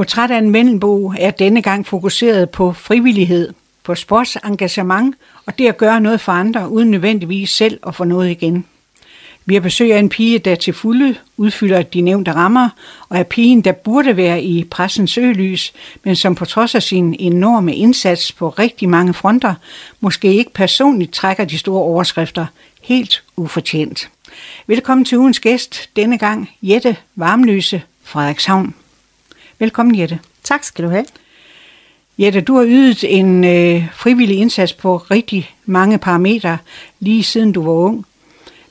Portræt 0.00 0.30
af 0.30 0.38
en 0.38 0.52
Vendelbo 0.52 1.12
er 1.18 1.30
denne 1.30 1.62
gang 1.62 1.86
fokuseret 1.86 2.50
på 2.50 2.72
frivillighed, 2.72 3.52
på 3.84 3.94
sportsengagement 3.94 5.16
og 5.46 5.58
det 5.58 5.68
at 5.68 5.76
gøre 5.76 6.00
noget 6.00 6.20
for 6.20 6.32
andre, 6.32 6.68
uden 6.68 6.90
nødvendigvis 6.90 7.50
selv 7.50 7.80
at 7.86 7.94
få 7.94 8.04
noget 8.04 8.30
igen. 8.30 8.64
Vi 9.46 9.54
har 9.54 9.60
besøg 9.60 9.92
af 9.92 9.98
en 9.98 10.08
pige, 10.08 10.38
der 10.38 10.54
til 10.54 10.74
fulde 10.74 11.14
udfylder 11.36 11.82
de 11.82 12.00
nævnte 12.00 12.32
rammer, 12.32 12.68
og 13.08 13.18
er 13.18 13.22
pigen, 13.22 13.60
der 13.60 13.72
burde 13.72 14.16
være 14.16 14.42
i 14.42 14.64
pressens 14.64 15.18
ølys, 15.18 15.72
men 16.04 16.16
som 16.16 16.34
på 16.34 16.44
trods 16.44 16.74
af 16.74 16.82
sin 16.82 17.16
enorme 17.18 17.74
indsats 17.76 18.32
på 18.32 18.48
rigtig 18.48 18.88
mange 18.88 19.14
fronter, 19.14 19.54
måske 20.00 20.34
ikke 20.34 20.52
personligt 20.52 21.12
trækker 21.12 21.44
de 21.44 21.58
store 21.58 21.82
overskrifter 21.82 22.46
helt 22.82 23.22
ufortjent. 23.36 24.10
Velkommen 24.66 25.04
til 25.04 25.18
ugens 25.18 25.40
gæst, 25.40 25.90
denne 25.96 26.18
gang 26.18 26.50
Jette 26.62 26.96
Varmløse 27.16 27.82
Frederikshavn. 28.04 28.74
Velkommen 29.60 29.98
Jette. 29.98 30.18
Tak 30.44 30.64
skal 30.64 30.84
du 30.84 30.90
have. 30.90 31.04
Jette, 32.18 32.40
du 32.40 32.56
har 32.56 32.64
ydet 32.64 33.18
en 33.18 33.44
øh, 33.44 33.88
frivillig 33.94 34.38
indsats 34.38 34.72
på 34.72 34.96
rigtig 34.96 35.50
mange 35.66 35.98
parametre, 35.98 36.58
lige 37.00 37.22
siden 37.22 37.52
du 37.52 37.62
var 37.62 37.72
ung. 37.72 38.06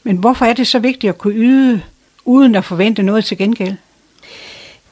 Men 0.04 0.18
hvorfor 0.18 0.46
er 0.46 0.54
det 0.54 0.68
så 0.68 0.80
vigtigt 0.80 1.10
at 1.10 1.18
kunne 1.18 1.34
yde, 1.36 1.82
uden 2.26 2.56
at 2.56 2.66
forvente 2.66 3.04
noget 3.04 3.26
til 3.26 3.38
gengæld? 3.38 3.76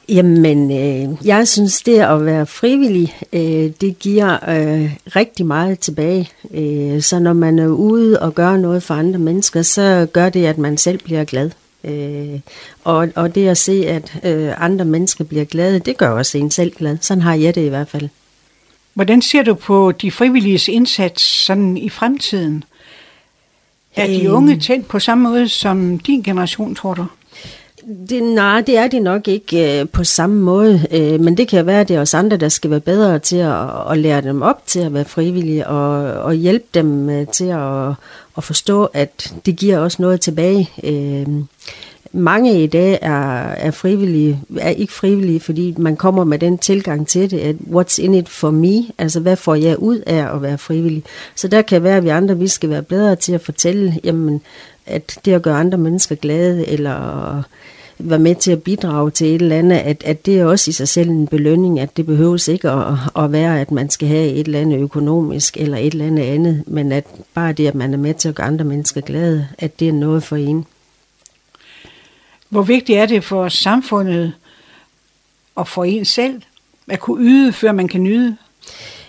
Jamen, 0.09 0.71
øh, 0.71 1.27
jeg 1.27 1.47
synes, 1.47 1.81
det 1.81 1.99
at 1.99 2.25
være 2.25 2.45
frivillig, 2.45 3.17
øh, 3.33 3.71
det 3.81 3.99
giver 3.99 4.49
øh, 4.49 4.95
rigtig 5.15 5.45
meget 5.45 5.79
tilbage. 5.79 6.29
Øh, 6.53 7.01
så 7.01 7.19
når 7.19 7.33
man 7.33 7.59
er 7.59 7.67
ude 7.67 8.19
og 8.21 8.35
gør 8.35 8.57
noget 8.57 8.83
for 8.83 8.93
andre 8.93 9.19
mennesker, 9.19 9.61
så 9.61 10.07
gør 10.13 10.29
det, 10.29 10.45
at 10.45 10.57
man 10.57 10.77
selv 10.77 10.99
bliver 10.99 11.23
glad. 11.23 11.51
Øh, 11.87 12.39
og, 12.83 13.07
og 13.15 13.35
det 13.35 13.47
at 13.47 13.57
se, 13.57 13.87
at 13.87 14.19
øh, 14.23 14.53
andre 14.57 14.85
mennesker 14.85 15.23
bliver 15.23 15.45
glade, 15.45 15.79
det 15.79 15.97
gør 15.97 16.09
også 16.09 16.37
en 16.37 16.51
selv 16.51 16.75
glad. 16.75 16.97
Sådan 17.01 17.21
har 17.21 17.35
jeg 17.35 17.55
det 17.55 17.65
i 17.65 17.69
hvert 17.69 17.87
fald. 17.87 18.09
Hvordan 18.93 19.21
ser 19.21 19.43
du 19.43 19.53
på 19.53 19.91
de 19.91 20.11
frivilliges 20.11 20.67
indsats 20.67 21.23
sådan 21.23 21.77
i 21.77 21.89
fremtiden? 21.89 22.63
Er 23.95 24.07
de 24.07 24.31
unge 24.31 24.59
tændt 24.59 24.87
på 24.87 24.99
samme 24.99 25.29
måde 25.29 25.49
som 25.49 25.99
din 25.99 26.21
generation, 26.21 26.75
tror 26.75 26.93
du? 26.93 27.05
Det, 28.09 28.23
nej, 28.23 28.61
det 28.61 28.77
er 28.77 28.87
de 28.87 28.99
nok 28.99 29.27
ikke 29.27 29.81
øh, 29.81 29.89
på 29.89 30.03
samme 30.03 30.41
måde, 30.41 30.87
øh, 30.91 31.19
men 31.19 31.37
det 31.37 31.47
kan 31.47 31.65
være, 31.65 31.81
at 31.81 31.87
det 31.87 31.95
er 31.95 32.01
os 32.01 32.13
andre, 32.13 32.37
der 32.37 32.49
skal 32.49 32.71
være 32.71 32.79
bedre 32.79 33.19
til 33.19 33.37
at, 33.37 33.91
at 33.91 33.97
lære 33.97 34.21
dem 34.21 34.41
op 34.41 34.65
til 34.65 34.79
at 34.79 34.93
være 34.93 35.05
frivillige 35.05 35.67
og, 35.67 36.23
og 36.23 36.33
hjælpe 36.33 36.65
dem 36.73 37.09
øh, 37.09 37.27
til 37.27 37.45
at, 37.45 37.93
at 38.37 38.43
forstå, 38.43 38.85
at 38.85 39.33
det 39.45 39.55
giver 39.55 39.77
også 39.77 40.01
noget 40.01 40.21
tilbage. 40.21 40.69
Øh, 40.83 41.27
mange 42.11 42.63
i 42.63 42.67
dag 42.67 42.99
er, 43.01 43.41
er 43.41 43.71
frivillige, 43.71 44.41
er 44.59 44.69
ikke 44.69 44.93
frivillige, 44.93 45.39
fordi 45.39 45.75
man 45.77 45.95
kommer 45.95 46.23
med 46.23 46.39
den 46.39 46.57
tilgang 46.57 47.07
til 47.07 47.31
det, 47.31 47.39
at 47.39 47.55
what's 47.55 48.01
in 48.01 48.13
it 48.13 48.29
for 48.29 48.51
me, 48.51 48.83
altså 48.97 49.19
hvad 49.19 49.35
får 49.35 49.55
jeg 49.55 49.79
ud 49.79 49.99
af 49.99 50.35
at 50.35 50.41
være 50.41 50.57
frivillig. 50.57 51.03
Så 51.35 51.47
der 51.47 51.61
kan 51.61 51.83
være, 51.83 51.97
at 51.97 52.03
vi 52.03 52.09
andre, 52.09 52.37
vi 52.37 52.47
skal 52.47 52.69
være 52.69 52.83
bedre 52.83 53.15
til 53.15 53.33
at 53.33 53.41
fortælle, 53.41 53.99
jamen, 54.03 54.41
at 54.85 55.19
det 55.25 55.33
at 55.33 55.41
gøre 55.41 55.59
andre 55.59 55.77
mennesker 55.77 56.15
glade, 56.15 56.67
eller 56.67 57.43
være 57.99 58.19
med 58.19 58.35
til 58.35 58.51
at 58.51 58.63
bidrage 58.63 59.11
til 59.11 59.27
et 59.27 59.41
eller 59.41 59.57
andet, 59.57 59.77
at, 59.77 60.03
at 60.03 60.25
det 60.25 60.39
er 60.39 60.45
også 60.45 60.69
i 60.69 60.73
sig 60.73 60.87
selv 60.87 61.09
en 61.09 61.27
belønning, 61.27 61.79
at 61.79 61.97
det 61.97 62.05
behøves 62.05 62.47
ikke 62.47 62.69
at, 62.69 62.93
at 63.17 63.31
være, 63.31 63.61
at 63.61 63.71
man 63.71 63.89
skal 63.89 64.07
have 64.07 64.29
et 64.29 64.45
eller 64.45 64.61
andet 64.61 64.79
økonomisk 64.79 65.57
eller 65.57 65.77
et 65.77 65.93
eller 65.93 66.05
andet 66.05 66.23
andet, 66.23 66.63
men 66.67 66.91
at 66.91 67.05
bare 67.33 67.53
det, 67.53 67.67
at 67.67 67.75
man 67.75 67.93
er 67.93 67.97
med 67.97 68.13
til 68.13 68.29
at 68.29 68.35
gøre 68.35 68.47
andre 68.47 68.65
mennesker 68.65 69.01
glade, 69.01 69.47
at 69.57 69.79
det 69.79 69.87
er 69.87 69.93
noget 69.93 70.23
for 70.23 70.35
en. 70.35 70.65
Hvor 72.49 72.61
vigtigt 72.61 72.99
er 72.99 73.05
det 73.05 73.23
for 73.23 73.49
samfundet 73.49 74.33
og 75.55 75.67
for 75.67 75.83
en 75.83 76.05
selv 76.05 76.41
at 76.87 76.99
kunne 76.99 77.23
yde, 77.23 77.53
før 77.53 77.71
man 77.71 77.87
kan 77.87 78.03
nyde? 78.03 78.37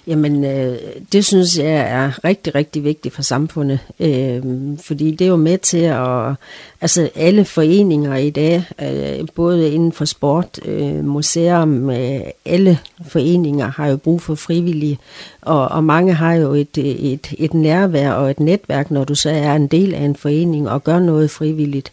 Jamen, 0.09 0.45
øh, 0.45 0.78
det 1.12 1.25
synes 1.25 1.59
jeg 1.59 1.75
er 1.75 2.25
rigtig, 2.25 2.55
rigtig 2.55 2.84
vigtigt 2.84 3.14
for 3.14 3.23
samfundet, 3.23 3.78
øh, 4.01 4.42
fordi 4.78 5.11
det 5.11 5.24
er 5.24 5.29
jo 5.29 5.36
med 5.36 5.58
til 5.58 5.79
at, 5.79 6.35
altså 6.80 7.11
alle 7.14 7.45
foreninger 7.45 8.17
i 8.17 8.30
dag, 8.30 8.64
øh, 8.83 9.27
både 9.35 9.73
inden 9.73 9.92
for 9.92 10.05
sport, 10.05 10.61
øh, 10.64 11.05
museum, 11.05 11.91
øh, 11.91 12.20
alle 12.45 12.79
foreninger 13.08 13.67
har 13.67 13.89
jo 13.89 13.97
brug 13.97 14.23
for 14.23 14.35
frivillige, 14.35 14.98
og, 15.42 15.68
og 15.68 15.85
mange 15.85 16.14
har 16.14 16.35
jo 16.35 16.52
et, 16.52 16.79
et, 16.79 17.35
et 17.39 17.55
nærvær 17.55 18.13
og 18.13 18.30
et 18.30 18.41
netværk, 18.41 18.91
når 18.91 19.05
du 19.05 19.14
så 19.14 19.30
er 19.30 19.55
en 19.55 19.67
del 19.67 19.95
af 19.95 20.02
en 20.02 20.17
forening 20.17 20.70
og 20.70 20.85
gør 20.85 20.98
noget 20.98 21.30
frivilligt. 21.30 21.92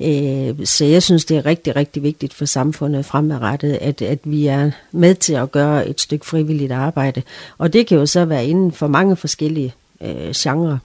Øh, 0.00 0.66
så 0.66 0.84
jeg 0.84 1.02
synes, 1.02 1.24
det 1.24 1.36
er 1.36 1.46
rigtig, 1.46 1.76
rigtig 1.76 2.02
vigtigt 2.02 2.34
for 2.34 2.44
samfundet 2.44 3.04
fremadrettet, 3.04 3.78
at, 3.80 4.02
at 4.02 4.18
vi 4.24 4.46
er 4.46 4.70
med 4.92 5.14
til 5.14 5.34
at 5.34 5.52
gøre 5.52 5.88
et 5.88 6.00
stykke 6.00 6.26
frivilligt 6.26 6.72
arbejde. 6.72 7.22
Og 7.58 7.72
det 7.72 7.86
kan 7.86 7.98
jo 7.98 8.06
så 8.06 8.24
være 8.24 8.46
inden 8.46 8.72
for 8.72 8.86
mange 8.86 9.16
forskellige 9.16 9.74
øh, 10.00 10.30
genrer. 10.36 10.78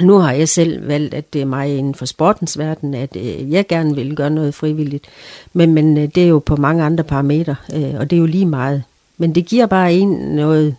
Nu 0.00 0.18
har 0.18 0.32
jeg 0.32 0.48
selv 0.48 0.88
valgt, 0.88 1.14
at 1.14 1.32
det 1.32 1.40
er 1.40 1.46
mig 1.46 1.78
inden 1.78 1.94
for 1.94 2.04
sportens 2.04 2.58
verden, 2.58 2.94
at 2.94 3.16
øh, 3.16 3.52
jeg 3.52 3.66
gerne 3.66 3.94
vil 3.94 4.16
gøre 4.16 4.30
noget 4.30 4.54
frivilligt. 4.54 5.04
Men, 5.52 5.74
men 5.74 5.98
øh, 5.98 6.08
det 6.14 6.24
er 6.24 6.28
jo 6.28 6.38
på 6.38 6.56
mange 6.56 6.84
andre 6.84 7.04
parametre, 7.04 7.56
øh, 7.74 7.94
og 7.98 8.10
det 8.10 8.16
er 8.16 8.20
jo 8.20 8.26
lige 8.26 8.46
meget. 8.46 8.82
Men 9.18 9.34
det 9.34 9.46
giver 9.46 9.66
bare 9.66 9.94
en 9.94 10.08
noget 10.08 10.76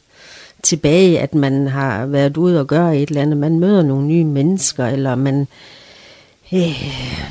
tilbage, 0.63 1.19
at 1.19 1.35
man 1.35 1.67
har 1.67 2.05
været 2.05 2.37
ude 2.37 2.59
og 2.59 2.67
gøre 2.67 2.97
et 2.97 3.09
eller 3.09 3.21
andet. 3.21 3.37
Man 3.37 3.59
møder 3.59 3.83
nogle 3.83 4.07
nye 4.07 4.23
mennesker, 4.23 4.85
eller 4.85 5.15
man 5.15 5.41
øh, 5.41 5.47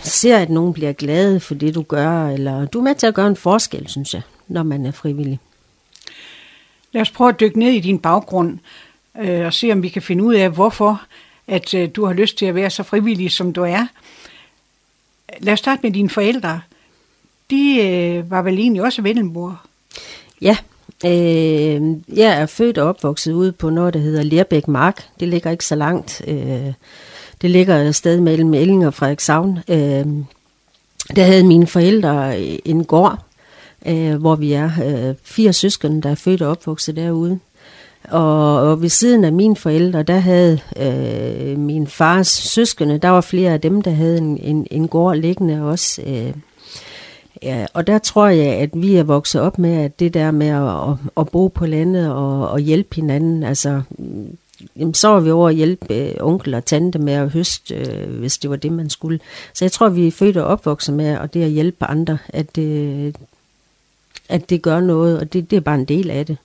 ser, 0.03 0.39
at 0.39 0.51
nogen 0.51 0.73
bliver 0.73 0.93
glade 0.93 1.41
for 1.41 1.55
det, 1.55 1.75
du 1.75 1.83
gør, 1.83 2.29
eller 2.29 2.67
du 2.67 2.79
er 2.79 2.83
med 2.83 2.95
til 2.95 3.07
at 3.07 3.15
gøre 3.15 3.27
en 3.27 3.37
forskel, 3.37 3.89
synes 3.89 4.15
jeg, 4.15 4.23
når 4.49 4.63
man 4.63 4.87
er 4.87 4.91
frivillig. 4.91 5.41
Lad 6.93 7.03
os 7.03 7.11
prøve 7.11 7.29
at 7.29 7.41
dykke 7.41 7.59
ned 7.59 7.71
i 7.71 7.81
din 7.81 7.99
baggrund 7.99 8.59
øh, 9.21 9.47
og 9.47 9.53
se, 9.53 9.73
om 9.73 9.83
vi 9.83 9.89
kan 9.89 10.03
finde 10.03 10.25
ud 10.25 10.35
af, 10.35 10.51
hvorfor 10.51 11.03
at 11.49 11.75
øh, 11.75 11.89
du 11.97 12.05
har 12.05 12.13
lyst 12.13 12.39
til 12.39 12.47
at 12.47 12.55
være 12.55 12.71
så 12.71 12.83
frivillig, 12.83 13.33
som 13.33 13.53
du 13.53 13.63
er. 13.63 13.87
Lad 15.41 15.53
os 15.53 15.59
starte 15.59 15.81
med 15.83 15.91
dine 15.91 16.11
forældre. 16.11 16.61
De 17.51 17.81
øh, 17.83 18.31
var 18.31 18.43
vel 18.43 18.59
egentlig 18.59 18.83
også 18.83 19.03
vendelmor? 19.03 19.63
Ja, 20.41 20.57
øh, 21.05 21.83
jeg 22.19 22.41
er 22.41 22.47
født 22.47 22.79
og 22.79 22.89
opvokset 22.89 23.33
ude 23.33 23.53
på 23.53 23.71
noget, 23.71 23.95
der 23.95 24.01
hedder 24.01 24.23
Lerbæk 24.23 24.69
Mark. 24.69 25.09
Det 25.21 25.29
ligger 25.29 25.51
ikke 25.51 25.65
så 25.65 25.75
langt. 25.75 26.23
Øh, 26.27 26.73
det 27.43 27.51
ligger 27.51 27.77
et 27.77 27.95
sted 27.95 28.21
mellem 28.21 28.55
Elling 28.55 28.87
og 28.87 28.95
Frederikshavn. 28.95 29.59
Øh, 29.69 30.07
der 31.17 31.25
havde 31.25 31.45
mine 31.45 31.67
forældre 31.67 32.41
øh, 32.41 32.59
en 32.65 32.85
gård, 32.85 33.19
øh, 33.87 34.15
hvor 34.15 34.35
vi 34.35 34.53
er 34.53 34.71
øh, 34.85 35.15
fire 35.25 35.53
søskende, 35.53 36.03
der 36.03 36.11
er 36.11 36.15
født 36.15 36.43
og 36.43 36.51
opvokset 36.51 36.97
derude. 36.97 37.39
Og, 38.09 38.61
og 38.61 38.83
ved 38.83 38.89
siden 38.89 39.25
af 39.25 39.33
mine 39.33 39.57
forældre, 39.57 40.03
der 40.03 40.19
havde 40.19 40.59
øh, 40.77 41.59
min 41.59 41.87
fars 41.87 42.29
søskende, 42.29 42.99
der 42.99 43.09
var 43.09 43.21
flere 43.21 43.53
af 43.53 43.61
dem, 43.61 43.83
der 43.83 43.91
havde 43.91 44.19
en, 44.19 44.39
en, 44.39 44.67
en 44.71 44.89
gård 44.89 45.17
liggende 45.17 45.63
også. 45.63 46.03
Øh, 46.07 46.33
ja, 47.43 47.67
og 47.75 47.87
der 47.87 47.99
tror 47.99 48.29
jeg, 48.29 48.47
at 48.47 48.71
vi 48.75 48.97
er 48.97 49.03
vokset 49.03 49.41
op 49.41 49.59
med, 49.59 49.77
at 49.77 50.01
det 50.01 50.15
der 50.15 50.31
med 50.31 50.47
at, 50.47 50.91
at, 50.91 50.97
at 51.17 51.29
bo 51.29 51.49
på 51.49 51.67
landet 51.67 52.13
og, 52.13 52.49
og 52.49 52.61
hjælpe 52.61 52.97
hinanden, 52.97 53.43
altså 53.43 53.83
jamen, 54.77 54.95
så 54.95 55.09
var 55.09 55.21
vi 55.21 55.31
over 55.31 55.49
at 55.49 55.55
hjælpe 55.55 55.95
øh, 55.95 56.15
onkel 56.21 56.55
og 56.55 56.65
tante 56.65 56.99
med 56.99 57.13
at 57.13 57.31
høste, 57.31 57.75
øh, 57.75 58.19
hvis 58.19 58.39
det 58.39 58.51
var 58.51 58.57
det, 58.57 58.73
man 58.73 58.91
skulle. 58.91 59.21
Så 59.53 59.65
jeg 59.65 59.73
tror, 59.73 59.89
vi 59.89 60.07
er 60.07 60.11
født 60.11 60.37
og 60.37 60.45
opvokset 60.45 60.95
med, 60.95 61.17
og 61.17 61.35
det 61.35 61.43
at 61.43 61.51
hjælpe 61.51 61.85
andre, 61.85 62.19
at 62.29 62.57
det, 62.57 63.17
at 64.29 64.51
det 64.51 64.63
gør 64.63 64.81
noget, 64.81 65.19
og 65.19 65.33
det, 65.33 65.51
det 65.51 65.57
er 65.57 65.61
bare 65.61 65.79
en 65.79 65.85
del 65.85 66.11
af 66.11 66.27
det. 66.27 66.37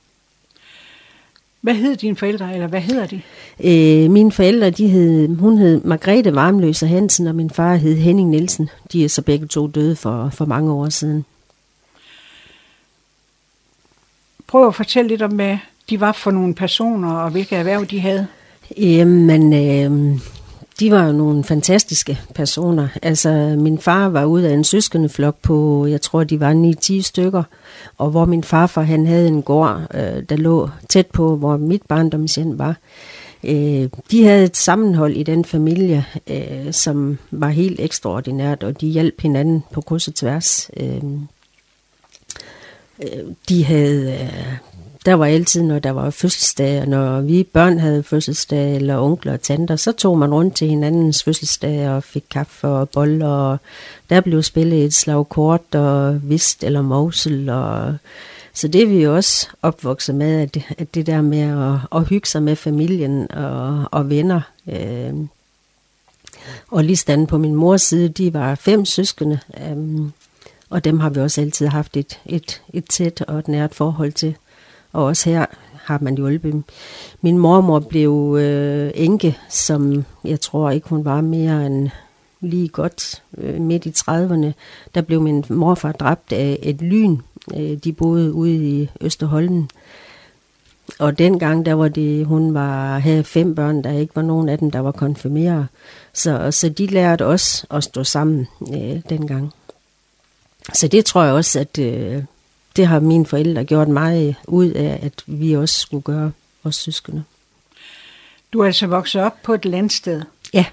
Hvad 1.61 1.73
hed 1.73 1.95
dine 1.95 2.15
forældre, 2.15 2.53
eller 2.53 2.67
hvad 2.67 2.81
hedder 2.81 3.05
de? 3.05 3.21
Øh, 3.63 4.11
mine 4.11 4.31
forældre, 4.31 4.69
de 4.69 4.87
hed, 4.87 5.35
hun 5.35 5.57
hed 5.57 5.81
Margrethe 5.83 6.35
Varmløse 6.35 6.87
Hansen, 6.87 7.27
og 7.27 7.35
min 7.35 7.49
far 7.49 7.75
hed 7.75 7.95
Henning 7.95 8.29
Nielsen. 8.29 8.69
De 8.91 9.05
er 9.05 9.09
så 9.09 9.21
begge 9.21 9.47
to 9.47 9.67
døde 9.67 9.95
for, 9.95 10.29
for 10.29 10.45
mange 10.45 10.71
år 10.71 10.89
siden. 10.89 11.25
Prøv 14.47 14.67
at 14.67 14.75
fortælle 14.75 15.07
lidt 15.07 15.21
om, 15.21 15.31
hvad 15.31 15.57
de 15.91 15.99
var 15.99 16.11
for 16.11 16.31
nogle 16.31 16.55
personer, 16.55 17.13
og 17.13 17.31
hvilke 17.31 17.55
erhverv 17.55 17.85
de 17.85 17.99
havde. 17.99 18.27
Jamen, 18.77 19.53
øh, 19.53 20.19
de 20.79 20.91
var 20.91 21.05
jo 21.05 21.11
nogle 21.11 21.43
fantastiske 21.43 22.19
personer. 22.35 22.87
Altså, 23.01 23.55
min 23.59 23.79
far 23.79 24.09
var 24.09 24.25
ud 24.25 24.41
af 24.41 24.53
en 24.53 24.63
søskendeflok 24.63 25.35
på, 25.41 25.85
jeg 25.85 26.01
tror, 26.01 26.23
de 26.23 26.39
var 26.39 26.53
9-10 26.53 27.01
stykker, 27.01 27.43
og 27.97 28.09
hvor 28.09 28.25
min 28.25 28.43
farfar, 28.43 28.81
han 28.81 29.05
havde 29.05 29.27
en 29.27 29.41
gård, 29.41 29.81
øh, 29.93 30.23
der 30.29 30.35
lå 30.35 30.69
tæt 30.89 31.07
på, 31.07 31.35
hvor 31.35 31.57
mit 31.57 31.81
barndomshjem 31.87 32.59
var. 32.59 32.75
Øh, 33.43 33.89
de 34.11 34.23
havde 34.23 34.45
et 34.45 34.57
sammenhold 34.57 35.15
i 35.15 35.23
den 35.23 35.45
familie, 35.45 36.05
øh, 36.27 36.73
som 36.73 37.17
var 37.31 37.49
helt 37.49 37.79
ekstraordinært, 37.79 38.63
og 38.63 38.81
de 38.81 38.87
hjalp 38.87 39.21
hinanden 39.21 39.63
på 39.71 39.81
kryds 39.81 40.07
og 40.07 40.15
tværs. 40.15 40.69
Øh, 40.77 41.03
øh 43.03 43.23
de 43.49 43.65
havde... 43.65 44.11
Øh, 44.11 44.70
der 45.05 45.13
var 45.13 45.25
altid, 45.25 45.63
når 45.63 45.79
der 45.79 45.91
var 45.91 46.09
fødselsdag, 46.09 46.81
og 46.81 46.87
når 46.87 47.21
vi 47.21 47.43
børn 47.43 47.79
havde 47.79 48.03
fødselsdag, 48.03 48.75
eller 48.75 48.97
onkler 48.97 49.33
og 49.33 49.41
tanter, 49.41 49.75
så 49.75 49.91
tog 49.91 50.17
man 50.17 50.33
rundt 50.33 50.55
til 50.55 50.67
hinandens 50.67 51.23
fødselsdag 51.23 51.89
og 51.89 52.03
fik 52.03 52.23
kaffe 52.29 52.67
og 52.67 52.89
boller, 52.89 53.27
og 53.27 53.57
der 54.09 54.21
blev 54.21 54.43
spillet 54.43 54.85
et 54.85 54.93
slag 54.93 55.29
kort 55.29 55.75
og 55.75 56.29
vist 56.29 56.63
eller 56.63 56.81
mosel, 56.81 57.49
og 57.49 57.95
så 58.53 58.67
det 58.67 58.81
er 58.81 58.87
vi 58.87 59.03
jo 59.03 59.15
også 59.15 59.47
opvokset 59.61 60.15
med, 60.15 60.41
at 60.41 60.53
det, 60.53 60.63
at 60.77 60.95
det 60.95 61.07
der 61.07 61.21
med 61.21 61.39
at, 61.39 61.99
at 61.99 62.07
hygge 62.07 62.27
sig 62.27 62.43
med 62.43 62.55
familien 62.55 63.31
og, 63.31 63.85
og 63.91 64.09
venner. 64.09 64.41
Øh, 64.67 65.13
og 66.71 66.83
lige 66.83 66.95
standen 66.95 67.27
på 67.27 67.37
min 67.37 67.55
mors 67.55 67.81
side, 67.81 68.09
de 68.09 68.33
var 68.33 68.55
fem 68.55 68.85
søskende, 68.85 69.39
øh, 69.57 70.09
og 70.69 70.83
dem 70.83 70.99
har 70.99 71.09
vi 71.09 71.19
også 71.19 71.41
altid 71.41 71.67
haft 71.67 71.97
et, 71.97 72.19
et, 72.25 72.61
et 72.73 72.85
tæt 72.85 73.21
og 73.21 73.39
et 73.39 73.47
nært 73.47 73.75
forhold 73.75 74.11
til. 74.11 74.35
Og 74.93 75.03
også 75.03 75.29
her 75.29 75.45
har 75.73 75.99
man 76.01 76.15
hjulpet. 76.15 76.63
Min 77.21 77.37
mormor 77.37 77.79
blev 77.79 78.37
øh, 78.39 78.91
enke, 78.95 79.37
som 79.49 80.05
jeg 80.23 80.41
tror 80.41 80.71
ikke 80.71 80.89
hun 80.89 81.05
var 81.05 81.21
mere 81.21 81.65
end 81.65 81.89
lige 82.41 82.67
godt 82.67 83.23
øh, 83.37 83.61
midt 83.61 83.85
i 83.85 83.89
30'erne. 83.89 84.51
Der 84.95 85.01
blev 85.01 85.21
min 85.21 85.45
morfar 85.49 85.91
dræbt 85.91 86.33
af 86.33 86.59
et 86.61 86.81
lyn. 86.81 87.17
Øh, 87.57 87.77
de 87.83 87.93
boede 87.93 88.33
ude 88.33 88.55
i 88.55 88.89
Østerholden. 89.01 89.69
Og 90.99 91.17
dengang, 91.17 91.65
der 91.65 91.73
var 91.73 91.87
det, 91.87 92.25
hun 92.25 92.53
var, 92.53 92.99
havde 92.99 93.23
fem 93.23 93.55
børn, 93.55 93.83
der 93.83 93.91
ikke 93.91 94.15
var 94.15 94.21
nogen 94.21 94.49
af 94.49 94.57
dem, 94.57 94.71
der 94.71 94.79
var 94.79 94.91
konfirmeret. 94.91 95.67
Så, 96.13 96.51
så 96.51 96.69
de 96.69 96.85
lærte 96.85 97.25
os 97.25 97.65
at 97.71 97.83
stå 97.83 98.03
sammen 98.03 98.47
øh, 98.73 99.01
dengang. 99.09 99.53
Så 100.73 100.87
det 100.87 101.05
tror 101.05 101.23
jeg 101.23 101.33
også, 101.33 101.59
at 101.59 101.79
øh, 101.79 102.23
det 102.75 102.87
har 102.87 102.99
mine 102.99 103.25
forældre 103.25 103.63
gjort 103.63 103.87
meget 103.87 104.35
ud 104.47 104.67
af, 104.67 104.99
at 105.01 105.23
vi 105.25 105.53
også 105.53 105.79
skulle 105.79 106.03
gøre 106.03 106.31
os 106.63 106.75
søskende. 106.75 107.23
Du 108.53 108.59
er 108.59 108.65
altså 108.65 108.87
vokset 108.87 109.21
op 109.21 109.41
på 109.43 109.53
et 109.53 109.65
landsted. 109.65 110.21
Ja. 110.53 110.65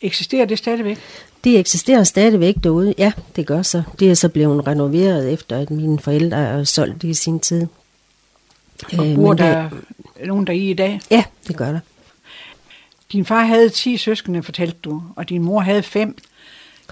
Eksisterer 0.00 0.44
det 0.44 0.58
stadigvæk? 0.58 0.98
Det 1.44 1.58
eksisterer 1.58 2.04
stadigvæk 2.04 2.54
derude, 2.62 2.94
ja, 2.98 3.12
det 3.36 3.46
gør 3.46 3.62
så. 3.62 3.82
Det 3.98 4.10
er 4.10 4.14
så 4.14 4.28
blevet 4.28 4.66
renoveret 4.66 5.32
efter, 5.32 5.58
at 5.58 5.70
mine 5.70 5.98
forældre 5.98 6.36
er 6.36 6.64
solgt 6.64 7.02
det 7.02 7.08
i 7.08 7.14
sin 7.14 7.40
tid. 7.40 7.66
Og 8.98 9.08
øh, 9.08 9.16
bor 9.16 9.34
der 9.34 9.68
det, 10.18 10.26
nogen 10.26 10.46
der 10.46 10.52
i 10.52 10.70
i 10.70 10.74
dag? 10.74 11.00
Ja, 11.10 11.24
det 11.48 11.56
gør 11.56 11.72
der. 11.72 11.80
Din 13.12 13.24
far 13.24 13.44
havde 13.44 13.68
10 13.68 13.96
søskende, 13.96 14.42
fortalte 14.42 14.78
du, 14.84 15.02
og 15.16 15.28
din 15.28 15.42
mor 15.42 15.60
havde 15.60 15.82
fem. 15.82 16.16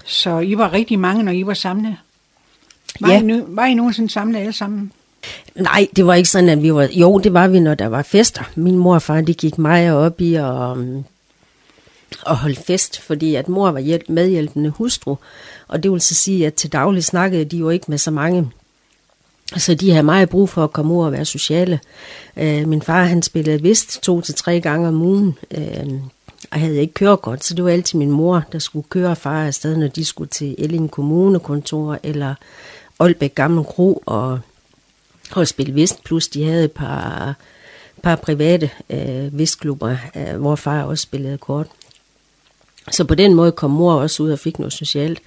Så 0.05 0.39
I 0.39 0.57
var 0.57 0.73
rigtig 0.73 0.99
mange, 0.99 1.23
når 1.23 1.31
I 1.31 1.45
var 1.45 1.53
samlet? 1.53 1.97
Var, 2.99 3.11
ja. 3.11 3.21
I, 3.21 3.41
var 3.47 3.65
I 3.65 3.73
nogensinde 3.73 4.09
samlet 4.09 4.39
alle 4.39 4.53
sammen? 4.53 4.91
Nej, 5.55 5.87
det 5.95 6.05
var 6.05 6.13
ikke 6.13 6.29
sådan, 6.29 6.49
at 6.49 6.61
vi 6.61 6.73
var... 6.73 6.89
Jo, 6.91 7.19
det 7.19 7.33
var 7.33 7.47
vi, 7.47 7.59
når 7.59 7.75
der 7.75 7.87
var 7.87 8.01
fester. 8.01 8.43
Min 8.55 8.77
mor 8.77 8.95
og 8.95 9.01
far, 9.01 9.21
de 9.21 9.33
gik 9.33 9.57
meget 9.57 9.93
op 9.93 10.21
i 10.21 10.35
at, 10.35 10.53
um, 10.53 11.05
at 12.27 12.35
holde 12.35 12.55
fest, 12.55 12.99
fordi 13.01 13.35
at 13.35 13.49
mor 13.49 13.71
var 13.71 13.79
hjælp, 13.79 14.09
medhjælpende 14.09 14.69
hustru. 14.69 15.15
Og 15.67 15.83
det 15.83 15.91
vil 15.91 16.01
så 16.01 16.15
sige, 16.15 16.47
at 16.47 16.53
til 16.53 16.71
daglig 16.71 17.03
snakkede 17.03 17.45
de 17.45 17.57
jo 17.57 17.69
ikke 17.69 17.85
med 17.87 17.97
så 17.97 18.11
mange. 18.11 18.51
Så 19.57 19.73
de 19.75 19.91
havde 19.91 20.03
meget 20.03 20.29
brug 20.29 20.49
for 20.49 20.63
at 20.63 20.73
komme 20.73 20.93
ud 20.93 21.05
og 21.05 21.11
være 21.11 21.25
sociale. 21.25 21.79
Uh, 22.35 22.67
min 22.67 22.81
far, 22.81 23.03
han 23.03 23.21
spillede 23.21 23.61
vist 23.61 24.03
to 24.03 24.21
til 24.21 24.35
tre 24.35 24.59
gange 24.59 24.87
om 24.87 25.01
ugen. 25.01 25.37
Uh, 25.57 25.93
og 26.51 26.59
havde 26.59 26.81
ikke 26.81 26.93
kørekort, 26.93 27.43
så 27.43 27.53
det 27.53 27.63
var 27.63 27.69
altid 27.69 27.99
min 27.99 28.11
mor, 28.11 28.43
der 28.51 28.59
skulle 28.59 28.87
køre 28.89 29.15
far 29.15 29.45
afsted, 29.45 29.77
når 29.77 29.87
de 29.87 30.05
skulle 30.05 30.29
til 30.29 30.55
Elling 30.57 30.91
Kommunekontor 30.91 31.97
eller 32.03 32.35
Aalbæk 33.01 33.35
Gamle 33.35 33.63
Kro 33.63 34.03
og, 34.05 34.39
Hospital 35.31 35.75
Vest. 35.75 36.03
Plus 36.03 36.27
de 36.27 36.43
havde 36.43 36.65
et 36.65 36.71
par, 36.71 37.35
par 38.03 38.15
private 38.15 38.69
øh, 38.89 39.37
vestklubber, 39.39 39.95
øh, 40.15 40.39
hvor 40.39 40.55
far 40.55 40.83
også 40.83 41.01
spillede 41.01 41.37
kort. 41.37 41.67
Så 42.91 43.03
på 43.03 43.15
den 43.15 43.33
måde 43.33 43.51
kom 43.51 43.71
mor 43.71 43.93
også 43.93 44.23
ud 44.23 44.31
og 44.31 44.39
fik 44.39 44.59
noget 44.59 44.73
socialt. 44.73 45.21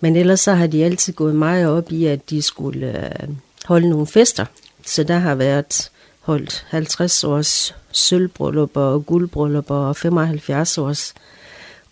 Men 0.00 0.16
ellers 0.16 0.40
så 0.40 0.54
har 0.54 0.66
de 0.66 0.84
altid 0.84 1.12
gået 1.12 1.34
meget 1.34 1.68
op 1.68 1.92
i, 1.92 2.06
at 2.06 2.30
de 2.30 2.42
skulle 2.42 3.06
øh, 3.22 3.28
holde 3.64 3.88
nogle 3.88 4.06
fester. 4.06 4.44
Så 4.86 5.04
der 5.04 5.18
har 5.18 5.34
været 5.34 5.90
holdt 6.20 6.66
50 6.68 7.24
års 7.24 7.74
sølvbryllupper 7.92 8.80
og 8.80 9.06
guldbryllupper 9.06 9.74
og 9.74 9.96
75 9.96 10.78
års. 10.78 11.14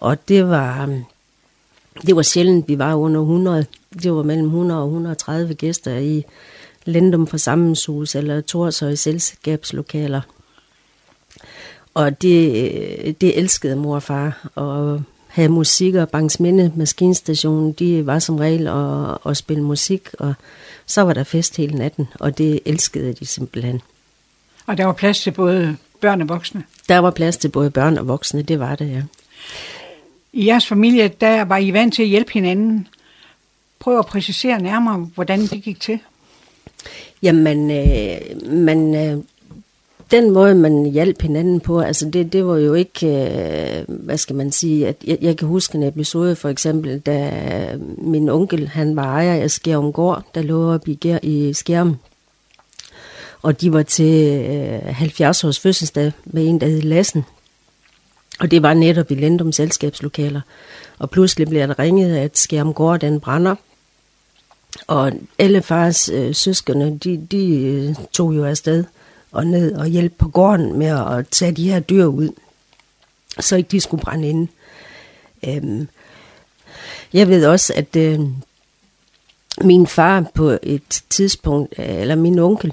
Og 0.00 0.28
det 0.28 0.48
var, 0.48 0.86
øh, 0.86 0.98
det 2.06 2.16
var 2.16 2.22
sjældent, 2.22 2.68
vi 2.68 2.78
var 2.78 2.94
under 2.94 3.20
100. 3.20 3.66
Det 3.94 4.12
var 4.12 4.22
mellem 4.22 4.46
100 4.46 4.80
og 4.80 4.86
130 4.86 5.54
gæster 5.54 5.96
i 5.96 6.24
Lendum 6.84 7.26
Forsamlingshus 7.26 8.14
eller 8.14 8.40
Torshøj 8.40 8.94
selskabslokaler. 8.94 10.20
Og 11.94 12.22
det, 12.22 13.20
det 13.20 13.38
elskede 13.38 13.76
mor 13.76 13.94
og 13.94 14.02
far. 14.02 14.48
Og 14.54 15.02
have 15.30 15.48
musik 15.48 15.94
og 15.94 16.08
Bangsminde 16.08 16.72
Maskinstationen, 16.76 17.72
de 17.72 18.06
var 18.06 18.18
som 18.18 18.36
regel 18.36 18.66
at, 18.66 19.30
at 19.30 19.36
spille 19.36 19.62
musik, 19.62 20.08
og 20.18 20.34
så 20.86 21.02
var 21.02 21.12
der 21.12 21.24
fest 21.24 21.56
hele 21.56 21.78
natten, 21.78 22.08
og 22.20 22.38
det 22.38 22.60
elskede 22.64 23.12
de 23.12 23.26
simpelthen. 23.26 23.80
Og 24.66 24.78
der 24.78 24.84
var 24.84 24.92
plads 24.92 25.20
til 25.20 25.30
både 25.30 25.76
børn 26.00 26.20
og 26.20 26.28
voksne? 26.28 26.64
Der 26.88 26.98
var 26.98 27.10
plads 27.10 27.36
til 27.36 27.48
både 27.48 27.70
børn 27.70 27.98
og 27.98 28.08
voksne, 28.08 28.42
det 28.42 28.58
var 28.60 28.76
det, 28.76 28.90
ja. 28.90 29.02
I 30.32 30.46
jeres 30.46 30.66
familie, 30.66 31.08
der 31.08 31.42
var 31.42 31.56
I 31.56 31.72
vant 31.72 31.94
til 31.94 32.02
at 32.02 32.08
hjælpe 32.08 32.32
hinanden. 32.32 32.88
Prøv 33.80 33.98
at 33.98 34.06
præcisere 34.06 34.62
nærmere, 34.62 34.96
hvordan 35.14 35.40
det 35.40 35.62
gik 35.62 35.80
til. 35.80 35.98
Jamen, 37.22 37.70
øh, 37.70 38.52
man, 38.52 38.94
øh, 38.94 39.22
den 40.10 40.30
måde, 40.30 40.54
man 40.54 40.84
hjalp 40.84 41.22
hinanden 41.22 41.60
på, 41.60 41.80
altså 41.80 42.10
det, 42.10 42.32
det 42.32 42.46
var 42.46 42.56
jo 42.56 42.74
ikke, 42.74 43.06
øh, 43.06 43.84
hvad 43.88 44.18
skal 44.18 44.36
man 44.36 44.52
sige, 44.52 44.88
at 44.88 44.96
jeg, 45.04 45.18
jeg 45.20 45.36
kan 45.36 45.48
huske 45.48 45.74
en 45.74 45.82
episode 45.82 46.36
for 46.36 46.48
eksempel, 46.48 46.98
da 46.98 47.32
min 47.98 48.28
onkel, 48.28 48.68
han 48.68 48.96
var 48.96 49.04
ejer 49.04 49.34
af 49.34 49.50
Skærum 49.50 49.92
Gård, 49.92 50.24
der 50.34 50.42
lå 50.42 50.74
op 50.74 50.88
i, 50.88 50.98
i 51.22 51.52
Skærum, 51.52 51.96
og 53.42 53.60
de 53.60 53.72
var 53.72 53.82
til 53.82 54.40
øh, 54.50 54.94
70 54.94 55.44
års 55.44 55.60
fødselsdag 55.60 56.12
med 56.24 56.46
en, 56.46 56.60
der 56.60 56.66
hed 56.66 56.82
Lassen. 56.82 57.24
Og 58.40 58.50
det 58.50 58.62
var 58.62 58.74
netop 58.74 59.10
i 59.10 59.14
Lendum 59.14 59.52
selskabslokaler. 59.52 60.40
Og 60.98 61.10
pludselig 61.10 61.48
blev 61.48 61.68
der 61.68 61.78
ringet, 61.78 62.16
at 62.16 62.38
Skærmgård 62.38 63.00
den 63.00 63.20
brænder. 63.20 63.54
Og 64.86 65.12
alle 65.38 65.62
fars 65.62 66.08
øh, 66.08 66.34
søskende, 66.34 66.98
de, 66.98 67.26
de 67.30 67.56
øh, 67.56 67.94
tog 68.12 68.36
jo 68.36 68.44
afsted 68.44 68.84
og 69.32 69.46
ned 69.46 69.74
og 69.74 69.86
hjælpe 69.86 70.14
på 70.18 70.28
gården 70.28 70.78
med 70.78 70.86
at 70.86 71.28
tage 71.28 71.52
de 71.52 71.70
her 71.70 71.80
dyr 71.80 72.04
ud, 72.04 72.28
så 73.40 73.56
ikke 73.56 73.68
de 73.68 73.80
skulle 73.80 74.02
brænde 74.02 74.28
ind. 74.28 74.48
Øhm, 75.46 75.88
jeg 77.12 77.28
ved 77.28 77.46
også, 77.46 77.72
at 77.76 77.96
øh, 77.96 78.20
min 79.60 79.86
far 79.86 80.30
på 80.34 80.58
et 80.62 81.02
tidspunkt, 81.10 81.74
øh, 81.78 82.00
eller 82.00 82.14
min 82.14 82.38
onkel, 82.38 82.72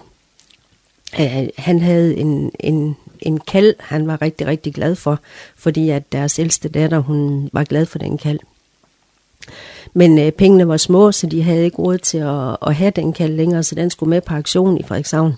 øh, 1.19 1.47
han 1.57 1.79
havde 1.79 2.17
en, 2.17 2.51
en, 2.59 2.97
en 3.19 3.39
kald, 3.39 3.75
han 3.79 4.07
var 4.07 4.21
rigtig, 4.21 4.47
rigtig 4.47 4.73
glad 4.73 4.95
for, 4.95 5.19
fordi 5.55 5.89
at 5.89 6.11
deres 6.11 6.39
ældste 6.39 6.69
datter, 6.69 6.99
hun 6.99 7.49
var 7.53 7.63
glad 7.63 7.85
for 7.85 7.99
den 7.99 8.17
kald. 8.17 8.39
Men 9.93 10.19
øh, 10.19 10.31
pengene 10.31 10.67
var 10.67 10.77
små, 10.77 11.11
så 11.11 11.27
de 11.27 11.43
havde 11.43 11.63
ikke 11.63 11.77
råd 11.77 11.97
til 11.97 12.17
at, 12.17 12.57
at 12.67 12.75
have 12.75 12.91
den 12.91 13.13
kald 13.13 13.33
længere, 13.33 13.63
så 13.63 13.75
den 13.75 13.89
skulle 13.89 14.09
med 14.09 14.21
på 14.21 14.33
aktion 14.33 14.77
i 14.77 14.83
Frederikshavn. 14.83 15.35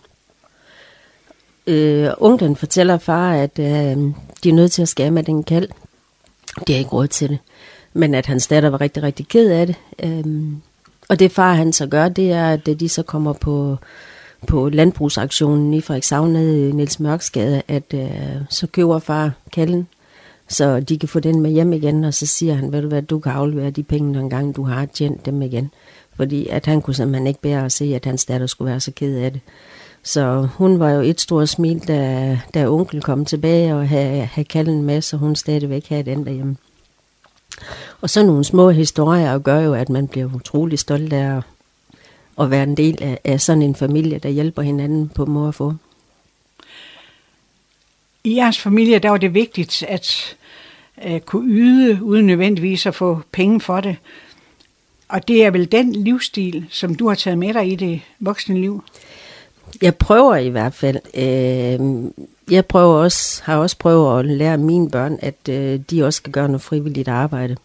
Øh, 1.67 2.09
ungden 2.17 2.55
fortæller 2.55 2.97
far, 2.97 3.33
at 3.33 3.59
øh, 3.59 3.97
de 4.43 4.49
er 4.49 4.53
nødt 4.53 4.71
til 4.71 4.81
at 4.81 4.87
skære 4.87 5.11
med 5.11 5.23
den 5.23 5.43
kald. 5.43 5.67
De 6.67 6.73
har 6.73 6.79
ikke 6.79 6.91
råd 6.91 7.07
til 7.07 7.29
det. 7.29 7.37
Men 7.93 8.15
at 8.15 8.25
hans 8.25 8.47
datter 8.47 8.69
var 8.69 8.81
rigtig, 8.81 9.03
rigtig 9.03 9.27
ked 9.27 9.51
af 9.51 9.67
det. 9.67 9.75
Øh, 10.03 10.53
og 11.09 11.19
det 11.19 11.31
far 11.31 11.53
han 11.53 11.73
så 11.73 11.87
gør, 11.87 12.09
det 12.09 12.31
er, 12.31 12.49
at 12.49 12.67
øh, 12.67 12.79
de 12.79 12.89
så 12.89 13.03
kommer 13.03 13.33
på 13.33 13.77
på 14.47 14.69
landbrugsaktionen 14.69 15.73
i 15.73 15.81
Frederikshavn 15.81 16.33
nede 16.33 16.69
i 16.69 16.71
Niels 16.71 16.99
Mørksgade, 16.99 17.61
at 17.67 17.93
øh, 17.93 18.09
så 18.49 18.67
køber 18.67 18.99
far 18.99 19.31
kalden, 19.51 19.87
så 20.49 20.79
de 20.79 20.99
kan 20.99 21.09
få 21.09 21.19
den 21.19 21.41
med 21.41 21.51
hjem 21.51 21.73
igen, 21.73 22.03
og 22.03 22.13
så 22.13 22.25
siger 22.25 22.53
han, 22.53 22.71
ved 22.71 22.81
du 22.81 22.87
hvad, 22.87 23.01
du 23.01 23.19
kan 23.19 23.31
aflevere 23.31 23.69
de 23.69 23.83
penge, 23.83 24.11
når 24.11 24.19
engang 24.19 24.55
du 24.55 24.63
har 24.63 24.85
tjent 24.85 25.25
dem 25.25 25.41
igen. 25.41 25.71
Fordi 26.15 26.47
at 26.47 26.65
han 26.65 26.81
kunne 26.81 26.93
simpelthen 26.93 27.27
ikke 27.27 27.41
bære 27.41 27.65
at 27.65 27.71
se, 27.71 27.95
at 27.95 28.05
hans 28.05 28.25
datter 28.25 28.47
skulle 28.47 28.71
være 28.71 28.79
så 28.79 28.91
ked 28.91 29.17
af 29.17 29.31
det. 29.31 29.41
Så 30.03 30.47
hun 30.53 30.79
var 30.79 30.89
jo 30.89 31.01
et 31.01 31.21
stort 31.21 31.49
smil, 31.49 31.87
da, 31.87 32.39
da 32.53 32.67
onkel 32.67 33.01
kom 33.01 33.25
tilbage 33.25 33.75
og 33.75 33.89
havde, 33.89 34.25
havde 34.25 34.47
kalden 34.47 34.83
med, 34.83 35.01
så 35.01 35.17
hun 35.17 35.35
stadigvæk 35.35 35.89
havde 35.89 36.03
den 36.03 36.25
derhjemme. 36.25 36.57
Og 38.01 38.09
så 38.09 38.25
nogle 38.25 38.43
små 38.43 38.69
historier 38.69 39.39
gør 39.39 39.59
jo, 39.59 39.73
at 39.73 39.89
man 39.89 40.07
bliver 40.07 40.35
utrolig 40.35 40.79
stolt 40.79 41.13
af 41.13 41.41
at 42.39 42.51
være 42.51 42.63
en 42.63 42.77
del 42.77 43.03
af, 43.03 43.19
af 43.23 43.41
sådan 43.41 43.61
en 43.61 43.75
familie, 43.75 44.19
der 44.19 44.29
hjælper 44.29 44.61
hinanden 44.61 45.09
på 45.09 45.25
mor 45.25 45.47
og 45.47 45.55
få. 45.55 45.73
I 48.23 48.35
jeres 48.35 48.59
familie, 48.59 48.99
der 48.99 49.09
var 49.09 49.17
det 49.17 49.33
vigtigt 49.33 49.83
at 49.87 50.37
øh, 51.05 51.19
kunne 51.19 51.53
yde, 51.53 52.03
uden 52.03 52.25
nødvendigvis 52.27 52.85
at 52.85 52.95
få 52.95 53.21
penge 53.31 53.61
for 53.61 53.81
det. 53.81 53.95
Og 55.09 55.27
det 55.27 55.45
er 55.45 55.51
vel 55.51 55.71
den 55.71 55.95
livsstil, 55.95 56.65
som 56.69 56.95
du 56.95 57.07
har 57.07 57.15
taget 57.15 57.37
med 57.37 57.53
dig 57.53 57.71
i 57.71 57.75
det 57.75 58.01
voksne 58.19 58.61
liv? 58.61 58.83
jeg 59.81 59.95
prøver 59.95 60.35
i 60.35 60.49
hvert 60.49 60.73
fald. 60.73 60.99
Øh, 61.13 62.11
jeg 62.51 62.65
prøver 62.65 62.95
også, 62.95 63.41
har 63.43 63.57
også 63.57 63.77
prøvet 63.77 64.19
at 64.19 64.25
lære 64.25 64.57
mine 64.57 64.89
børn, 64.89 65.19
at 65.21 65.49
øh, 65.49 65.79
de 65.91 66.05
også 66.05 66.17
skal 66.17 66.31
gøre 66.31 66.47
noget 66.47 66.61
frivilligt 66.61 67.07
arbejde. 67.07 67.55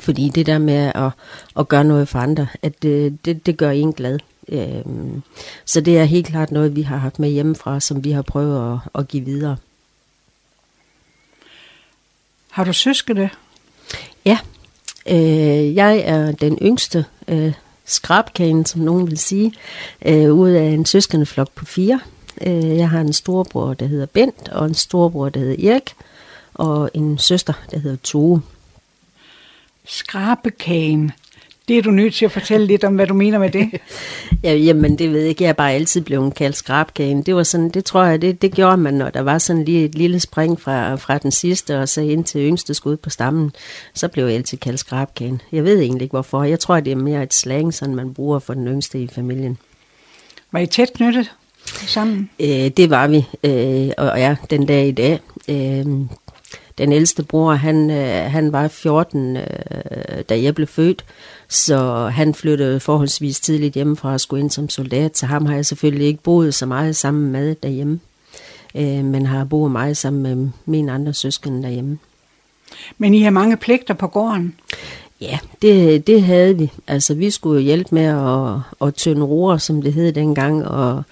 Fordi 0.00 0.28
det 0.28 0.46
der 0.46 0.58
med 0.58 0.92
at, 0.94 1.10
at 1.58 1.68
gøre 1.68 1.84
noget 1.84 2.08
for 2.08 2.18
andre, 2.18 2.46
at 2.62 2.84
øh, 2.84 3.12
det, 3.24 3.46
det 3.46 3.56
gør 3.56 3.70
en 3.70 3.92
glad. 3.92 4.18
Øh, 4.48 4.82
så 5.64 5.80
det 5.80 5.98
er 5.98 6.04
helt 6.04 6.26
klart 6.26 6.50
noget, 6.50 6.76
vi 6.76 6.82
har 6.82 6.96
haft 6.96 7.18
med 7.18 7.28
hjemmefra, 7.28 7.80
som 7.80 8.04
vi 8.04 8.10
har 8.10 8.22
prøvet 8.22 8.72
at, 8.72 9.00
at 9.00 9.08
give 9.08 9.24
videre. 9.24 9.56
Har 12.50 12.64
du 12.64 12.72
søskende? 12.72 13.30
Ja, 14.24 14.38
øh, 15.06 15.74
jeg 15.74 15.98
er 15.98 16.32
den 16.32 16.58
yngste 16.62 17.04
øh, 17.28 17.52
skrabkagen, 17.84 18.66
som 18.66 18.80
nogen 18.80 19.10
vil 19.10 19.18
sige, 19.18 19.52
øh, 20.06 20.32
ud 20.32 20.50
af 20.50 20.64
en 20.64 20.86
søskendeflok 20.86 21.50
på 21.54 21.64
fire. 21.64 22.00
Øh, 22.40 22.76
jeg 22.76 22.90
har 22.90 23.00
en 23.00 23.12
storebror, 23.12 23.74
der 23.74 23.86
hedder 23.86 24.06
Bent, 24.06 24.48
og 24.48 24.66
en 24.66 24.74
storebror, 24.74 25.28
der 25.28 25.40
hedder 25.40 25.70
Erik, 25.72 25.94
og 26.54 26.90
en 26.94 27.18
søster, 27.18 27.52
der 27.70 27.78
hedder 27.78 27.96
Tove. 27.96 28.42
Skrabekagen. 29.84 31.12
Det 31.70 31.78
er 31.78 31.82
du 31.82 31.90
nødt 31.90 32.14
til 32.14 32.24
at 32.24 32.32
fortælle 32.32 32.66
lidt 32.66 32.84
om, 32.84 32.94
hvad 32.94 33.06
du 33.06 33.14
mener 33.14 33.38
med 33.38 33.50
det. 33.50 33.70
ja, 34.44 34.54
jamen, 34.54 34.98
det 34.98 35.12
ved 35.12 35.20
jeg 35.20 35.28
ikke. 35.28 35.44
Jeg 35.44 35.48
er 35.48 35.52
bare 35.52 35.72
altid 35.72 36.00
blevet 36.00 36.34
kaldt 36.34 36.56
skrabkagen. 36.56 37.22
Det 37.22 37.34
var 37.34 37.42
sådan, 37.42 37.68
det 37.68 37.84
tror 37.84 38.04
jeg, 38.04 38.22
det, 38.22 38.42
det 38.42 38.52
gjorde 38.52 38.76
man, 38.76 38.94
når 38.94 39.10
der 39.10 39.20
var 39.20 39.38
sådan 39.38 39.64
lige 39.64 39.84
et 39.84 39.94
lille 39.94 40.20
spring 40.20 40.60
fra, 40.60 40.94
fra 40.94 41.18
den 41.18 41.30
sidste 41.30 41.80
og 41.80 41.88
så 41.88 42.00
ind 42.00 42.24
til 42.24 42.40
yngste 42.40 42.74
skud 42.74 42.96
på 42.96 43.10
stammen. 43.10 43.52
Så 43.94 44.08
blev 44.08 44.24
jeg 44.24 44.34
altid 44.34 44.58
kaldt 44.58 44.80
skrabkagen. 44.80 45.40
Jeg 45.52 45.64
ved 45.64 45.80
egentlig 45.80 46.02
ikke, 46.02 46.12
hvorfor. 46.12 46.44
Jeg 46.44 46.60
tror, 46.60 46.80
det 46.80 46.90
er 46.90 46.96
mere 46.96 47.22
et 47.22 47.34
slang, 47.34 47.74
sådan 47.74 47.94
man 47.94 48.14
bruger 48.14 48.38
for 48.38 48.54
den 48.54 48.66
yngste 48.66 49.02
i 49.02 49.08
familien. 49.14 49.58
Var 50.52 50.60
I 50.60 50.66
tæt 50.66 50.92
knyttet 50.94 51.32
sammen? 51.66 52.30
Øh, 52.40 52.48
det 52.48 52.90
var 52.90 53.06
vi, 53.06 53.26
øh, 53.44 53.90
og 53.98 54.18
ja, 54.18 54.36
den 54.50 54.66
dag 54.66 54.88
i 54.88 54.92
dag. 54.92 55.20
Øh, 55.48 55.86
den 56.80 56.92
ældste 56.92 57.22
bror, 57.22 57.52
han, 57.52 57.90
øh, 57.90 58.30
han 58.30 58.52
var 58.52 58.68
14, 58.68 59.36
øh, 59.36 59.42
da 60.28 60.42
jeg 60.42 60.54
blev 60.54 60.66
født, 60.66 61.04
så 61.48 62.06
han 62.12 62.34
flyttede 62.34 62.80
forholdsvis 62.80 63.40
tidligt 63.40 63.74
hjemmefra 63.74 64.12
og 64.12 64.20
skulle 64.20 64.40
ind 64.40 64.50
som 64.50 64.68
soldat. 64.68 65.18
Så 65.18 65.26
ham 65.26 65.46
har 65.46 65.54
jeg 65.54 65.66
selvfølgelig 65.66 66.06
ikke 66.06 66.22
boet 66.22 66.54
så 66.54 66.66
meget 66.66 66.96
sammen 66.96 67.32
med 67.32 67.56
derhjemme, 67.62 68.00
øh, 68.74 69.04
men 69.04 69.26
har 69.26 69.44
boet 69.44 69.70
meget 69.70 69.96
sammen 69.96 70.22
med 70.22 70.50
mine 70.64 70.92
andre 70.92 71.14
søskende 71.14 71.62
derhjemme. 71.62 71.98
Men 72.98 73.14
I 73.14 73.22
har 73.22 73.30
mange 73.30 73.56
pligter 73.56 73.94
på 73.94 74.06
gården? 74.06 74.54
Ja, 75.20 75.38
det, 75.62 76.06
det 76.06 76.22
havde 76.22 76.56
vi. 76.56 76.70
Altså, 76.86 77.14
vi 77.14 77.30
skulle 77.30 77.62
hjælpe 77.62 77.94
med 77.94 78.04
at, 78.04 78.86
at 78.86 78.94
tønde 78.94 79.22
roer, 79.26 79.56
som 79.56 79.82
det 79.82 79.92
hed 79.92 80.12
dengang, 80.12 80.68
og 80.68 81.02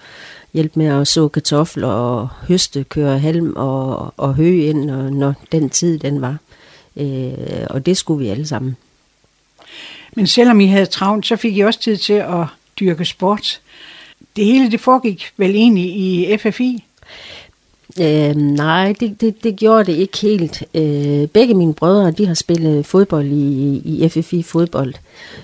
hjælpe 0.53 0.79
med 0.79 0.87
at 0.87 1.07
så 1.07 1.27
kartofler 1.27 1.87
og 1.87 2.27
høste, 2.47 2.83
køre 2.83 3.19
halm 3.19 3.53
og, 3.55 4.13
og 4.17 4.35
hø 4.35 4.61
ind, 4.61 4.85
når, 4.85 5.09
når 5.09 5.33
den 5.51 5.69
tid 5.69 5.99
den 5.99 6.21
var. 6.21 6.37
Øh, 6.97 7.67
og 7.69 7.85
det 7.85 7.97
skulle 7.97 8.23
vi 8.23 8.29
alle 8.29 8.47
sammen. 8.47 8.77
Men 10.15 10.27
selvom 10.27 10.59
I 10.59 10.67
havde 10.67 10.85
travlt, 10.85 11.25
så 11.25 11.35
fik 11.35 11.57
I 11.57 11.59
også 11.59 11.79
tid 11.79 11.97
til 11.97 12.13
at 12.13 12.45
dyrke 12.79 13.05
sport. 13.05 13.61
Det 14.35 14.45
hele 14.45 14.71
det 14.71 14.79
foregik 14.79 15.25
vel 15.37 15.55
egentlig 15.55 15.85
i 15.85 16.37
FFI? 16.37 16.83
Øh, 18.01 18.35
nej, 18.35 18.93
det, 18.99 19.21
det, 19.21 19.43
det 19.43 19.55
gjorde 19.55 19.91
det 19.91 19.97
ikke 19.97 20.17
helt. 20.17 20.63
Øh, 20.75 21.27
begge 21.27 21.53
mine 21.53 21.73
brødre, 21.73 22.11
de 22.11 22.27
har 22.27 22.33
spillet 22.33 22.85
fodbold 22.85 23.27
i, 23.27 23.81
i 23.85 24.09
FFI 24.09 24.43
fodbold. 24.43 24.93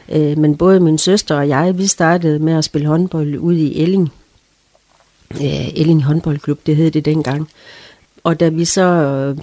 Øh, 0.09 0.37
men 0.37 0.57
både 0.57 0.79
min 0.79 0.97
søster 0.97 1.35
og 1.35 1.49
jeg, 1.49 1.77
vi 1.77 1.87
startede 1.87 2.39
med 2.39 2.53
at 2.53 2.63
spille 2.63 2.87
håndbold 2.87 3.37
ude 3.37 3.61
i 3.61 3.81
Elling. 3.81 4.11
Øh, 5.31 5.67
Elling 5.75 6.03
håndboldklub, 6.03 6.59
det 6.65 6.75
hed 6.75 6.91
det 6.91 7.05
dengang. 7.05 7.49
Og 8.23 8.39
da 8.39 8.49
vi 8.49 8.65
så 8.65 8.81
øh, 8.81 9.37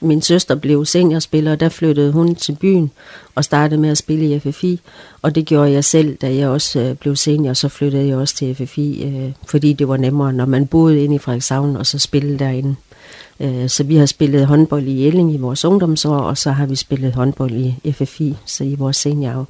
min 0.00 0.22
søster 0.22 0.54
blev 0.54 0.84
seniorspiller, 0.84 1.56
der 1.56 1.68
flyttede 1.68 2.12
hun 2.12 2.34
til 2.34 2.56
byen 2.60 2.90
og 3.34 3.44
startede 3.44 3.80
med 3.80 3.90
at 3.90 3.98
spille 3.98 4.34
i 4.34 4.38
FFI. 4.38 4.80
Og 5.22 5.34
det 5.34 5.46
gjorde 5.46 5.72
jeg 5.72 5.84
selv, 5.84 6.16
da 6.16 6.34
jeg 6.34 6.48
også 6.48 6.80
øh, 6.80 6.94
blev 6.94 7.16
senior, 7.16 7.52
så 7.52 7.68
flyttede 7.68 8.08
jeg 8.08 8.16
også 8.16 8.34
til 8.34 8.54
FFI, 8.54 9.04
øh, 9.04 9.32
fordi 9.46 9.72
det 9.72 9.88
var 9.88 9.96
nemmere, 9.96 10.32
når 10.32 10.46
man 10.46 10.66
boede 10.66 11.04
inde 11.04 11.14
i 11.14 11.18
Frederikshavn 11.18 11.76
og 11.76 11.86
så 11.86 11.98
spillede 11.98 12.38
derinde. 12.38 12.76
Øh, 13.40 13.68
så 13.68 13.84
vi 13.84 13.96
har 13.96 14.06
spillet 14.06 14.46
håndbold 14.46 14.86
i 14.86 15.06
Elling 15.06 15.34
i 15.34 15.36
vores 15.36 15.64
ungdomsår, 15.64 16.16
og 16.16 16.38
så 16.38 16.50
har 16.50 16.66
vi 16.66 16.76
spillet 16.76 17.14
håndbold 17.14 17.52
i 17.84 17.92
FFI, 17.92 18.36
så 18.46 18.64
i 18.64 18.74
vores 18.74 18.96
seniorår. 18.96 19.48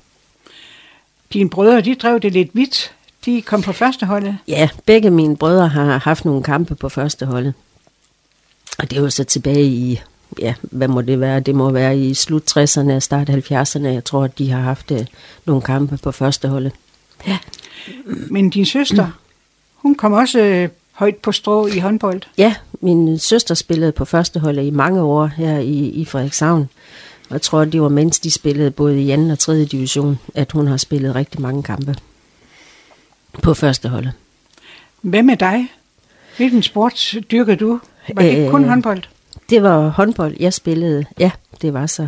Dine 1.33 1.51
brødre, 1.51 1.81
de 1.81 1.95
drev 1.95 2.21
det 2.21 2.33
lidt 2.33 2.51
vidt. 2.53 2.93
De 3.25 3.43
kom 3.43 3.63
på 3.63 3.73
første 3.73 4.07
holdet? 4.07 4.39
Ja, 4.49 4.69
begge 4.87 5.11
mine 5.11 5.37
brødre 5.37 5.69
har 5.69 5.99
haft 5.99 6.25
nogle 6.25 6.43
kampe 6.43 6.75
på 6.75 6.89
første 6.89 7.27
holdet. 7.27 7.55
Og 8.79 8.91
det 8.91 9.03
var 9.03 9.09
så 9.09 9.25
tilbage 9.25 9.65
i 9.65 10.01
ja, 10.39 10.55
hvad 10.63 10.89
må 10.89 11.01
det 11.01 11.21
være? 11.21 11.41
Det 11.41 11.55
må 11.55 11.71
være 11.71 11.99
i 11.99 12.15
slut 12.15 12.57
60'erne 12.57 12.93
og 12.93 13.03
start 13.03 13.31
70'erne. 13.31 13.87
Jeg 13.87 14.05
tror, 14.05 14.25
at 14.25 14.39
de 14.39 14.51
har 14.51 14.61
haft 14.61 14.91
øh, 14.91 15.07
nogle 15.45 15.63
kampe 15.63 15.97
på 15.97 16.13
første 16.13 16.49
holdet. 16.49 16.73
Ja. 17.27 17.39
Men 18.07 18.51
din 18.51 18.67
søster, 18.67 19.11
hun 19.75 19.95
kom 19.95 20.13
også 20.13 20.41
øh, 20.41 20.69
højt 20.93 21.17
på 21.17 21.33
strå 21.33 21.67
i 21.67 21.79
håndbold. 21.79 22.23
Ja, 22.39 22.55
min 22.81 23.19
søster 23.19 23.55
spillede 23.55 23.93
på 23.93 24.05
første 24.05 24.41
holdet 24.41 24.65
i 24.65 24.71
mange 24.71 25.03
år 25.03 25.27
her 25.27 25.59
i, 25.59 25.89
i 25.89 26.05
Frederikshavn. 26.05 26.69
Og 27.29 27.33
jeg 27.33 27.43
tror, 27.43 27.65
det 27.65 27.83
var 27.83 27.89
mens 27.89 28.21
de 28.21 28.31
spillede 28.31 28.71
både 28.71 29.03
i 29.03 29.17
2. 29.17 29.23
og 29.23 29.39
3. 29.39 29.65
division, 29.65 30.19
at 30.35 30.53
hun 30.53 30.67
har 30.67 30.77
spillet 30.77 31.15
rigtig 31.15 31.41
mange 31.41 31.63
kampe 31.63 31.97
på 33.43 33.55
første 33.55 33.89
holdet. 33.89 34.13
Hvad 35.03 35.23
med 35.23 35.37
dig? 35.37 35.73
Hvilken 36.37 36.63
sport 36.63 37.15
dyrker 37.31 37.55
du? 37.55 37.81
Var 38.15 38.23
det 38.23 38.31
ikke 38.31 38.51
kun 38.51 38.63
øh, 38.63 38.69
håndbold? 38.69 39.03
Det 39.51 39.63
var 39.63 39.89
håndbold, 39.89 40.37
jeg 40.41 40.53
spillede. 40.53 41.05
Ja, 41.19 41.31
det 41.63 41.75
var 41.75 41.87
så. 41.87 42.07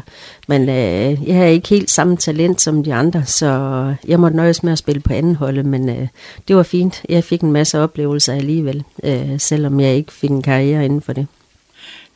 Men 0.48 0.62
øh, 0.62 1.28
jeg 1.28 1.36
har 1.36 1.44
ikke 1.44 1.68
helt 1.68 1.90
samme 1.90 2.16
talent 2.16 2.60
som 2.60 2.84
de 2.84 2.94
andre, 2.94 3.24
så 3.24 3.94
jeg 4.08 4.20
måtte 4.20 4.36
nøjes 4.36 4.62
med 4.62 4.72
at 4.72 4.78
spille 4.78 5.00
på 5.00 5.12
anden 5.12 5.36
hold, 5.36 5.62
men 5.62 5.88
øh, 5.88 6.08
det 6.48 6.56
var 6.56 6.62
fint. 6.62 7.02
Jeg 7.08 7.24
fik 7.24 7.40
en 7.40 7.52
masse 7.52 7.78
oplevelser 7.80 8.34
alligevel, 8.34 8.84
øh, 9.04 9.40
selvom 9.40 9.80
jeg 9.80 9.94
ikke 9.94 10.12
fik 10.12 10.30
en 10.30 10.42
karriere 10.42 10.84
inden 10.84 11.02
for 11.02 11.12
det. 11.12 11.26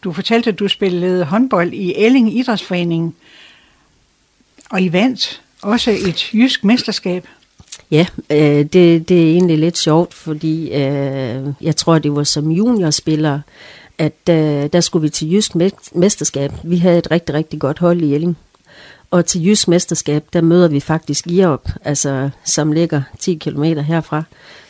Du 0.04 0.12
fortalte, 0.12 0.50
at 0.50 0.58
du 0.58 0.68
spillede 0.68 1.24
håndbold 1.24 1.72
i 1.72 1.94
Elling 1.96 2.38
Idrætsforening, 2.38 3.16
og 4.70 4.82
I 4.82 4.92
vandt 4.92 5.42
også 5.62 5.90
et 5.90 6.34
jysk 6.34 6.64
mesterskab. 6.64 7.26
Ja, 7.90 8.06
øh, 8.30 8.64
det, 8.64 9.08
det 9.08 9.22
er 9.22 9.32
egentlig 9.32 9.58
lidt 9.58 9.78
sjovt, 9.78 10.14
fordi 10.14 10.72
øh, 10.72 11.46
jeg 11.60 11.76
tror, 11.76 11.98
det 11.98 12.14
var 12.14 12.24
som 12.24 12.50
juniorspiller, 12.50 13.40
at 13.98 14.28
øh, 14.30 14.68
der 14.72 14.80
skulle 14.80 15.02
vi 15.02 15.08
til 15.08 15.32
Jysk 15.32 15.54
Mesterskab. 15.94 16.52
Vi 16.64 16.76
havde 16.76 16.98
et 16.98 17.10
rigtig, 17.10 17.34
rigtig 17.34 17.60
godt 17.60 17.78
hold 17.78 18.00
i 18.00 18.14
Elling. 18.14 18.36
Og 19.10 19.26
til 19.26 19.46
Jysk 19.46 19.68
Mesterskab, 19.68 20.24
der 20.32 20.40
møder 20.40 20.68
vi 20.68 20.80
faktisk 20.80 21.26
Irop, 21.26 21.68
altså, 21.84 22.30
som 22.44 22.72
ligger 22.72 23.02
10 23.18 23.34
km 23.34 23.62
herfra. 23.62 24.22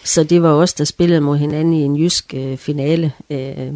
Så 0.04 0.24
det 0.24 0.42
var 0.42 0.52
os, 0.52 0.72
der 0.72 0.84
spillede 0.84 1.20
mod 1.20 1.38
hinanden 1.38 1.74
i 1.74 1.82
en 1.82 1.96
jysk 1.96 2.34
øh, 2.34 2.56
finale. 2.56 3.12
Øh, 3.30 3.72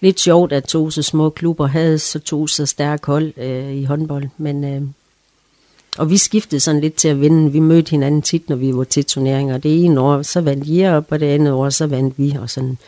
lidt 0.00 0.20
sjovt, 0.20 0.52
at 0.52 0.64
to 0.64 0.90
så 0.90 1.02
små 1.02 1.30
klubber 1.30 1.66
havde 1.66 1.98
så 1.98 2.18
to 2.18 2.46
så 2.46 2.66
stærke 2.66 3.06
hold 3.06 3.32
øh, 3.36 3.72
i 3.72 3.84
håndbold. 3.84 4.28
Men, 4.38 4.64
øh, 4.64 4.82
og 5.98 6.10
vi 6.10 6.16
skiftede 6.16 6.60
sådan 6.60 6.80
lidt 6.80 6.94
til 6.94 7.08
at 7.08 7.20
vinde. 7.20 7.52
Vi 7.52 7.60
mødte 7.60 7.90
hinanden 7.90 8.22
tit, 8.22 8.48
når 8.48 8.56
vi 8.56 8.74
var 8.74 8.84
til 8.84 9.04
turneringer. 9.04 9.58
Det 9.58 9.84
ene 9.84 10.00
år, 10.00 10.22
så 10.22 10.40
vandt 10.40 10.68
Irop, 10.68 11.06
og 11.10 11.20
det 11.20 11.26
andet 11.26 11.52
år, 11.52 11.70
så 11.70 11.86
vandt 11.86 12.14
vi. 12.18 12.36
Og 12.40 12.50
sådan 12.50 12.78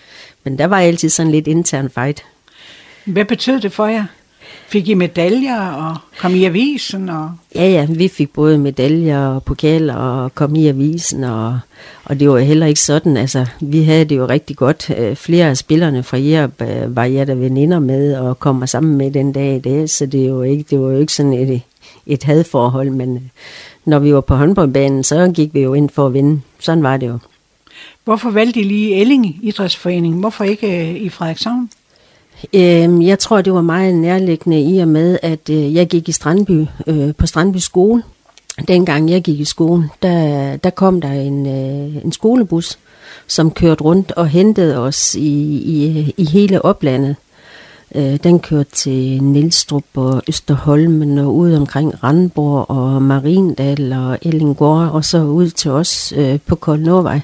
men 0.46 0.58
der 0.58 0.66
var 0.66 0.78
altid 0.78 1.08
sådan 1.08 1.32
lidt 1.32 1.46
intern 1.46 1.90
fight. 1.90 2.25
Hvad 3.04 3.25
betød 3.25 3.60
det 3.60 3.72
for 3.72 3.86
jer? 3.86 4.04
Fik 4.68 4.88
I 4.88 4.94
medaljer 4.94 5.66
og 5.66 5.96
kom 6.18 6.34
i 6.34 6.44
avisen? 6.44 7.08
Og... 7.08 7.30
Ja, 7.54 7.68
ja, 7.68 7.86
vi 7.90 8.08
fik 8.08 8.32
både 8.32 8.58
medaljer 8.58 9.26
og 9.26 9.42
pokaler 9.42 9.94
og 9.94 10.34
kom 10.34 10.56
i 10.56 10.68
avisen, 10.68 11.25
og, 11.25 11.58
og 12.04 12.20
det 12.20 12.30
var 12.30 12.38
heller 12.38 12.66
ikke 12.66 12.80
sådan. 12.80 13.16
Altså, 13.16 13.46
vi 13.60 13.82
havde 13.82 14.04
det 14.04 14.16
jo 14.16 14.26
rigtig 14.26 14.56
godt. 14.56 14.90
Øh, 14.98 15.16
flere 15.16 15.48
af 15.48 15.56
spillerne 15.56 16.02
fra 16.02 16.18
Jerup 16.18 16.62
øh, 16.62 16.96
var 16.96 17.04
jeg 17.04 17.26
der 17.26 17.34
veninder 17.34 17.78
med 17.78 18.16
og 18.16 18.38
kommer 18.38 18.66
sammen 18.66 18.96
med 18.96 19.10
den 19.10 19.32
dag 19.32 19.56
i 19.56 19.60
dag, 19.60 19.90
så 19.90 20.06
det, 20.06 20.22
er 20.22 20.28
jo 20.28 20.42
ikke, 20.42 20.64
det 20.70 20.80
var 20.80 20.90
jo 20.90 20.98
ikke 20.98 21.12
sådan 21.12 21.32
et, 21.32 21.62
et 22.06 22.25
hadforhold, 22.25 22.90
men 22.90 23.16
øh, 23.16 23.22
når 23.84 23.98
vi 23.98 24.14
var 24.14 24.20
på 24.20 24.34
håndboldbanen, 24.34 25.04
så 25.04 25.32
gik 25.34 25.54
vi 25.54 25.60
jo 25.60 25.75
ind 25.75 25.90
for 25.90 26.06
at 26.06 26.14
vinde. 26.14 26.40
Sådan 26.58 26.82
var 26.82 26.96
det 26.96 27.06
jo. 27.06 27.18
Hvorfor 28.04 28.30
valgte 28.30 28.60
I 28.60 28.62
lige 28.62 29.00
Elling 29.00 29.38
Idrætsforening? 29.42 30.20
Hvorfor 30.20 30.44
ikke 30.44 30.90
øh, 30.90 30.94
i 30.94 31.08
Frederikshavn? 31.08 31.70
Øhm, 32.54 33.02
jeg 33.02 33.18
tror, 33.18 33.40
det 33.40 33.52
var 33.52 33.60
meget 33.60 33.94
nærliggende 33.94 34.60
i 34.62 34.78
og 34.78 34.88
med, 34.88 35.18
at 35.22 35.50
øh, 35.50 35.75
jeg 35.75 35.86
gik 35.86 36.08
i 36.08 36.12
Strandby, 36.12 36.66
øh, 36.86 37.14
på 37.14 37.26
Strandby 37.26 37.56
skole. 37.56 38.02
Dengang 38.68 39.10
jeg 39.10 39.22
gik 39.22 39.40
i 39.40 39.44
skole, 39.44 39.88
der, 40.02 40.56
der 40.56 40.70
kom 40.70 41.00
der 41.00 41.12
en, 41.12 41.46
en 41.46 42.12
skolebus, 42.12 42.78
som 43.26 43.50
kørte 43.50 43.84
rundt 43.84 44.12
og 44.12 44.28
hentede 44.28 44.78
os 44.78 45.14
i, 45.14 45.56
i, 45.56 46.14
i 46.16 46.25
hele 46.25 46.62
oplandet. 46.62 47.16
Øh, 47.95 48.16
den 48.25 48.40
kørte 48.40 48.71
til 48.71 49.23
Nilstrup 49.23 49.85
og 49.95 50.23
Østerholmen 50.28 51.19
og 51.19 51.35
ud 51.35 51.52
omkring 51.52 52.05
Randborg 52.05 52.71
og 52.71 53.02
Marindal 53.02 53.93
og 53.93 54.19
Ellingård 54.23 54.88
og 54.88 55.05
så 55.05 55.23
ud 55.23 55.50
til 55.50 55.71
os 55.71 56.12
øh, 56.16 56.38
på 56.47 56.55
Koldnåvej 56.55 57.21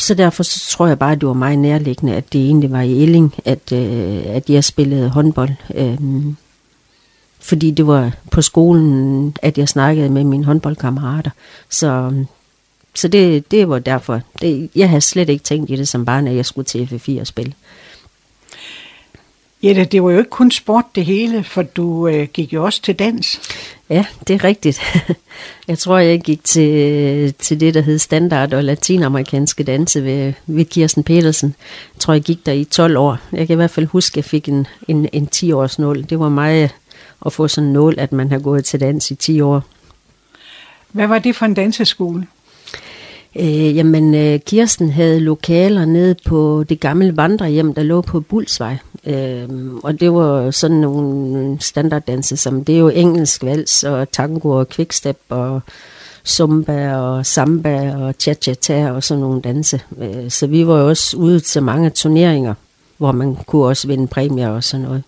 så 0.00 0.14
derfor 0.14 0.42
så 0.42 0.70
tror 0.70 0.86
jeg 0.86 0.98
bare, 0.98 1.12
at 1.12 1.20
det 1.20 1.28
var 1.28 1.34
meget 1.34 1.58
nærliggende, 1.58 2.14
at 2.14 2.32
det 2.32 2.40
egentlig 2.40 2.72
var 2.72 2.80
i 2.80 3.02
Elling, 3.02 3.34
at, 3.44 3.72
øh, 3.72 4.22
at 4.26 4.50
jeg 4.50 4.64
spillede 4.64 5.08
håndbold. 5.08 5.50
Øh, 5.74 5.98
fordi 7.40 7.70
det 7.70 7.86
var 7.86 8.12
på 8.30 8.42
skolen, 8.42 9.36
at 9.42 9.58
jeg 9.58 9.68
snakkede 9.68 10.10
med 10.10 10.24
mine 10.24 10.44
håndboldkammerater. 10.44 11.30
Så, 11.68 12.12
så 12.94 13.08
det, 13.08 13.50
det 13.50 13.68
var 13.68 13.78
derfor. 13.78 14.20
Det, 14.40 14.70
jeg 14.76 14.88
havde 14.88 15.00
slet 15.00 15.28
ikke 15.28 15.44
tænkt 15.44 15.70
i 15.70 15.76
det 15.76 15.88
som 15.88 16.04
barn, 16.04 16.28
at 16.28 16.36
jeg 16.36 16.46
skulle 16.46 16.66
til 16.66 17.00
F4 17.08 17.20
og 17.20 17.26
spille. 17.26 17.52
Jette, 19.62 19.84
det 19.84 20.02
var 20.02 20.10
jo 20.10 20.18
ikke 20.18 20.30
kun 20.30 20.50
sport 20.50 20.84
det 20.94 21.04
hele, 21.04 21.44
for 21.44 21.62
du 21.62 22.08
øh, 22.08 22.28
gik 22.32 22.52
jo 22.52 22.64
også 22.64 22.82
til 22.82 22.94
dans. 22.94 23.40
Ja, 23.90 24.04
det 24.28 24.34
er 24.34 24.44
rigtigt. 24.44 24.80
Jeg 25.68 25.78
tror, 25.78 25.98
jeg 25.98 26.20
gik 26.20 26.44
til, 26.44 27.34
til 27.34 27.60
det, 27.60 27.74
der 27.74 27.80
hed 27.80 27.98
standard 27.98 28.52
og 28.52 28.64
latinamerikanske 28.64 29.64
danse 29.64 30.04
ved, 30.04 30.32
ved 30.46 30.64
Kirsten 30.64 31.04
Petersen. 31.04 31.54
Jeg 31.94 32.00
tror, 32.00 32.12
jeg 32.12 32.22
gik 32.22 32.46
der 32.46 32.52
i 32.52 32.64
12 32.64 32.96
år. 32.96 33.18
Jeg 33.32 33.46
kan 33.46 33.54
i 33.54 33.56
hvert 33.56 33.70
fald 33.70 33.86
huske, 33.86 34.12
at 34.12 34.16
jeg 34.16 34.24
fik 34.24 34.48
en, 34.48 34.66
en, 34.88 35.08
en 35.12 35.28
10-års 35.34 35.78
nål. 35.78 36.02
Det 36.02 36.18
var 36.18 36.28
mig 36.28 36.70
at 37.26 37.32
få 37.32 37.48
sådan 37.48 37.66
en 37.66 37.72
nål, 37.72 37.94
at 37.98 38.12
man 38.12 38.30
har 38.30 38.38
gået 38.38 38.64
til 38.64 38.80
dans 38.80 39.10
i 39.10 39.14
10 39.14 39.40
år. 39.40 39.64
Hvad 40.88 41.06
var 41.06 41.18
det 41.18 41.36
for 41.36 41.46
en 41.46 41.54
danseskole? 41.54 42.26
Øh, 43.36 43.76
jamen, 43.76 44.14
øh, 44.14 44.40
Kirsten 44.40 44.90
havde 44.90 45.20
lokaler 45.20 45.84
nede 45.84 46.14
på 46.26 46.64
det 46.68 46.80
gamle 46.80 47.16
vandrehjem, 47.16 47.74
der 47.74 47.82
lå 47.82 48.00
på 48.00 48.20
Bulsvej. 48.20 48.76
Øh, 49.06 49.48
og 49.82 50.00
det 50.00 50.12
var 50.12 50.50
sådan 50.50 50.76
nogle 50.76 51.56
standarddanse, 51.60 52.36
som 52.36 52.64
det 52.64 52.74
er 52.74 52.78
jo 52.78 52.88
engelsk 52.88 53.44
vals 53.44 53.84
og 53.84 54.10
tango 54.10 54.50
og 54.50 54.68
quickstep 54.68 55.18
og 55.28 55.60
zumba 56.26 56.96
og 56.96 57.26
samba 57.26 57.96
og 57.96 58.14
cha-cha-cha 58.22 58.90
og 58.90 59.02
sådan 59.02 59.20
nogle 59.20 59.40
danse. 59.40 59.80
Øh, 59.98 60.30
så 60.30 60.46
vi 60.46 60.66
var 60.66 60.80
jo 60.80 60.88
også 60.88 61.16
ude 61.16 61.40
til 61.40 61.62
mange 61.62 61.90
turneringer, 61.90 62.54
hvor 62.98 63.12
man 63.12 63.36
kunne 63.46 63.64
også 63.64 63.86
vinde 63.86 64.06
præmier 64.06 64.48
og 64.48 64.64
sådan 64.64 64.86
noget. 64.86 65.02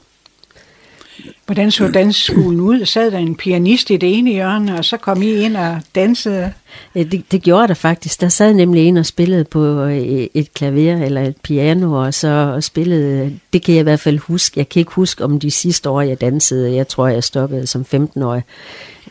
Hvordan 1.46 1.70
så 1.70 1.88
dansskolen 1.88 2.60
ud? 2.60 2.84
Sad 2.84 3.10
der 3.10 3.18
en 3.18 3.34
pianist 3.34 3.90
i 3.90 3.96
det 3.96 4.18
ene 4.18 4.30
hjørne, 4.30 4.78
og 4.78 4.84
så 4.84 4.96
kom 4.96 5.22
I 5.22 5.30
ind 5.30 5.56
og 5.56 5.80
dansede? 5.94 6.52
Det, 6.94 7.24
det 7.32 7.42
gjorde 7.42 7.68
der 7.68 7.74
faktisk. 7.74 8.20
Der 8.20 8.28
sad 8.28 8.54
nemlig 8.54 8.88
en 8.88 8.96
og 8.96 9.06
spillede 9.06 9.44
på 9.44 9.64
øh, 9.84 10.26
et 10.34 10.54
klaver 10.54 11.04
eller 11.04 11.22
et 11.22 11.36
piano, 11.42 11.92
og 11.92 12.14
så 12.14 12.58
spillede, 12.60 13.38
det 13.52 13.62
kan 13.62 13.74
jeg 13.74 13.80
i 13.80 13.82
hvert 13.82 14.00
fald 14.00 14.18
huske. 14.18 14.58
Jeg 14.58 14.68
kan 14.68 14.80
ikke 14.80 14.92
huske 14.92 15.24
om 15.24 15.40
de 15.40 15.50
sidste 15.50 15.90
år, 15.90 16.00
jeg 16.00 16.20
dansede. 16.20 16.74
Jeg 16.74 16.88
tror, 16.88 17.08
jeg 17.08 17.24
stoppede 17.24 17.66
som 17.66 17.84
15-årig. 17.94 18.42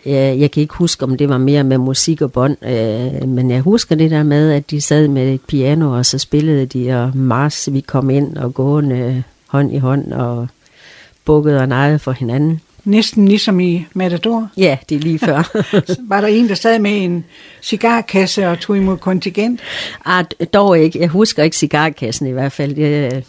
Jeg 0.06 0.52
kan 0.52 0.62
ikke 0.62 0.74
huske, 0.74 1.04
om 1.04 1.18
det 1.18 1.30
var 1.30 1.38
mere 1.38 1.64
med 1.64 1.78
musik 1.78 2.22
og 2.22 2.32
bånd, 2.32 2.58
øh, 2.66 3.30
men 3.30 3.52
jeg 3.52 3.62
husker 3.62 3.96
det 3.96 4.12
der 4.12 4.24
med, 4.24 4.52
at 4.52 4.72
de 4.72 4.82
sad 4.82 5.08
med 5.08 5.34
et 5.34 5.42
piano, 5.42 5.98
og 5.98 6.06
så 6.06 6.18
spillede 6.18 6.66
de, 6.66 7.04
og 7.04 7.18
Mars, 7.18 7.70
vi 7.72 7.80
kom 7.80 8.10
ind 8.10 8.38
og 8.38 8.54
gående 8.54 9.24
hånd 9.48 9.74
i 9.74 9.78
hånd, 9.78 10.14
og 10.14 10.48
bukket 11.26 11.58
og 11.60 11.68
nejet 11.68 12.02
for 12.02 12.12
hinanden. 12.12 12.62
Næsten 12.86 13.28
ligesom 13.28 13.60
i 13.60 13.86
Matador? 13.94 14.50
Ja, 14.58 14.78
det 14.90 14.96
er 14.96 15.00
lige 15.00 15.20
før. 15.20 15.58
var 16.10 16.22
der 16.22 16.28
en, 16.28 16.50
der 16.50 16.56
sad 16.56 16.80
med 16.80 17.04
en 17.04 17.26
cigarkasse 17.62 18.48
og 18.48 18.60
tog 18.60 18.78
imod 18.78 18.98
kontingent? 18.98 19.62
Ah, 20.06 20.26
dog 20.54 20.80
ikke. 20.80 21.00
Jeg 21.00 21.10
husker 21.10 21.44
ikke 21.44 21.58
cigarkassen 21.58 22.28
i 22.28 22.32
hvert 22.32 22.52
fald. 22.52 22.78
Jeg, 22.78 23.24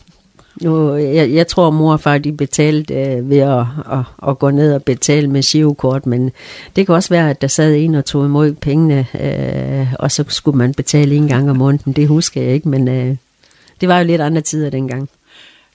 nu, 0.61 0.95
jeg, 0.95 1.31
jeg 1.31 1.47
tror, 1.47 1.71
mor 1.71 1.93
og 1.93 2.01
far 2.01 2.19
de 2.19 2.33
betalte 2.33 2.95
øh, 2.95 3.31
ved 3.31 3.39
at, 3.39 3.65
at, 3.93 4.29
at 4.29 4.39
gå 4.39 4.51
ned 4.51 4.75
og 4.75 4.83
betale 4.83 5.29
med 5.29 5.43
shivkort, 5.43 6.07
men 6.07 6.31
det 6.77 6.87
kan 6.87 6.95
også 6.95 7.09
være, 7.09 7.31
at 7.31 7.41
der 7.41 7.49
sad 7.49 7.75
en 7.75 7.95
og 7.95 8.05
tog 8.05 8.25
imod 8.25 8.53
pengene, 8.53 9.07
øh, 9.21 9.95
og 9.99 10.11
så 10.11 10.25
skulle 10.29 10.59
man 10.59 10.75
betale 10.75 11.15
en 11.15 11.29
gang 11.29 11.51
om 11.51 11.57
måneden. 11.57 11.93
Det 11.93 12.09
husker 12.09 12.43
jeg 12.43 12.55
ikke, 12.55 12.69
men 12.69 12.89
øh, 12.89 13.17
det 13.81 13.89
var 13.89 13.99
jo 13.99 14.05
lidt 14.05 14.21
andre 14.21 14.41
tider 14.41 14.71
dengang. 14.71 15.09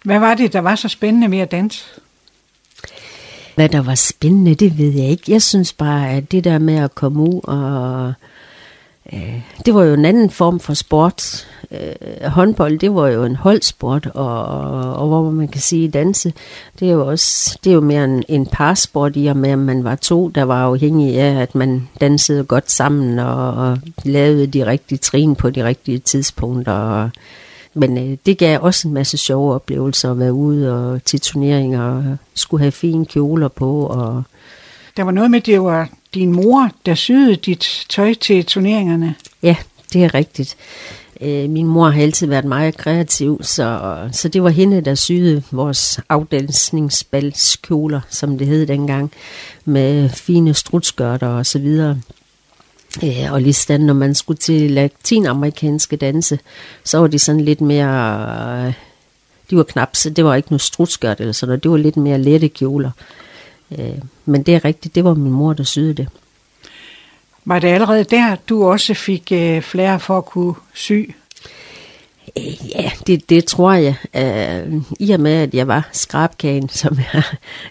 Hvad 0.03 0.19
var 0.19 0.33
det, 0.33 0.53
der 0.53 0.59
var 0.59 0.75
så 0.75 0.87
spændende 0.87 1.31
ved 1.31 1.39
at 1.39 1.51
danse? 1.51 1.83
Hvad 3.57 3.69
der 3.69 3.81
var 3.81 3.95
spændende, 3.95 4.55
det 4.55 4.77
ved 4.77 4.93
jeg 4.93 5.09
ikke. 5.09 5.31
Jeg 5.31 5.41
synes 5.41 5.73
bare, 5.73 6.09
at 6.09 6.31
det 6.31 6.43
der 6.43 6.57
med 6.57 6.75
at 6.75 6.95
komme 6.95 7.19
ud 7.19 7.39
og... 7.43 8.13
Øh, 9.13 9.41
det 9.65 9.73
var 9.73 9.83
jo 9.83 9.93
en 9.93 10.05
anden 10.05 10.29
form 10.29 10.59
for 10.59 10.73
sport. 10.73 11.47
Øh, 11.71 12.29
håndbold, 12.29 12.79
det 12.79 12.95
var 12.95 13.07
jo 13.07 13.23
en 13.23 13.35
holdsport, 13.35 14.05
og, 14.05 14.45
og 14.93 15.07
hvor 15.07 15.31
man 15.31 15.47
kan 15.47 15.61
sige 15.61 15.89
danse, 15.89 16.33
det 16.79 16.87
er 16.87 16.91
jo 16.91 17.07
også 17.07 17.59
det 17.63 17.69
er 17.69 17.73
jo 17.73 17.81
mere 17.81 18.03
en, 18.03 18.23
en 18.29 18.45
parsport 18.45 19.11
i 19.15 19.25
og 19.25 19.37
med, 19.37 19.49
at 19.49 19.59
man 19.59 19.83
var 19.83 19.95
to, 19.95 20.27
der 20.27 20.43
var 20.43 20.63
afhængige 20.65 21.21
af, 21.21 21.41
at 21.41 21.55
man 21.55 21.89
dansede 22.01 22.43
godt 22.43 22.71
sammen 22.71 23.19
og, 23.19 23.53
og 23.53 23.77
lavede 24.03 24.47
de 24.47 24.65
rigtige 24.65 24.97
trin 24.97 25.35
på 25.35 25.49
de 25.49 25.63
rigtige 25.63 25.99
tidspunkter. 25.99 26.73
Og, 26.73 27.09
men 27.77 27.97
øh, 27.97 28.17
det 28.25 28.37
gav 28.37 28.59
også 28.61 28.87
en 28.87 28.93
masse 28.93 29.17
sjove 29.17 29.53
oplevelser 29.53 30.11
at 30.11 30.19
være 30.19 30.33
ude 30.33 30.73
og 30.73 31.03
til 31.03 31.19
turneringer 31.21 31.81
og 31.81 32.17
skulle 32.33 32.61
have 32.61 32.71
fine 32.71 33.05
kjoler 33.05 33.47
på. 33.47 33.85
Og 33.85 34.23
der 34.97 35.03
var 35.03 35.11
noget 35.11 35.31
med, 35.31 35.41
det 35.41 35.61
var 35.61 35.89
din 36.13 36.31
mor, 36.31 36.71
der 36.85 36.95
syede 36.95 37.35
dit 37.35 37.85
tøj 37.89 38.13
til 38.13 38.45
turneringerne. 38.45 39.15
Ja, 39.43 39.55
det 39.93 40.03
er 40.03 40.13
rigtigt. 40.13 40.57
Øh, 41.21 41.49
min 41.49 41.65
mor 41.67 41.89
har 41.89 42.01
altid 42.01 42.27
været 42.27 42.45
meget 42.45 42.77
kreativ, 42.77 43.39
så, 43.43 43.97
så 44.11 44.29
det 44.29 44.43
var 44.43 44.49
hende, 44.49 44.81
der 44.81 44.95
syede 44.95 45.43
vores 45.51 45.99
afdansningsbalskjoler, 46.09 48.01
som 48.09 48.37
det 48.37 48.47
hed 48.47 48.67
dengang, 48.67 49.11
med 49.65 50.09
fine 50.09 50.53
strutskørter 50.53 51.27
og 51.27 51.45
så 51.45 51.59
videre. 51.59 51.97
Ja, 53.01 53.29
og 53.31 53.41
lige 53.41 53.77
når 53.77 53.93
man 53.93 54.15
skulle 54.15 54.37
til 54.37 54.71
latinamerikanske 54.71 55.95
danse, 55.95 56.39
så 56.83 56.97
var 56.97 57.07
de 57.07 57.19
sådan 57.19 57.41
lidt 57.41 57.61
mere... 57.61 58.73
De 59.49 59.57
var 59.57 59.63
knap, 59.63 59.95
så 59.95 60.09
det 60.09 60.25
var 60.25 60.35
ikke 60.35 60.51
noget 60.51 60.61
strutskørt 60.61 61.19
eller 61.19 61.33
sådan 61.33 61.49
noget. 61.49 61.63
Det 61.63 61.71
var 61.71 61.77
lidt 61.77 61.97
mere 61.97 62.17
lette 62.17 62.47
kjoler. 62.47 62.91
Øh, 63.79 64.01
men 64.25 64.43
det 64.43 64.55
er 64.55 64.65
rigtigt, 64.65 64.95
det 64.95 65.03
var 65.03 65.13
min 65.13 65.31
mor, 65.31 65.53
der 65.53 65.63
syede 65.63 65.93
det. 65.93 66.07
Var 67.45 67.59
det 67.59 67.67
allerede 67.67 68.03
der, 68.03 68.35
du 68.49 68.65
også 68.65 68.93
fik 68.93 69.31
øh, 69.31 69.61
flere 69.61 69.99
for 69.99 70.17
at 70.17 70.25
kunne 70.25 70.53
sy? 70.73 70.91
Øh, 72.37 72.69
ja, 72.75 72.91
det, 73.07 73.29
det 73.29 73.45
tror 73.45 73.73
jeg. 73.73 73.95
I 74.99 75.11
og 75.11 75.19
med, 75.19 75.33
at 75.33 75.53
jeg 75.53 75.67
var 75.67 75.89
skrabkagen, 75.91 76.69
som 76.83 76.97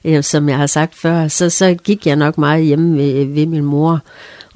jeg, 0.04 0.24
som 0.24 0.48
jeg 0.48 0.56
har 0.56 0.66
sagt 0.66 0.94
før, 0.94 1.28
så, 1.28 1.50
så 1.50 1.74
gik 1.84 2.06
jeg 2.06 2.16
nok 2.16 2.38
meget 2.38 2.64
hjemme 2.64 2.98
ved, 2.98 3.24
ved 3.24 3.46
min 3.46 3.64
mor 3.64 4.00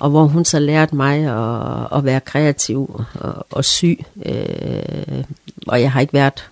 og 0.00 0.10
hvor 0.10 0.24
hun 0.24 0.44
så 0.44 0.58
lærte 0.58 0.96
mig 0.96 1.18
at, 1.18 1.98
at 1.98 2.04
være 2.04 2.20
kreativ 2.20 3.00
og, 3.14 3.46
og 3.50 3.64
syg. 3.64 4.04
Øh, 4.26 5.24
og 5.66 5.80
jeg 5.80 5.92
har 5.92 6.00
ikke 6.00 6.12
været 6.12 6.50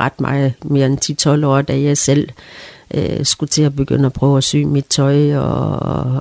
ret 0.00 0.20
meget 0.20 0.54
mere 0.64 0.86
end 0.86 1.42
10-12 1.42 1.46
år, 1.46 1.62
da 1.62 1.80
jeg 1.80 1.98
selv 1.98 2.28
øh, 2.94 3.24
skulle 3.24 3.50
til 3.50 3.62
at 3.62 3.76
begynde 3.76 4.06
at 4.06 4.12
prøve 4.12 4.36
at 4.36 4.44
sy 4.44 4.56
mit 4.56 4.86
tøj 4.86 5.36
og, 5.36 5.78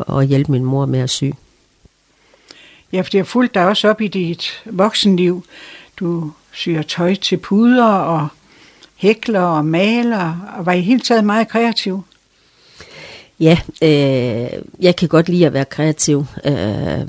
og 0.08 0.24
hjælpe 0.24 0.52
min 0.52 0.64
mor 0.64 0.86
med 0.86 1.00
at 1.00 1.10
sy. 1.10 1.24
Ja, 2.94 3.02
for 3.02 3.10
det 3.10 3.20
har 3.20 3.26
fulgt 3.26 3.54
dig 3.54 3.68
også 3.68 3.90
op 3.90 4.02
i 4.02 4.08
dit 4.08 4.64
voksenliv. 4.66 5.44
Du 6.00 6.32
syr 6.52 6.82
tøj 6.82 7.16
til 7.16 7.38
puder 7.38 7.86
og 7.86 8.28
hækler 8.96 9.42
og 9.42 9.66
maler, 9.66 10.54
og 10.58 10.66
var 10.66 10.74
i 10.74 10.82
hele 10.82 11.00
taget 11.00 11.24
meget 11.24 11.48
kreativ. 11.48 12.04
Ja, 13.40 13.58
øh, 13.82 14.62
jeg 14.82 14.96
kan 14.96 15.08
godt 15.10 15.30
lide 15.30 15.46
at 15.46 15.54
være 15.54 15.66
kreativ, 15.66 16.26
øh, 16.46 17.08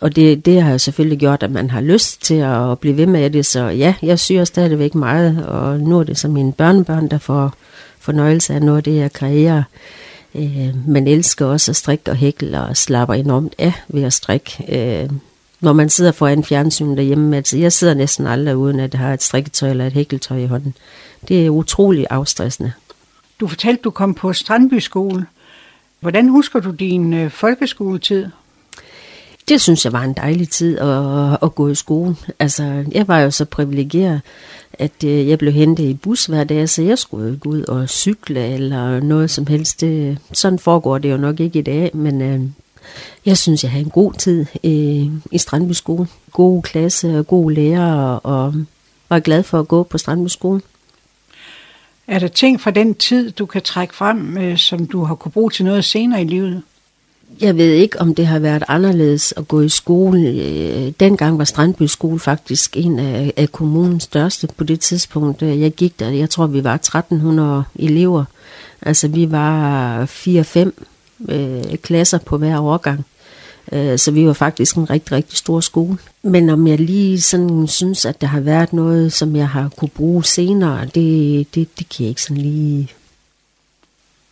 og 0.00 0.16
det, 0.16 0.46
det 0.46 0.62
har 0.62 0.72
jo 0.72 0.78
selvfølgelig 0.78 1.18
gjort, 1.18 1.42
at 1.42 1.50
man 1.50 1.70
har 1.70 1.80
lyst 1.80 2.22
til 2.22 2.34
at 2.34 2.78
blive 2.78 2.96
ved 2.96 3.06
med 3.06 3.30
det, 3.30 3.46
så 3.46 3.60
ja, 3.60 3.94
jeg 4.02 4.18
syr 4.18 4.44
stadigvæk 4.44 4.94
meget, 4.94 5.46
og 5.46 5.80
nu 5.80 5.98
er 5.98 6.04
det 6.04 6.18
så 6.18 6.28
mine 6.28 6.52
børnebørn, 6.52 7.08
der 7.08 7.18
får 7.18 7.54
fornøjelse 7.98 8.54
af 8.54 8.62
noget 8.62 8.76
af 8.76 8.82
det, 8.82 8.96
jeg 8.96 9.12
kreerer. 9.12 9.62
Øh, 10.34 10.88
man 10.88 11.06
elsker 11.06 11.46
også 11.46 11.72
at 11.72 11.76
strikke 11.76 12.10
og 12.10 12.16
hækle 12.16 12.60
og 12.60 12.76
slapper 12.76 13.14
enormt 13.14 13.54
af 13.58 13.72
ved 13.88 14.02
at 14.02 14.12
strikke. 14.12 14.64
Øh, 14.68 15.10
når 15.60 15.72
man 15.72 15.88
sidder 15.88 16.12
foran 16.12 16.44
fjernsyn 16.44 16.96
derhjemme, 16.96 17.36
altså 17.36 17.58
jeg 17.58 17.72
sidder 17.72 17.94
næsten 17.94 18.26
aldrig 18.26 18.56
uden 18.56 18.80
at 18.80 18.94
have 18.94 19.14
et 19.14 19.22
strikketøj 19.22 19.70
eller 19.70 19.86
et 19.86 19.92
hækletøj 19.92 20.38
i 20.38 20.46
hånden. 20.46 20.74
Det 21.28 21.46
er 21.46 21.50
utrolig 21.50 22.06
afstressende. 22.10 22.72
Du 23.40 23.46
fortalte, 23.46 23.82
du 23.82 23.90
kom 23.90 24.14
på 24.14 24.32
Strandby 24.32 24.78
skole. 24.78 25.26
Hvordan 26.00 26.28
husker 26.28 26.60
du 26.60 26.70
din 26.70 27.14
øh, 27.14 27.30
folkeskoletid? 27.30 28.26
Det 29.48 29.60
synes 29.60 29.84
jeg 29.84 29.92
var 29.92 30.02
en 30.02 30.12
dejlig 30.12 30.48
tid 30.48 30.78
at, 30.78 31.38
at 31.42 31.54
gå 31.54 31.68
i 31.68 31.74
skole. 31.74 32.16
Altså, 32.38 32.84
jeg 32.92 33.08
var 33.08 33.18
jo 33.18 33.30
så 33.30 33.44
privilegeret, 33.44 34.20
at 34.72 35.04
øh, 35.04 35.28
jeg 35.28 35.38
blev 35.38 35.52
hentet 35.52 35.84
i 35.84 35.94
bus 35.94 36.26
hver 36.26 36.44
dag, 36.44 36.68
så 36.68 36.82
jeg 36.82 36.98
skulle 36.98 37.32
ikke 37.32 37.48
ud 37.48 37.62
og 37.62 37.88
cykle 37.88 38.46
eller 38.46 39.00
noget 39.00 39.30
som 39.30 39.46
helst. 39.46 39.80
Det, 39.80 40.18
sådan 40.32 40.58
foregår 40.58 40.98
det 40.98 41.10
jo 41.10 41.16
nok 41.16 41.40
ikke 41.40 41.58
i 41.58 41.62
dag, 41.62 41.90
men 41.94 42.22
øh, 42.22 42.40
jeg 43.26 43.38
synes, 43.38 43.62
jeg 43.62 43.70
havde 43.70 43.84
en 43.84 43.90
god 43.90 44.12
tid 44.12 44.46
øh, 44.64 45.32
i 45.32 45.38
Strandby 45.38 45.72
skole. 45.72 46.06
God 46.32 46.62
klasse 46.62 47.18
og 47.18 47.26
god 47.26 47.50
lærer, 47.50 47.92
og, 47.92 48.44
og 48.44 48.54
var 49.08 49.18
glad 49.18 49.42
for 49.42 49.60
at 49.60 49.68
gå 49.68 49.82
på 49.82 49.98
Strandby 49.98 50.28
skole. 50.28 50.60
Er 52.08 52.18
der 52.18 52.28
ting 52.28 52.60
fra 52.60 52.70
den 52.70 52.94
tid, 52.94 53.30
du 53.30 53.46
kan 53.46 53.62
trække 53.62 53.94
frem, 53.94 54.38
øh, 54.38 54.58
som 54.58 54.86
du 54.86 55.04
har 55.04 55.14
kunne 55.14 55.32
bruge 55.32 55.50
til 55.50 55.64
noget 55.64 55.84
senere 55.84 56.22
i 56.22 56.24
livet? 56.24 56.62
Jeg 57.40 57.56
ved 57.56 57.72
ikke, 57.72 58.00
om 58.00 58.14
det 58.14 58.26
har 58.26 58.38
været 58.38 58.64
anderledes 58.68 59.34
at 59.36 59.48
gå 59.48 59.60
i 59.60 59.68
skole. 59.68 60.28
Øh, 60.28 60.92
dengang 61.00 61.38
var 61.38 61.44
Strandby 61.44 61.82
skole 61.82 62.18
faktisk 62.18 62.76
en 62.76 62.98
af, 62.98 63.32
af 63.36 63.52
kommunens 63.52 64.02
største 64.02 64.48
på 64.56 64.64
det 64.64 64.80
tidspunkt. 64.80 65.42
Øh, 65.42 65.60
jeg 65.60 65.72
gik 65.72 66.00
der, 66.00 66.08
jeg 66.08 66.30
tror, 66.30 66.46
vi 66.46 66.64
var 66.64 66.74
1300 66.74 67.64
elever. 67.74 68.24
Altså, 68.82 69.08
vi 69.08 69.30
var 69.30 70.04
4-5 70.04 70.70
øh, 71.28 71.76
klasser 71.82 72.18
på 72.18 72.38
hver 72.38 72.60
årgang. 72.60 73.04
Øh, 73.72 73.98
så 73.98 74.10
vi 74.10 74.26
var 74.26 74.32
faktisk 74.32 74.76
en 74.76 74.90
rigtig, 74.90 75.12
rigtig 75.12 75.38
stor 75.38 75.60
skole. 75.60 75.98
Men 76.22 76.50
om 76.50 76.66
jeg 76.66 76.80
lige 76.80 77.20
sådan 77.20 77.66
synes, 77.66 78.04
at 78.04 78.20
der 78.20 78.26
har 78.26 78.40
været 78.40 78.72
noget, 78.72 79.12
som 79.12 79.36
jeg 79.36 79.48
har 79.48 79.68
kunne 79.76 79.88
bruge 79.88 80.24
senere, 80.24 80.86
det, 80.86 81.54
det, 81.54 81.78
det 81.78 81.88
kan 81.88 82.02
jeg 82.02 82.08
ikke 82.08 82.22
sådan 82.22 82.42
lige 82.42 82.88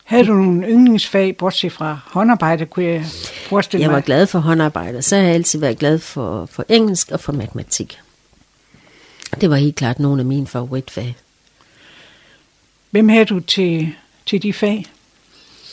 havde 0.07 0.27
du 0.27 0.35
nogle 0.35 0.67
yndlingsfag, 0.69 1.37
bortset 1.37 1.73
fra 1.73 1.99
håndarbejde, 2.05 2.67
kunne 2.67 2.85
jeg 2.85 3.05
forestille 3.49 3.83
mig? 3.83 3.89
Jeg 3.89 3.95
var 3.95 4.01
glad 4.01 4.27
for 4.27 4.39
håndarbejde, 4.39 5.03
så 5.03 5.17
har 5.17 5.23
jeg 5.23 5.35
altid 5.35 5.59
været 5.59 5.79
glad 5.79 5.99
for, 5.99 6.47
for 6.47 6.65
engelsk 6.69 7.11
og 7.11 7.21
for 7.21 7.33
matematik. 7.33 7.99
Det 9.41 9.51
var 9.51 9.57
helt 9.57 9.77
klart 9.77 9.99
nogle 9.99 10.21
af 10.21 10.27
mine 10.27 10.47
favoritfag. 10.47 11.17
Hvem 12.91 13.09
havde 13.09 13.25
du 13.25 13.41
til, 13.41 13.93
til 14.27 14.43
de 14.43 14.53
fag? 14.53 14.87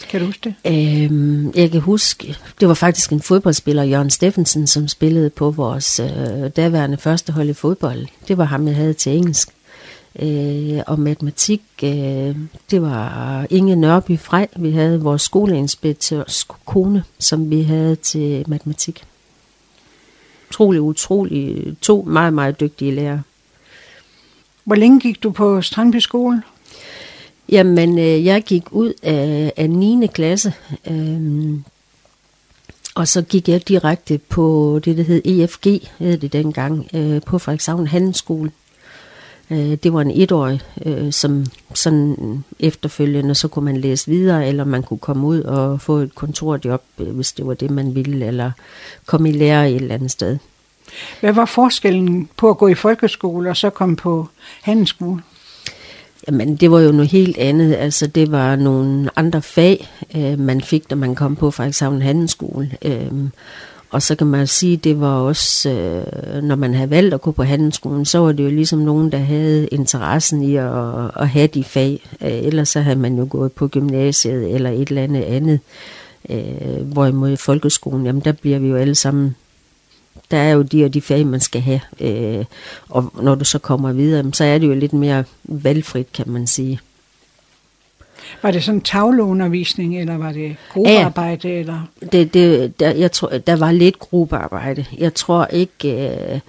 Kan 0.09 0.19
du 0.19 0.25
huske 0.25 0.53
det? 0.63 0.73
Øhm, 1.11 1.51
jeg 1.55 1.71
kan 1.71 1.81
huske, 1.81 2.37
det 2.59 2.67
var 2.67 2.73
faktisk 2.73 3.11
en 3.11 3.21
fodboldspiller, 3.21 3.83
Jørgen 3.83 4.09
Steffensen, 4.09 4.67
som 4.67 4.87
spillede 4.87 5.29
på 5.29 5.51
vores 5.51 5.99
øh, 5.99 6.49
daværende 6.55 6.97
første 6.97 7.33
hold 7.33 7.49
i 7.49 7.53
fodbold. 7.53 8.07
Det 8.27 8.37
var 8.37 8.43
ham, 8.43 8.67
jeg 8.67 8.75
havde 8.75 8.93
til 8.93 9.17
engelsk. 9.17 9.49
Øh, 10.19 10.79
og 10.87 10.99
matematik, 10.99 11.61
øh, 11.83 12.35
det 12.71 12.81
var 12.81 13.47
Inge 13.49 13.75
Nørby 13.75 14.19
Frej. 14.19 14.47
Vi 14.55 14.71
havde 14.71 15.01
vores 15.01 15.21
skoleinspektørs 15.21 16.47
kone, 16.65 17.03
som 17.19 17.49
vi 17.49 17.61
havde 17.61 17.95
til 17.95 18.43
matematik. 18.47 19.03
Utrolig, 20.49 20.81
utrolig, 20.81 21.75
to 21.81 22.01
meget, 22.07 22.33
meget 22.33 22.59
dygtige 22.59 22.91
lærere. 22.91 23.21
Hvor 24.63 24.75
længe 24.75 24.99
gik 24.99 25.23
du 25.23 25.31
på 25.31 25.61
Strandby 25.61 25.97
skole? 25.97 26.41
Jamen, 27.49 27.99
øh, 27.99 28.25
jeg 28.25 28.43
gik 28.43 28.63
ud 28.71 28.93
af, 29.03 29.53
af 29.57 29.69
9. 29.69 30.07
klasse, 30.13 30.53
øh, 30.91 31.53
og 32.95 33.07
så 33.07 33.21
gik 33.21 33.49
jeg 33.49 33.67
direkte 33.67 34.17
på 34.17 34.79
det, 34.85 34.97
der 34.97 35.03
hed 35.03 35.21
EFG, 35.25 35.89
hed 35.99 36.17
det 36.17 36.33
dengang, 36.33 36.87
øh, 36.93 37.21
på 37.21 37.39
Frederikshavn 37.39 37.87
Handelsskole. 37.87 38.51
Øh, 39.49 39.77
det 39.83 39.93
var 39.93 40.01
en 40.01 40.11
etårig, 40.11 40.61
øh, 40.85 41.11
som 41.11 41.45
sådan 41.73 42.43
efterfølgende, 42.59 43.35
så 43.35 43.47
kunne 43.47 43.65
man 43.65 43.77
læse 43.77 44.11
videre, 44.11 44.47
eller 44.47 44.63
man 44.63 44.83
kunne 44.83 44.97
komme 44.97 45.27
ud 45.27 45.41
og 45.41 45.81
få 45.81 45.97
et 45.97 46.15
kontorjob, 46.15 46.83
øh, 46.99 47.15
hvis 47.15 47.31
det 47.31 47.47
var 47.47 47.53
det, 47.53 47.71
man 47.71 47.95
ville, 47.95 48.25
eller 48.25 48.51
komme 49.05 49.29
i 49.29 49.31
lære 49.31 49.69
et 49.71 49.75
eller 49.75 49.95
andet 49.95 50.11
sted. 50.11 50.37
Hvad 51.19 51.33
var 51.33 51.45
forskellen 51.45 52.29
på 52.37 52.49
at 52.49 52.57
gå 52.57 52.67
i 52.67 52.73
folkeskole 52.73 53.49
og 53.49 53.57
så 53.57 53.69
komme 53.69 53.95
på 53.95 54.27
handelsskole? 54.61 55.21
Jamen, 56.27 56.55
det 56.55 56.71
var 56.71 56.79
jo 56.79 56.91
noget 56.91 57.11
helt 57.11 57.37
andet. 57.37 57.75
Altså, 57.75 58.07
det 58.07 58.31
var 58.31 58.55
nogle 58.55 59.09
andre 59.15 59.41
fag, 59.41 59.89
øh, 60.17 60.39
man 60.39 60.61
fik, 60.61 60.89
da 60.89 60.95
man 60.95 61.15
kom 61.15 61.35
på 61.35 61.51
for 61.51 61.63
eksempel 61.63 62.01
handelsskole. 62.01 62.71
Øh, 62.81 63.11
og 63.89 64.01
så 64.01 64.15
kan 64.15 64.27
man 64.27 64.47
sige, 64.47 64.77
det 64.77 64.99
var 64.99 65.15
også, 65.15 65.69
øh, 65.69 66.43
når 66.43 66.55
man 66.55 66.73
havde 66.73 66.89
valgt 66.89 67.13
at 67.13 67.21
gå 67.21 67.31
på 67.31 67.43
handelsskolen, 67.43 68.05
så 68.05 68.19
var 68.19 68.31
det 68.31 68.43
jo 68.43 68.49
ligesom 68.49 68.79
nogen, 68.79 69.11
der 69.11 69.17
havde 69.17 69.67
interessen 69.67 70.43
i 70.43 70.55
at, 70.55 70.71
at 71.19 71.29
have 71.29 71.47
de 71.47 71.63
fag. 71.63 72.09
Øh, 72.21 72.31
ellers 72.31 72.69
så 72.69 72.81
havde 72.81 72.99
man 72.99 73.17
jo 73.17 73.27
gået 73.29 73.51
på 73.51 73.67
gymnasiet 73.67 74.55
eller 74.55 74.69
et 74.69 74.87
eller 74.87 75.03
andet 75.03 75.23
andet. 75.23 75.59
Øh, 76.29 76.81
hvorimod 76.81 77.29
i 77.31 77.35
folkeskolen, 77.35 78.05
jamen 78.05 78.21
der 78.25 78.31
bliver 78.31 78.59
vi 78.59 78.67
jo 78.67 78.75
alle 78.75 78.95
sammen 78.95 79.35
der 80.33 80.39
er 80.39 80.51
jo 80.51 80.61
de 80.61 80.85
og 80.85 80.93
de 80.93 81.01
fag, 81.01 81.27
man 81.27 81.39
skal 81.39 81.61
have. 81.61 81.81
Øh, 81.99 82.45
og 82.89 83.13
når 83.21 83.35
du 83.35 83.45
så 83.45 83.59
kommer 83.59 83.93
videre, 83.93 84.33
så 84.33 84.43
er 84.43 84.57
det 84.57 84.67
jo 84.67 84.73
lidt 84.73 84.93
mere 84.93 85.23
valgfrit, 85.43 86.13
kan 86.13 86.29
man 86.29 86.47
sige. 86.47 86.79
Var 88.43 88.51
det 88.51 88.63
sådan 88.63 88.81
tavleundervisning, 88.81 89.99
eller 89.99 90.17
var 90.17 90.31
det 90.31 90.55
gruppearbejde? 90.69 91.49
Ja, 91.49 91.59
eller? 91.59 91.87
Det, 92.11 92.33
det, 92.33 92.79
der, 92.79 92.91
jeg 92.91 93.11
tror, 93.11 93.27
der 93.29 93.55
var 93.55 93.71
lidt 93.71 93.99
gruppearbejde. 93.99 94.85
Jeg 94.97 95.13
tror 95.13 95.45
ikke... 95.45 96.09
Øh, 96.33 96.39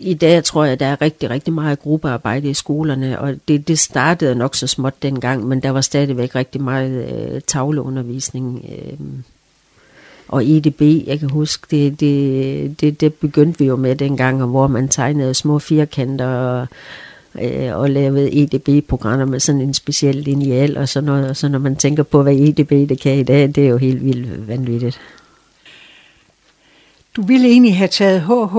i 0.00 0.14
dag 0.14 0.44
tror 0.44 0.64
jeg, 0.64 0.80
der 0.80 0.86
er 0.86 1.02
rigtig, 1.02 1.30
rigtig 1.30 1.52
meget 1.52 1.78
gruppearbejde 1.78 2.50
i 2.50 2.54
skolerne, 2.54 3.20
og 3.20 3.34
det, 3.48 3.68
det 3.68 3.78
startede 3.78 4.34
nok 4.34 4.54
så 4.54 4.66
småt 4.66 5.02
dengang, 5.02 5.48
men 5.48 5.60
der 5.60 5.70
var 5.70 5.80
stadigvæk 5.80 6.34
rigtig 6.34 6.62
meget 6.62 7.12
øh, 7.12 7.40
tavleundervisning. 7.40 8.64
Øh, 8.68 8.98
og 10.32 10.46
EDB, 10.46 10.80
jeg 11.06 11.18
kan 11.18 11.30
huske, 11.30 11.66
det, 11.70 12.00
det, 12.00 12.80
det, 12.80 13.00
det 13.00 13.14
begyndte 13.14 13.58
vi 13.58 13.64
jo 13.64 13.76
med 13.76 13.96
dengang, 13.96 14.44
hvor 14.44 14.66
man 14.66 14.88
tegnede 14.88 15.34
små 15.34 15.58
firkanter 15.58 16.26
og, 16.26 16.66
øh, 17.42 17.76
og 17.76 17.90
lavede 17.90 18.42
EDB-programmer 18.42 19.24
med 19.24 19.40
sådan 19.40 19.60
en 19.60 19.74
speciel 19.74 20.16
lineal 20.16 20.76
og 20.76 20.88
sådan 20.88 21.06
noget. 21.06 21.30
Og 21.30 21.36
så 21.36 21.48
når 21.48 21.58
man 21.58 21.76
tænker 21.76 22.02
på, 22.02 22.22
hvad 22.22 22.36
EDB 22.36 22.70
det 22.70 23.00
kan 23.00 23.18
i 23.18 23.22
dag, 23.22 23.42
det 23.42 23.58
er 23.58 23.68
jo 23.68 23.76
helt 23.76 24.04
vildt 24.04 24.48
vanvittigt. 24.48 25.00
Du 27.16 27.22
ville 27.22 27.48
egentlig 27.48 27.76
have 27.76 27.88
taget 27.88 28.20
HH, 28.22 28.56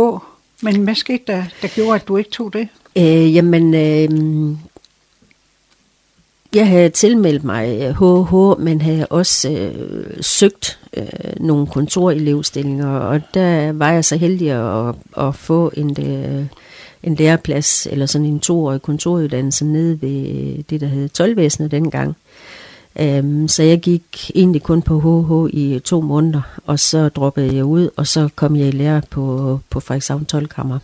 men 0.62 0.84
hvad 0.84 0.96
skete 0.96 1.24
der, 1.28 1.44
der 1.62 1.68
gjorde, 1.68 1.96
at 1.96 2.08
du 2.08 2.18
ikke 2.18 2.30
tog 2.30 2.54
det? 2.54 2.68
Øh, 2.96 3.36
jamen, 3.36 3.74
øh, 3.74 4.58
jeg 6.56 6.68
havde 6.68 6.90
tilmeldt 6.90 7.44
mig 7.44 7.94
HH, 7.94 8.64
men 8.64 8.82
havde 8.82 9.08
også 9.08 9.52
øh, 9.52 10.06
søgt 10.22 10.80
øh, 10.98 11.06
nogle 11.40 11.68
kontorelevstillinger, 11.68 12.88
og 12.88 13.22
der 13.34 13.72
var 13.72 13.92
jeg 13.92 14.06
så 14.06 14.18
heldig 14.18 14.52
at, 14.52 14.96
at 15.18 15.36
få 15.36 15.72
en, 15.78 15.96
øh, 16.00 16.46
en 17.04 17.16
læreplads, 17.16 17.88
eller 17.92 18.06
sådan 18.06 18.28
en 18.28 18.40
toårig 18.40 18.82
kontoruddannelse 18.82 19.66
nede 19.66 20.02
ved 20.02 20.28
øh, 20.30 20.64
det, 20.70 20.82
der 20.82 20.88
hed 20.88 21.10
tolvvæsenet 21.10 21.72
dengang. 21.72 22.16
Um, 23.20 23.48
så 23.48 23.64
jeg 23.64 23.80
gik 23.80 24.32
egentlig 24.36 24.62
kun 24.62 24.82
på 24.82 25.00
HH 25.00 25.56
i 25.56 25.80
to 25.80 26.02
måneder, 26.02 26.42
og 26.66 26.80
så 26.80 27.10
droppede 27.10 27.56
jeg 27.56 27.66
ud, 27.66 27.90
og 27.96 28.08
så 28.08 28.30
kom 28.36 28.56
jeg 28.56 28.68
i 28.68 28.72
lære 28.72 29.02
på, 29.10 29.60
på 29.70 29.80
Frederikshavn 29.80 30.26
12 30.26 30.48
Kammer 30.48 30.80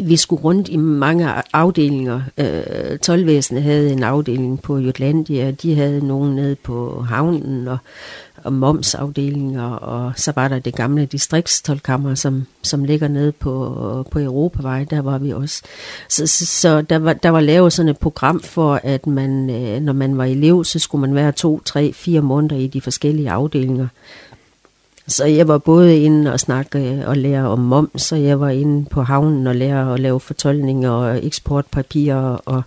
vi 0.00 0.16
skulle 0.16 0.42
rundt 0.42 0.68
i 0.68 0.76
mange 0.76 1.28
afdelinger. 1.52 2.20
Øh, 2.38 2.98
tolvvæsenet 2.98 3.62
havde 3.62 3.92
en 3.92 4.02
afdeling 4.02 4.62
på 4.62 4.78
Jutlandia, 4.78 5.50
de 5.50 5.74
havde 5.74 6.06
nogen 6.06 6.34
nede 6.34 6.54
på 6.54 7.04
havnen 7.08 7.68
og, 7.68 7.78
og 8.44 8.52
momsafdelinger, 8.52 9.70
og 9.70 10.12
så 10.16 10.32
var 10.36 10.48
der 10.48 10.58
det 10.58 10.74
gamle 10.74 11.06
distriktstolkammer, 11.06 12.14
som, 12.14 12.46
som 12.62 12.84
ligger 12.84 13.08
nede 13.08 13.32
på, 13.32 14.06
på 14.10 14.18
Europavej, 14.18 14.84
der 14.84 15.00
var 15.00 15.18
vi 15.18 15.30
også. 15.30 15.62
Så, 16.08 16.26
så, 16.26 16.46
så 16.46 16.82
der, 16.82 16.98
var, 16.98 17.12
der 17.12 17.28
var 17.28 17.40
lavet 17.40 17.72
sådan 17.72 17.88
et 17.88 17.98
program 17.98 18.40
for, 18.40 18.80
at 18.82 19.06
man, 19.06 19.50
øh, 19.50 19.80
når 19.80 19.92
man 19.92 20.18
var 20.18 20.24
elev, 20.24 20.64
så 20.64 20.78
skulle 20.78 21.00
man 21.00 21.14
være 21.14 21.32
to, 21.32 21.60
tre, 21.64 21.92
fire 21.92 22.20
måneder 22.20 22.56
i 22.56 22.66
de 22.66 22.80
forskellige 22.80 23.30
afdelinger. 23.30 23.86
Så 25.06 25.24
jeg 25.24 25.48
var 25.48 25.58
både 25.58 25.98
inde 25.98 26.32
og 26.32 26.40
snakke 26.40 27.02
og 27.06 27.16
lære 27.16 27.48
om 27.48 27.58
moms, 27.58 28.12
og 28.12 28.22
jeg 28.22 28.40
var 28.40 28.48
inde 28.48 28.84
på 28.84 29.02
havnen 29.02 29.46
og 29.46 29.56
lære 29.56 29.94
at 29.94 30.00
lave 30.00 30.20
fortolkninger 30.20 30.90
og 30.90 31.26
eksportpapirer 31.26 32.36
og 32.44 32.62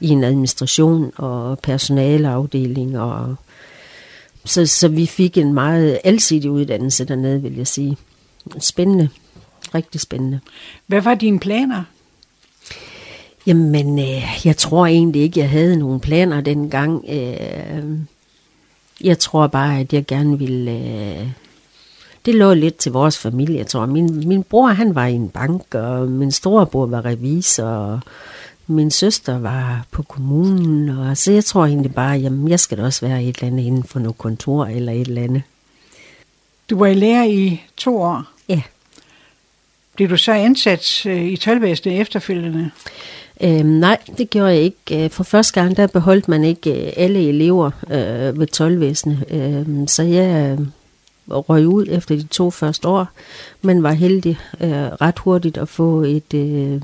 i 0.00 0.08
en 0.08 0.24
administration 0.24 1.12
og 1.16 1.58
personaleafdeling. 1.58 2.98
Og 2.98 3.34
så, 4.44 4.66
så 4.66 4.88
vi 4.88 5.06
fik 5.06 5.38
en 5.38 5.54
meget 5.54 5.98
alsidig 6.04 6.50
uddannelse 6.50 7.04
dernede, 7.04 7.42
vil 7.42 7.56
jeg 7.56 7.66
sige. 7.66 7.96
Spændende. 8.58 9.08
Rigtig 9.74 10.00
spændende. 10.00 10.40
Hvad 10.86 11.00
var 11.00 11.14
dine 11.14 11.40
planer? 11.40 11.82
Jamen, 13.46 13.98
øh, 13.98 14.22
jeg 14.44 14.56
tror 14.56 14.86
egentlig 14.86 15.22
ikke, 15.22 15.40
jeg 15.40 15.50
havde 15.50 15.76
nogen 15.76 16.00
planer 16.00 16.40
dengang. 16.40 17.04
Øh, 17.08 17.84
jeg 19.00 19.18
tror 19.18 19.46
bare, 19.46 19.80
at 19.80 19.92
jeg 19.92 20.06
gerne 20.06 20.38
ville... 20.38 20.70
Øh, 20.70 21.28
det 22.24 22.34
lå 22.34 22.54
lidt 22.54 22.76
til 22.76 22.92
vores 22.92 23.18
familie, 23.18 23.58
jeg 23.58 23.66
tror. 23.66 23.86
Min, 23.86 24.28
min 24.28 24.42
bror, 24.42 24.66
han 24.66 24.94
var 24.94 25.06
i 25.06 25.12
en 25.12 25.28
bank, 25.28 25.74
og 25.74 26.08
min 26.08 26.32
storebror 26.32 26.86
var 26.86 27.04
revisor, 27.04 27.64
og 27.64 28.00
min 28.66 28.90
søster 28.90 29.38
var 29.38 29.86
på 29.90 30.02
kommunen, 30.02 30.88
og 30.88 31.16
så 31.16 31.32
jeg 31.32 31.44
tror 31.44 31.66
egentlig 31.66 31.94
bare, 31.94 32.18
jamen 32.18 32.48
jeg 32.48 32.60
skal 32.60 32.78
da 32.78 32.84
også 32.84 33.06
være 33.06 33.24
et 33.24 33.36
eller 33.36 33.46
andet 33.46 33.64
inden 33.64 33.84
for 33.84 33.98
noget 33.98 34.18
kontor 34.18 34.66
eller 34.66 34.92
et 34.92 35.08
eller 35.08 35.22
andet. 35.22 35.42
Du 36.70 36.78
var 36.78 36.86
i 36.86 36.94
lære 36.94 37.30
i 37.30 37.62
to 37.76 38.02
år? 38.02 38.22
Ja. 38.48 38.62
Blev 39.96 40.08
du 40.10 40.16
så 40.16 40.32
ansat 40.32 41.06
øh, 41.06 41.24
i 41.24 41.36
tolvvæsenet 41.36 42.00
efterfølgende? 42.00 42.70
Øhm, 43.40 43.66
nej, 43.66 43.98
det 44.18 44.30
gjorde 44.30 44.48
jeg 44.48 44.60
ikke. 44.60 45.04
Øh, 45.04 45.10
for 45.10 45.24
første 45.24 45.60
gang, 45.60 45.76
der 45.76 45.86
beholdt 45.86 46.28
man 46.28 46.44
ikke 46.44 46.86
øh, 46.86 46.92
alle 46.96 47.28
elever 47.28 47.70
øh, 47.90 48.38
ved 48.40 48.46
tolvvæsenet. 48.46 49.24
Øhm, 49.30 49.88
så 49.88 50.02
jeg 50.02 50.58
røg 51.28 51.66
ud 51.66 51.86
efter 51.88 52.16
de 52.16 52.22
to 52.22 52.50
første 52.50 52.88
år, 52.88 53.08
men 53.62 53.82
var 53.82 53.92
heldig 53.92 54.38
øh, 54.60 54.70
ret 54.72 55.18
hurtigt 55.18 55.58
at 55.58 55.68
få 55.68 56.02
et 56.02 56.34
øh, 56.34 56.82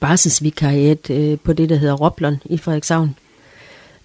barselsvikariat 0.00 1.10
øh, 1.10 1.38
på 1.38 1.52
det, 1.52 1.68
der 1.68 1.76
hedder 1.76 1.94
Roblon 1.94 2.40
i 2.44 2.56
Frederikshavn. 2.56 3.14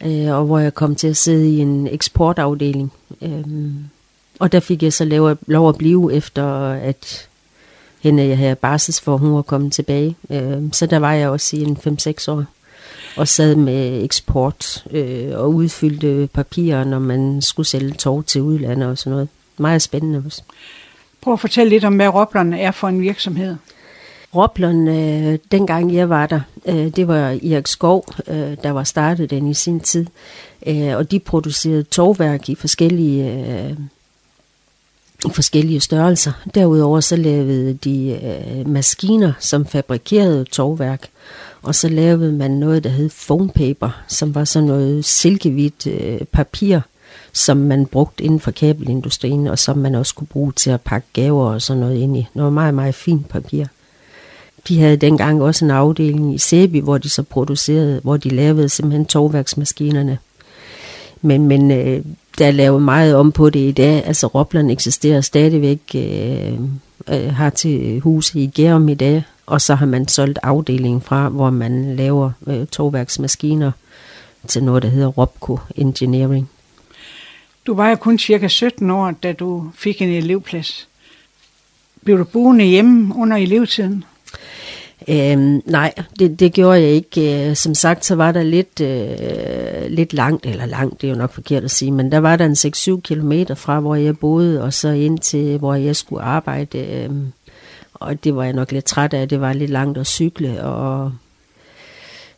Øh, 0.05 0.27
og 0.27 0.45
hvor 0.45 0.59
jeg 0.59 0.73
kom 0.73 0.95
til 0.95 1.07
at 1.07 1.17
sidde 1.17 1.49
i 1.49 1.59
en 1.59 1.87
eksportafdeling, 1.87 2.91
Øh, 3.21 3.43
og 4.39 4.51
der 4.51 4.59
fik 4.59 4.83
jeg 4.83 4.93
så 4.93 5.05
lov, 5.05 5.37
lov 5.47 5.69
at 5.69 5.77
blive 5.77 6.13
efter, 6.13 6.69
at 6.69 7.29
hende 7.99 8.27
jeg 8.27 8.37
havde 8.37 8.55
barsels 8.55 9.01
for, 9.01 9.17
hun 9.17 9.33
var 9.33 9.41
kommet 9.41 9.73
tilbage. 9.73 10.15
Øh, 10.29 10.63
så 10.71 10.85
der 10.85 10.99
var 10.99 11.13
jeg 11.13 11.29
også 11.29 11.57
i 11.57 11.61
en 11.63 11.77
5-6 11.77 12.31
år 12.31 12.45
og 13.17 13.27
sad 13.27 13.55
med 13.55 14.03
eksport 14.03 14.85
øh, 14.91 15.31
og 15.33 15.53
udfyldte 15.53 16.29
papirer, 16.33 16.83
når 16.83 16.99
man 16.99 17.41
skulle 17.41 17.67
sælge 17.67 17.91
tog 17.91 18.25
til 18.25 18.41
udlandet 18.41 18.89
og 18.89 18.97
sådan 18.97 19.11
noget. 19.11 19.27
Meget 19.57 19.81
spændende 19.81 20.23
også. 20.25 20.41
Prøv 21.21 21.33
at 21.33 21.39
fortælle 21.39 21.69
lidt 21.69 21.83
om, 21.83 21.95
hvad 21.95 22.07
Roblon 22.07 22.53
er 22.53 22.71
for 22.71 22.87
en 22.87 23.01
virksomhed. 23.01 23.55
Roblon, 24.35 24.87
øh, 24.87 25.39
dengang 25.51 25.95
jeg 25.95 26.09
var 26.09 26.25
der, 26.25 26.41
øh, 26.65 26.87
det 26.87 27.07
var 27.07 27.29
Erik 27.29 27.67
Skov, 27.67 28.05
øh, 28.27 28.57
der 28.63 28.71
var 28.71 28.83
startet 28.83 29.29
den 29.29 29.47
i 29.47 29.53
sin 29.53 29.79
tid. 29.79 30.05
Øh, 30.67 30.95
og 30.95 31.11
de 31.11 31.19
producerede 31.19 31.83
togværk 31.83 32.49
i 32.49 32.55
forskellige, 32.55 33.31
øh, 33.31 33.77
i 35.25 35.29
forskellige 35.33 35.79
størrelser. 35.79 36.31
Derudover 36.55 36.99
så 36.99 37.15
lavede 37.15 37.73
de 37.73 38.19
øh, 38.23 38.69
maskiner, 38.69 39.33
som 39.39 39.65
fabrikerede 39.65 40.43
tovværk, 40.43 41.09
Og 41.61 41.75
så 41.75 41.89
lavede 41.89 42.31
man 42.31 42.51
noget, 42.51 42.83
der 42.83 42.89
hed 42.89 43.09
foam 43.09 43.49
paper, 43.49 43.89
som 44.07 44.35
var 44.35 44.43
sådan 44.43 44.67
noget 44.67 45.05
silkehvidt 45.05 45.87
øh, 45.87 46.21
papir, 46.31 46.79
som 47.33 47.57
man 47.57 47.85
brugte 47.85 48.23
inden 48.23 48.39
for 48.39 48.51
kabelindustrien, 48.51 49.47
og 49.47 49.59
som 49.59 49.77
man 49.77 49.95
også 49.95 50.15
kunne 50.15 50.27
bruge 50.27 50.51
til 50.51 50.69
at 50.69 50.81
pakke 50.81 51.07
gaver 51.13 51.53
og 51.53 51.61
sådan 51.61 51.79
noget 51.79 51.97
ind 51.97 52.17
i. 52.17 52.27
Noget 52.33 52.53
meget, 52.53 52.73
meget 52.73 52.95
fint 52.95 53.29
papir. 53.29 53.65
De 54.67 54.79
havde 54.79 54.97
dengang 54.97 55.43
også 55.43 55.65
en 55.65 55.71
afdeling 55.71 56.35
i 56.35 56.37
Sæby, 56.37 56.81
hvor 56.81 56.97
de 56.97 57.09
så 57.09 57.23
producerede, 57.23 57.99
hvor 58.03 58.17
de 58.17 58.29
lavede 58.29 58.69
simpelthen 58.69 59.05
tovværksmaskinerne. 59.05 60.17
Men, 61.21 61.47
men 61.47 61.71
øh, 61.71 62.05
der 62.37 62.47
er 62.47 62.51
lavet 62.51 62.81
meget 62.81 63.15
om 63.15 63.31
på 63.31 63.49
det 63.49 63.59
i 63.59 63.71
dag. 63.71 64.05
Altså 64.05 64.27
Robland 64.27 64.71
eksisterer 64.71 65.21
stadigvæk, 65.21 65.79
øh, 65.95 66.53
øh, 67.07 67.35
har 67.35 67.49
til 67.49 67.99
huse 67.99 68.39
i 68.39 68.47
Gærum 68.47 68.89
i 68.89 68.93
dag, 68.93 69.23
og 69.45 69.61
så 69.61 69.75
har 69.75 69.85
man 69.85 70.07
solgt 70.07 70.39
afdelingen 70.43 71.01
fra, 71.01 71.29
hvor 71.29 71.49
man 71.49 71.95
laver 71.95 72.31
øh, 72.47 72.67
togværksmaskiner 72.67 73.71
til 74.47 74.63
noget, 74.63 74.83
der 74.83 74.89
hedder 74.89 75.07
Robco 75.07 75.59
Engineering. 75.75 76.49
Du 77.67 77.73
var 77.73 77.89
jo 77.89 77.95
kun 77.95 78.19
cirka 78.19 78.47
17 78.47 78.89
år, 78.89 79.11
da 79.11 79.33
du 79.33 79.71
fik 79.75 80.01
en 80.01 80.09
elevplads. 80.09 80.87
Blev 82.03 82.17
du 82.17 82.23
boende 82.23 82.65
hjemme 82.65 83.15
under 83.15 83.37
elevtiden? 83.37 84.03
Øhm, 85.09 85.61
nej, 85.65 85.93
det, 86.19 86.39
det 86.39 86.53
gjorde 86.53 86.81
jeg 86.81 86.89
ikke. 86.89 87.49
Øh, 87.49 87.55
som 87.55 87.75
sagt, 87.75 88.05
så 88.05 88.15
var 88.15 88.31
der 88.31 88.43
lidt, 88.43 88.81
øh, 88.81 89.91
lidt 89.91 90.13
langt, 90.13 90.45
eller 90.45 90.65
langt, 90.65 91.01
det 91.01 91.07
er 91.07 91.11
jo 91.11 91.17
nok 91.17 91.33
forkert 91.33 91.63
at 91.63 91.71
sige, 91.71 91.91
men 91.91 92.11
der 92.11 92.17
var 92.17 92.35
der 92.35 92.45
en 92.45 92.97
6-7 92.97 93.01
kilometer 93.01 93.55
fra, 93.55 93.79
hvor 93.79 93.95
jeg 93.95 94.17
boede, 94.17 94.63
og 94.63 94.73
så 94.73 94.89
ind 94.89 95.19
til, 95.19 95.57
hvor 95.57 95.75
jeg 95.75 95.95
skulle 95.95 96.23
arbejde. 96.23 96.77
Øh, 96.77 97.09
og 97.93 98.23
det 98.23 98.35
var 98.35 98.43
jeg 98.43 98.53
nok 98.53 98.71
lidt 98.71 98.85
træt 98.85 99.13
af, 99.13 99.29
det 99.29 99.41
var 99.41 99.53
lidt 99.53 99.71
langt 99.71 99.97
at 99.97 100.07
cykle. 100.07 100.63
Og... 100.63 101.11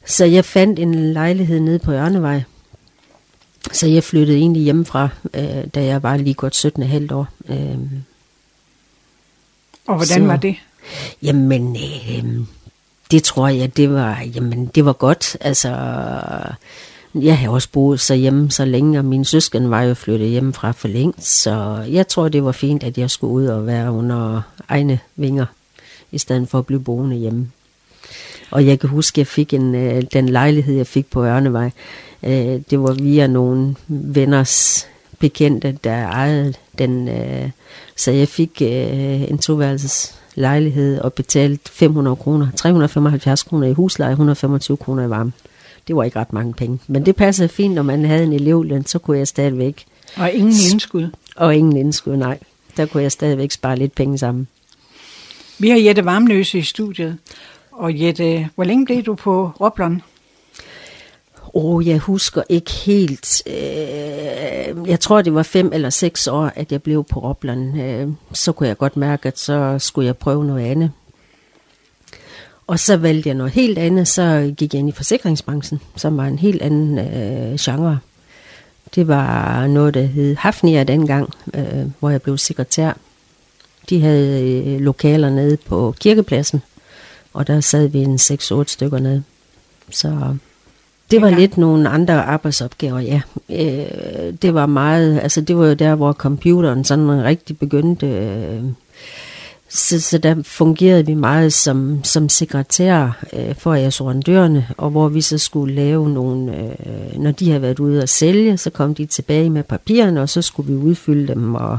Så 0.06 0.26
jeg 0.26 0.46
fandt 0.46 0.80
en 0.80 1.14
lejlighed 1.14 1.60
nede 1.60 1.80
på 1.80 1.92
Ørnevej. 1.92 2.42
Så 3.72 3.88
jeg 3.88 4.04
flyttede 4.04 4.38
egentlig 4.38 4.64
hjemmefra, 4.64 5.10
øh, 5.34 5.68
da 5.76 5.86
jeg 5.86 6.04
var 6.04 6.18
lige 6.18 6.34
godt 6.34 6.66
17,5 6.66 7.14
år. 7.14 7.28
Øh, 7.50 7.78
og 9.88 9.96
hvordan 9.96 10.22
så, 10.22 10.26
var 10.26 10.36
det? 10.36 10.56
Jamen, 11.24 11.76
øh, 11.76 12.46
det 13.12 13.24
tror 13.24 13.48
jeg, 13.48 13.78
det 13.78 13.94
var, 13.94 14.22
jamen, 14.36 14.66
det 14.66 14.86
var 14.86 14.94
godt. 14.94 15.38
Altså, 15.42 15.70
jeg 17.16 17.38
har 17.38 17.50
også 17.50 17.70
boet 17.72 18.00
så 18.00 18.16
hjemme 18.16 18.52
så 18.52 18.66
længe, 18.66 19.00
og 19.00 19.06
min 19.06 19.26
søsken 19.26 19.70
var 19.70 19.82
jo 19.82 19.94
flyttet 19.94 20.30
hjemmefra 20.30 20.72
for 20.72 20.88
længst, 20.88 21.42
så 21.42 21.86
jeg 21.90 22.08
tror, 22.08 22.30
det 22.30 22.44
var 22.44 22.52
fint, 22.52 22.84
at 22.84 22.98
jeg 22.98 23.10
skulle 23.10 23.34
ud 23.34 23.46
og 23.46 23.68
være 23.68 23.92
under 23.92 24.42
egne 24.68 25.00
vinger, 25.16 25.46
i 26.12 26.18
stedet 26.18 26.50
for 26.50 26.60
at 26.60 26.66
blive 26.66 26.80
boende 26.80 27.16
hjemme. 27.16 27.52
Og 28.52 28.66
jeg 28.66 28.80
kan 28.80 28.90
huske, 28.90 29.16
at 29.16 29.18
jeg 29.18 29.28
fik 29.28 29.54
en, 29.54 29.76
øh, 29.76 30.04
den 30.14 30.30
lejlighed, 30.30 30.76
jeg 30.76 30.88
fik 30.88 31.10
på 31.10 31.26
Ørnevej, 31.26 31.72
øh, 32.24 32.62
det 32.70 32.80
var 32.80 32.92
via 32.92 33.28
nogle 33.28 33.76
venners 33.88 34.88
bekendte, 35.20 35.78
der 35.84 36.08
ejede 36.08 36.54
den, 36.78 37.08
øh, 37.08 37.50
så 37.96 38.12
jeg 38.12 38.28
fik 38.28 38.62
øh, 38.62 39.22
en 39.22 39.38
toværelses 39.38 40.19
lejlighed 40.40 41.00
og 41.00 41.14
betalt 41.14 41.70
500 41.70 42.16
kroner, 42.16 42.48
375 42.56 43.44
kroner 43.44 43.68
i 43.68 43.74
husleje, 43.74 44.12
125 44.12 44.78
kroner 44.78 45.04
i 45.06 45.10
varme. 45.10 45.32
Det 45.88 45.96
var 45.96 46.04
ikke 46.04 46.20
ret 46.20 46.34
mange 46.34 46.54
penge, 46.54 46.80
men 46.88 47.06
det 47.06 47.16
passede 47.16 47.50
fint, 47.50 47.76
når 47.76 47.82
man 47.82 48.06
havde 48.06 48.24
en 48.24 48.34
elevløn, 48.34 48.86
så 48.86 49.00
kunne 49.00 49.18
jeg 49.18 49.28
stadigvæk... 49.28 49.86
Og 50.18 50.32
ingen 50.32 50.54
indskud? 50.72 51.10
Og 51.36 51.56
ingen 51.56 51.78
indskud, 51.78 52.16
nej. 52.16 52.40
Der 52.78 52.86
kunne 52.86 53.04
jeg 53.04 53.12
stadigvæk 53.12 53.52
spare 53.52 53.76
lidt 53.76 53.96
penge 53.96 54.18
sammen. 54.18 54.48
Vi 55.60 55.70
har 55.70 55.78
Jette 55.78 56.06
Varmløse 56.06 56.58
i 56.58 56.62
studiet. 56.62 57.18
Og 57.72 58.02
Jette, 58.02 58.50
hvor 58.56 58.64
længe 58.64 58.86
blev 58.86 59.04
du 59.04 59.16
på 59.16 59.52
Roblon? 59.62 60.02
Oh, 61.54 61.88
jeg 61.88 61.98
husker 61.98 62.44
ikke 62.50 62.72
helt. 62.72 63.44
Øh, 63.48 64.90
jeg 64.90 65.00
tror, 65.00 65.22
det 65.22 65.34
var 65.34 65.44
fem 65.44 65.70
eller 65.74 65.90
seks 65.90 66.28
år, 66.28 66.52
at 66.56 66.72
jeg 66.72 66.84
blev 66.84 67.04
på 67.04 67.20
Ropland. 67.20 67.82
Øh, 67.82 68.08
så 68.34 68.52
kunne 68.52 68.68
jeg 68.68 68.78
godt 68.78 68.98
mærke, 68.98 69.28
at 69.28 69.40
så 69.40 69.76
skulle 69.80 70.06
jeg 70.06 70.18
prøve 70.18 70.46
noget 70.46 70.66
andet. 70.66 70.92
Og 72.68 72.80
så 72.80 72.98
valgte 72.98 73.30
jeg 73.30 73.36
noget 73.36 73.54
helt 73.54 73.78
andet. 73.78 74.08
Så 74.08 74.54
gik 74.58 74.74
jeg 74.74 74.80
ind 74.80 74.90
i 74.90 74.92
forsikringsbranchen, 74.92 75.82
som 75.96 76.18
var 76.18 76.26
en 76.26 76.40
helt 76.40 76.62
anden 76.62 77.00
øh, 77.00 77.58
genre. 77.60 78.00
Det 78.96 79.08
var 79.08 79.68
noget, 79.68 79.94
der 79.94 80.02
hed 80.02 80.36
Hafnia 80.36 80.84
dengang, 80.84 81.34
øh, 81.54 81.86
hvor 82.00 82.10
jeg 82.10 82.22
blev 82.22 82.38
sekretær. 82.38 82.94
De 83.90 84.02
havde 84.02 84.44
øh, 84.44 84.80
lokaler 84.80 85.30
nede 85.30 85.58
på 85.58 85.96
kirkepladsen, 86.00 86.62
og 87.34 87.48
der 87.48 87.62
sad 87.62 87.88
vi 87.88 88.00
en 88.00 88.16
6-8 88.16 88.64
stykker 88.68 89.00
nede. 89.00 89.24
Så 89.90 90.36
det 91.12 91.22
var 91.22 91.30
lidt 91.30 91.58
nogle 91.58 91.90
andre 91.90 92.24
arbejdsopgaver, 92.24 93.00
ja. 93.00 93.22
Øh, 93.50 94.34
det 94.42 94.54
var 94.54 94.66
meget, 94.66 95.20
altså 95.20 95.42
det 95.42 95.58
var 95.58 95.68
jo 95.68 95.74
der, 95.74 95.96
hvor 95.96 96.14
computeren 96.14 96.84
sådan 96.84 97.24
rigtig 97.24 97.58
begyndte. 97.58 98.08
Øh, 98.08 98.64
så, 99.70 100.02
så 100.02 100.18
der 100.18 100.36
fungerede 100.44 101.06
vi 101.06 101.14
meget 101.14 101.54
som, 101.54 102.04
som 102.04 102.30
sekretær 102.30 103.26
øh, 103.34 103.56
for 103.56 103.74
assurandørerne, 103.74 104.68
og 104.78 104.90
hvor 104.90 105.08
vi 105.08 105.22
så 105.22 105.38
skulle 105.38 105.76
lave 105.76 106.10
nogle, 106.10 106.56
øh, 106.56 107.20
når 107.20 107.32
de 107.32 107.50
havde 107.50 107.62
været 107.62 107.80
ude 107.80 108.02
at 108.02 108.10
sælge, 108.10 108.58
så 108.58 108.70
kom 108.70 108.96
de 108.96 109.06
tilbage 109.06 109.50
med 109.50 109.64
papirerne, 109.64 110.22
og 110.22 110.30
så 110.30 110.42
skulle 110.42 110.74
vi 110.74 110.78
udfylde 110.78 111.28
dem, 111.28 111.56
og, 111.56 111.78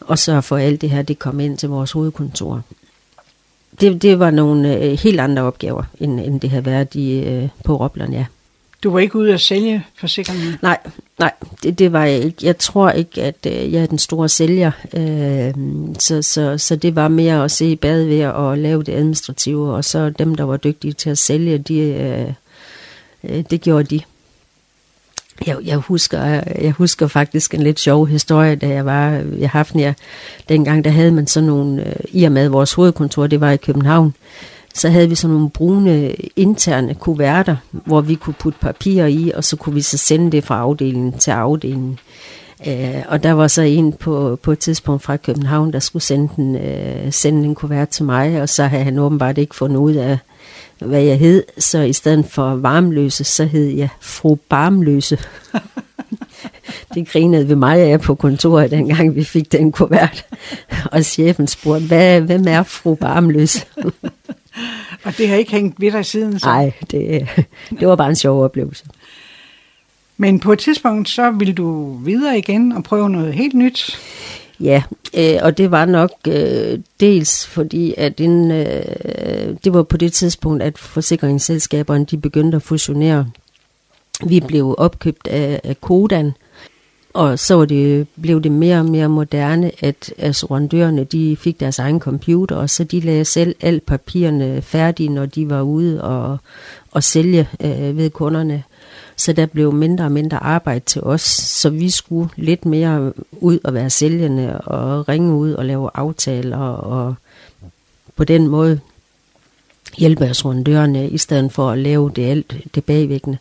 og 0.00 0.18
så 0.18 0.40
for 0.40 0.56
alt 0.56 0.80
det 0.80 0.90
her, 0.90 1.02
det 1.02 1.18
kom 1.18 1.40
ind 1.40 1.58
til 1.58 1.68
vores 1.68 1.92
hovedkontor 1.92 2.62
det, 3.82 4.02
det 4.02 4.18
var 4.18 4.30
nogle 4.30 4.76
øh, 4.76 4.98
helt 4.98 5.20
andre 5.20 5.42
opgaver, 5.42 5.82
end, 6.00 6.20
end 6.20 6.40
det 6.40 6.50
havde 6.50 6.66
været 6.66 6.94
i, 6.94 7.20
øh, 7.20 7.48
på 7.64 7.76
Ropland, 7.76 8.12
ja. 8.12 8.24
Du 8.82 8.90
var 8.90 8.98
ikke 8.98 9.16
ude 9.16 9.34
at 9.34 9.40
sælge 9.40 9.84
forsikringen? 9.98 10.54
Nej, 10.62 10.78
nej, 11.18 11.32
det, 11.62 11.78
det 11.78 11.92
var 11.92 12.04
jeg 12.04 12.20
ikke. 12.20 12.36
Jeg 12.42 12.58
tror 12.58 12.90
ikke, 12.90 13.22
at 13.22 13.46
øh, 13.46 13.72
jeg 13.72 13.82
er 13.82 13.86
den 13.86 13.98
store 13.98 14.28
sælger. 14.28 14.70
Øh, 14.94 15.54
så, 15.98 16.22
så, 16.22 16.58
så 16.58 16.76
det 16.76 16.96
var 16.96 17.08
mere 17.08 17.44
at 17.44 17.50
se 17.50 17.76
bad 17.76 18.04
ved 18.04 18.20
at 18.20 18.58
lave 18.58 18.82
det 18.82 18.92
administrative, 18.92 19.74
og 19.74 19.84
så 19.84 20.10
dem, 20.10 20.34
der 20.34 20.44
var 20.44 20.56
dygtige 20.56 20.92
til 20.92 21.10
at 21.10 21.18
sælge, 21.18 21.58
de, 21.58 21.78
øh, 21.78 22.32
øh, 23.24 23.44
det 23.50 23.60
gjorde 23.60 23.84
de. 23.84 24.00
Jeg, 25.46 25.56
jeg, 25.64 25.76
husker, 25.76 26.40
jeg 26.60 26.72
husker 26.72 27.06
faktisk 27.06 27.54
en 27.54 27.62
lidt 27.62 27.80
sjov 27.80 28.06
historie, 28.06 28.56
da 28.56 28.68
jeg 28.68 28.84
var 28.84 29.22
i 29.38 29.44
Hafnia. 29.44 29.94
Dengang 30.48 30.84
der 30.84 30.90
havde 30.90 31.12
man 31.12 31.26
sådan 31.26 31.46
nogle, 31.46 31.86
øh, 31.86 31.96
i 32.08 32.24
og 32.24 32.32
med 32.32 32.48
vores 32.48 32.72
hovedkontor, 32.72 33.26
det 33.26 33.40
var 33.40 33.50
i 33.50 33.56
København, 33.56 34.14
så 34.74 34.88
havde 34.88 35.08
vi 35.08 35.14
sådan 35.14 35.34
nogle 35.34 35.50
brune 35.50 36.12
interne 36.36 36.94
kuverter, 36.94 37.56
hvor 37.70 38.00
vi 38.00 38.14
kunne 38.14 38.34
putte 38.38 38.58
papir 38.60 39.04
i, 39.04 39.32
og 39.34 39.44
så 39.44 39.56
kunne 39.56 39.74
vi 39.74 39.80
så 39.80 39.98
sende 39.98 40.32
det 40.32 40.44
fra 40.44 40.58
afdelingen 40.58 41.12
til 41.12 41.30
afdelingen. 41.30 41.98
Uh, 42.66 43.02
og 43.08 43.22
der 43.22 43.32
var 43.32 43.48
så 43.48 43.62
en 43.62 43.92
på, 43.92 44.38
på 44.42 44.52
et 44.52 44.58
tidspunkt 44.58 45.02
fra 45.02 45.16
København, 45.16 45.72
der 45.72 45.78
skulle 45.78 46.02
sende, 46.02 46.28
den, 46.36 46.54
uh, 46.54 47.10
sende 47.12 47.44
en 47.44 47.54
kuvert 47.54 47.88
til 47.88 48.04
mig, 48.04 48.42
og 48.42 48.48
så 48.48 48.64
havde 48.64 48.84
han 48.84 48.98
åbenbart 48.98 49.38
ikke 49.38 49.54
fundet 49.54 49.76
ud 49.76 49.92
af, 49.92 50.18
hvad 50.86 51.02
jeg 51.02 51.18
hed, 51.18 51.44
så 51.58 51.80
i 51.80 51.92
stedet 51.92 52.26
for 52.26 52.54
varmløse, 52.54 53.24
så 53.24 53.44
hed 53.44 53.66
jeg 53.66 53.88
fru 54.00 54.34
Barmløse. 54.34 55.18
det 56.94 57.08
grinede 57.08 57.48
vi 57.48 57.54
mig 57.54 57.80
af 57.80 58.00
på 58.00 58.14
kontoret, 58.14 58.70
dengang 58.70 59.14
vi 59.14 59.24
fik 59.24 59.52
den 59.52 59.72
kuvert. 59.72 60.26
Og 60.92 61.04
chefen 61.04 61.46
spurgte, 61.46 61.86
Hvad, 61.86 62.20
hvem 62.20 62.44
er 62.48 62.62
fru 62.62 62.94
Barmløse? 62.94 63.66
og 65.04 65.16
det 65.18 65.28
har 65.28 65.36
ikke 65.36 65.52
hængt 65.52 65.80
ved 65.80 65.92
dig 65.92 66.06
siden? 66.06 66.40
Nej, 66.44 66.72
det, 66.90 67.28
det 67.80 67.88
var 67.88 67.96
bare 67.96 68.08
en 68.08 68.16
sjov 68.16 68.44
oplevelse. 68.44 68.84
Men 70.16 70.40
på 70.40 70.52
et 70.52 70.58
tidspunkt, 70.58 71.08
så 71.08 71.30
vil 71.30 71.56
du 71.56 71.96
videre 71.96 72.38
igen 72.38 72.72
og 72.72 72.84
prøve 72.84 73.10
noget 73.10 73.34
helt 73.34 73.54
nyt? 73.54 73.98
Ja, 74.62 74.82
øh, 75.14 75.38
og 75.42 75.58
det 75.58 75.70
var 75.70 75.84
nok 75.84 76.10
øh, 76.28 76.78
dels 77.00 77.46
fordi, 77.46 77.94
at 77.98 78.18
den, 78.18 78.50
øh, 78.50 79.56
det 79.64 79.74
var 79.74 79.82
på 79.82 79.96
det 79.96 80.12
tidspunkt, 80.12 80.62
at 80.62 80.78
forsikringsselskaberne 80.78 82.04
de 82.04 82.18
begyndte 82.18 82.56
at 82.56 82.62
fusionere. 82.62 83.30
Vi 84.26 84.40
blev 84.40 84.74
opkøbt 84.78 85.26
af, 85.26 85.60
af 85.64 85.80
Kodan, 85.80 86.32
og 87.14 87.38
så 87.38 87.54
var 87.54 87.64
det, 87.64 88.08
blev 88.22 88.42
det 88.42 88.52
mere 88.52 88.78
og 88.78 88.84
mere 88.84 89.08
moderne, 89.08 89.70
at 89.80 90.14
assurandørerne 90.18 91.04
de 91.04 91.36
fik 91.36 91.60
deres 91.60 91.78
egen 91.78 92.00
computer, 92.00 92.56
og 92.56 92.70
så 92.70 92.84
de 92.84 93.00
lagde 93.00 93.24
selv 93.24 93.54
alt 93.60 93.86
papirerne 93.86 94.62
færdige, 94.62 95.08
når 95.08 95.26
de 95.26 95.50
var 95.50 95.62
ude 95.62 96.04
og, 96.04 96.38
og 96.92 97.02
sælge 97.02 97.48
øh, 97.64 97.96
ved 97.96 98.10
kunderne. 98.10 98.62
Så 99.16 99.32
der 99.32 99.46
blev 99.46 99.72
mindre 99.72 100.04
og 100.04 100.12
mindre 100.12 100.42
arbejde 100.42 100.84
til 100.84 101.02
os, 101.02 101.22
så 101.22 101.70
vi 101.70 101.90
skulle 101.90 102.30
lidt 102.36 102.66
mere 102.66 103.12
ud 103.32 103.58
og 103.64 103.74
være 103.74 103.90
sælgende 103.90 104.60
og 104.60 105.08
ringe 105.08 105.34
ud 105.34 105.52
og 105.52 105.64
lave 105.64 105.90
aftaler 105.94 106.58
og 106.58 107.14
på 108.16 108.24
den 108.24 108.46
måde 108.46 108.80
hjælpe 109.98 110.26
assurandørerne 110.26 111.08
i 111.08 111.18
stedet 111.18 111.52
for 111.52 111.70
at 111.70 111.78
lave 111.78 112.12
det 112.16 112.30
alt 112.30 112.74
det 112.74 112.84
bagvæggende. 112.84 113.38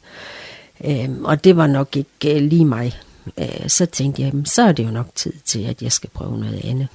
Øhm, 0.85 1.25
og 1.25 1.43
det 1.43 1.57
var 1.57 1.67
nok 1.67 1.95
ikke 1.95 2.35
øh, 2.35 2.41
lige 2.41 2.65
mig. 2.65 2.99
Øh, 3.37 3.67
så 3.69 3.85
tænkte 3.85 4.21
jeg, 4.21 4.33
så 4.45 4.61
er 4.61 4.71
det 4.71 4.85
jo 4.85 4.91
nok 4.91 5.07
tid 5.15 5.33
til, 5.45 5.59
at 5.65 5.81
jeg 5.81 5.91
skal 5.91 6.09
prøve 6.09 6.39
noget 6.39 6.61
andet. 6.65 6.87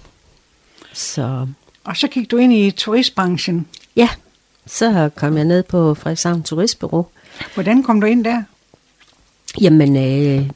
Så... 0.92 1.46
Og 1.84 1.96
så 1.96 2.08
gik 2.08 2.30
du 2.30 2.36
ind 2.36 2.52
i 2.52 2.70
turistbranchen? 2.70 3.66
Ja, 3.96 4.08
så 4.66 5.10
kom 5.14 5.36
jeg 5.36 5.44
ned 5.44 5.62
på 5.62 5.94
Frederikshavn 5.94 6.42
Turistbureau. 6.42 7.06
Hvordan 7.54 7.82
kom 7.82 8.00
du 8.00 8.06
ind 8.06 8.24
der? 8.24 8.42
Jamen, 9.60 9.96
øh, 9.96 10.50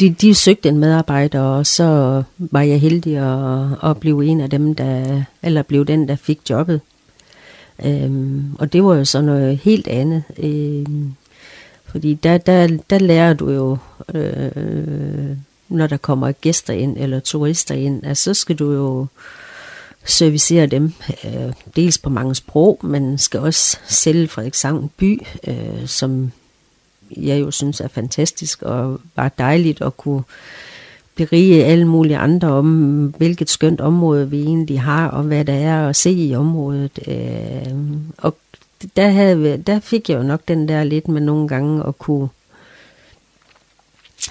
de, 0.00 0.10
de 0.10 0.34
søgte 0.34 0.68
en 0.68 0.78
medarbejder, 0.78 1.40
og 1.40 1.66
så 1.66 2.22
var 2.38 2.60
jeg 2.60 2.80
heldig 2.80 3.16
at, 3.16 3.90
at 3.90 4.00
blive 4.00 4.24
en 4.24 4.40
af 4.40 4.50
dem, 4.50 4.74
der, 4.74 5.22
eller 5.42 5.62
blev 5.62 5.84
den, 5.86 6.08
der 6.08 6.16
fik 6.16 6.40
jobbet. 6.50 6.80
Øhm, 7.84 8.54
og 8.58 8.72
det 8.72 8.84
var 8.84 8.94
jo 8.94 9.04
så 9.04 9.20
noget 9.20 9.58
helt 9.58 9.88
andet. 9.88 10.22
Øhm, 10.38 11.14
fordi 11.86 12.14
der, 12.14 12.38
der, 12.38 12.78
der 12.90 12.98
lærer 12.98 13.34
du 13.34 13.50
jo, 13.50 13.78
øh, 14.14 15.36
når 15.68 15.86
der 15.86 15.96
kommer 15.96 16.32
gæster 16.32 16.72
ind, 16.72 16.96
eller 16.98 17.20
turister 17.20 17.74
ind, 17.74 18.06
at 18.06 18.16
så 18.16 18.34
skal 18.34 18.56
du 18.56 18.72
jo 18.72 19.06
servicere 20.04 20.66
dem, 20.66 20.92
øh, 21.24 21.52
dels 21.76 21.98
på 21.98 22.10
mange 22.10 22.34
sprog, 22.34 22.80
men 22.82 23.18
skal 23.18 23.40
også 23.40 23.78
sælge 23.88 24.28
Frederikshavn 24.28 24.90
by, 24.96 25.22
øh, 25.48 25.86
som 25.86 26.32
jeg 27.16 27.40
jo 27.40 27.50
synes 27.50 27.80
er 27.80 27.88
fantastisk, 27.88 28.62
og 28.62 29.00
var 29.16 29.28
dejligt 29.38 29.82
at 29.82 29.96
kunne 29.96 30.22
berige 31.16 31.64
alle 31.64 31.84
mulige 31.84 32.16
andre 32.16 32.48
om, 32.48 33.06
hvilket 33.18 33.50
skønt 33.50 33.80
område 33.80 34.30
vi 34.30 34.42
egentlig 34.42 34.80
har, 34.80 35.08
og 35.08 35.22
hvad 35.22 35.44
der 35.44 35.52
er 35.52 35.88
at 35.88 35.96
se 35.96 36.10
i 36.10 36.34
området. 36.34 36.98
Øh, 37.08 37.74
og 38.18 38.36
der, 38.96 39.08
havde, 39.08 39.62
der 39.66 39.80
fik 39.80 40.10
jeg 40.10 40.18
jo 40.18 40.22
nok 40.22 40.40
den 40.48 40.68
der 40.68 40.84
lidt 40.84 41.08
med 41.08 41.20
nogle 41.20 41.48
gange 41.48 41.86
at 41.86 41.98
kunne 41.98 42.28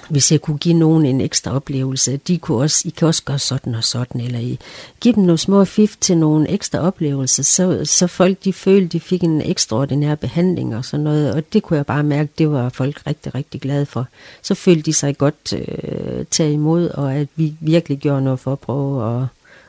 hvis 0.08 0.32
jeg 0.32 0.40
kunne 0.40 0.58
give 0.58 0.74
nogen 0.74 1.06
en 1.06 1.20
ekstra 1.20 1.56
oplevelse, 1.56 2.16
de 2.16 2.38
kunne 2.38 2.58
også, 2.58 2.88
I 2.88 2.90
kan 2.90 3.08
også 3.08 3.22
gøre 3.24 3.38
sådan 3.38 3.74
og 3.74 3.84
sådan, 3.84 4.20
eller 4.20 4.38
I 4.38 4.58
give 5.00 5.14
dem 5.14 5.22
nogle 5.22 5.38
små 5.38 5.64
fif 5.64 5.96
til 6.00 6.16
nogle 6.16 6.48
ekstra 6.50 6.78
oplevelser, 6.78 7.42
så, 7.42 7.84
så 7.84 8.06
folk 8.06 8.44
de 8.44 8.52
følte, 8.52 8.88
de 8.88 9.00
fik 9.00 9.24
en 9.24 9.42
ekstraordinær 9.42 10.14
behandling 10.14 10.76
og 10.76 10.84
sådan 10.84 11.04
noget, 11.04 11.34
og 11.34 11.52
det 11.52 11.62
kunne 11.62 11.76
jeg 11.76 11.86
bare 11.86 12.02
mærke, 12.02 12.32
det 12.38 12.50
var 12.50 12.68
folk 12.68 13.06
rigtig, 13.06 13.34
rigtig 13.34 13.60
glade 13.60 13.86
for. 13.86 14.06
Så 14.42 14.54
følte 14.54 14.82
de 14.82 14.92
sig 14.92 15.18
godt 15.18 15.52
øh, 15.52 16.24
taget 16.30 16.52
imod, 16.52 16.88
og 16.88 17.14
at 17.14 17.28
vi 17.36 17.54
virkelig 17.60 17.98
gjorde 17.98 18.24
noget 18.24 18.40
for 18.40 18.52
at 18.52 18.60
prøve 18.60 19.20
at, 19.20 19.26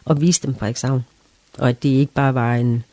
at 0.09 0.21
vise 0.21 0.41
dem 0.41 0.55
Frederikshavn. 0.55 1.05
Og 1.57 1.69
at 1.69 1.83
det 1.83 1.89
ikke 1.89 2.13
bare 2.13 2.33
var 2.33 2.55
en, 2.55 2.83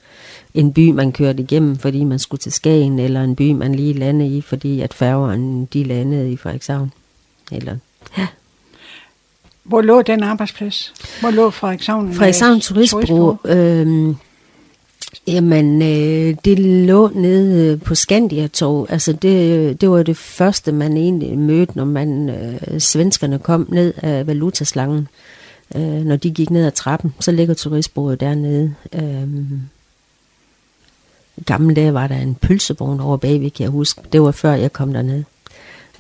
en 0.55 0.73
by, 0.73 0.91
man 0.91 1.13
kørte 1.13 1.43
igennem, 1.43 1.79
fordi 1.79 2.05
man 2.05 2.19
skulle 2.19 2.41
til 2.41 2.53
Skagen, 2.53 2.99
eller 2.99 3.25
en 3.25 3.37
by, 3.37 3.53
man 3.53 3.75
lige 3.75 3.93
landede 3.93 4.37
i, 4.37 4.41
fordi 4.41 4.81
at 4.81 4.95
færgeren 4.95 5.65
de 5.65 5.85
landede 5.85 6.33
i 6.33 6.37
Frederikshavn. 6.37 6.93
Eller, 7.51 7.77
ja. 8.19 8.27
Hvor 9.65 9.81
lå 9.81 10.03
den 10.03 10.23
arbejdsplads? 10.23 10.95
Hvor 11.21 11.31
lå 11.31 11.51
Frederikshavn? 11.51 12.15
Frederikshavn 12.15 12.61
Turistbureau. 12.61 13.39
Øh, 13.45 14.15
jamen, 15.27 15.83
øh, 15.83 16.37
det 16.45 16.59
lå 16.59 17.09
nede 17.15 17.79
på 17.79 17.95
Skandia-tog. 17.95 18.87
Altså, 18.91 19.13
det, 19.13 19.81
det 19.81 19.91
var 19.91 20.03
det 20.03 20.17
første, 20.17 20.73
man 20.73 20.97
egentlig 20.97 21.39
mødte, 21.39 21.73
når 21.77 21.85
man 21.85 22.29
øh, 22.29 22.81
svenskerne 22.81 23.39
kom 23.39 23.67
ned 23.71 23.95
af 23.97 24.27
valutaslangen. 24.27 25.09
Øh, 25.75 25.83
når 25.83 26.17
de 26.17 26.31
gik 26.31 26.51
ned 26.51 26.67
ad 26.67 26.73
trappen, 26.73 27.15
så 27.21 27.33
ligger 27.33 27.55
turistbureauet 27.55 28.21
dernede. 28.21 28.75
Øh, 28.93 29.29
gamle 31.47 31.75
dage 31.75 31.95
var 31.95 32.07
der 32.07 32.17
en 32.17 32.35
pølsevogn 32.35 33.01
over 33.01 33.17
bagved, 33.17 33.51
kan 33.51 33.65
jeg 33.65 33.71
huske. 33.71 34.01
Det 34.13 34.23
var 34.23 34.31
før 34.31 34.53
jeg 34.53 34.73
kom 34.73 34.93
derned. 34.93 35.25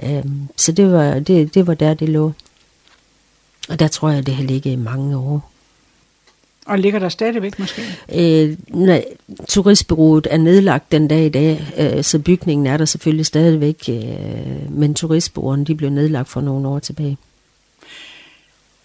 Øhm, 0.03 0.49
så 0.57 0.73
det 0.73 0.93
var, 0.93 1.19
det, 1.19 1.55
det 1.55 1.67
var 1.67 1.75
der, 1.75 1.95
det 1.95 2.09
lå. 2.09 2.33
Og 3.69 3.79
der 3.79 3.89
tror 3.89 4.11
jeg, 4.11 4.27
det 4.27 4.35
har 4.35 4.45
ligget 4.45 4.73
i 4.73 4.77
mange 4.77 5.17
år. 5.17 5.51
Og 6.67 6.79
ligger 6.79 6.99
der 6.99 7.09
stadigvæk 7.09 7.59
måske? 7.59 7.83
Øh, 8.15 8.57
nej, 8.69 9.05
turistbureauet 9.49 10.27
er 10.31 10.37
nedlagt 10.37 10.93
den 10.93 11.09
dag 11.09 11.27
i 11.27 11.29
dag, 11.29 11.67
øh, 11.79 12.05
så 12.05 12.19
bygningen 12.19 12.67
er 12.67 12.77
der 12.77 12.85
selvfølgelig 12.85 13.27
stadigvæk, 13.27 13.89
øh, 13.89 14.73
men 14.73 14.95
turistbureauerne 14.95 15.65
de 15.65 15.75
blev 15.75 15.91
nedlagt 15.91 16.29
for 16.29 16.41
nogle 16.41 16.69
år 16.69 16.79
tilbage. 16.79 17.19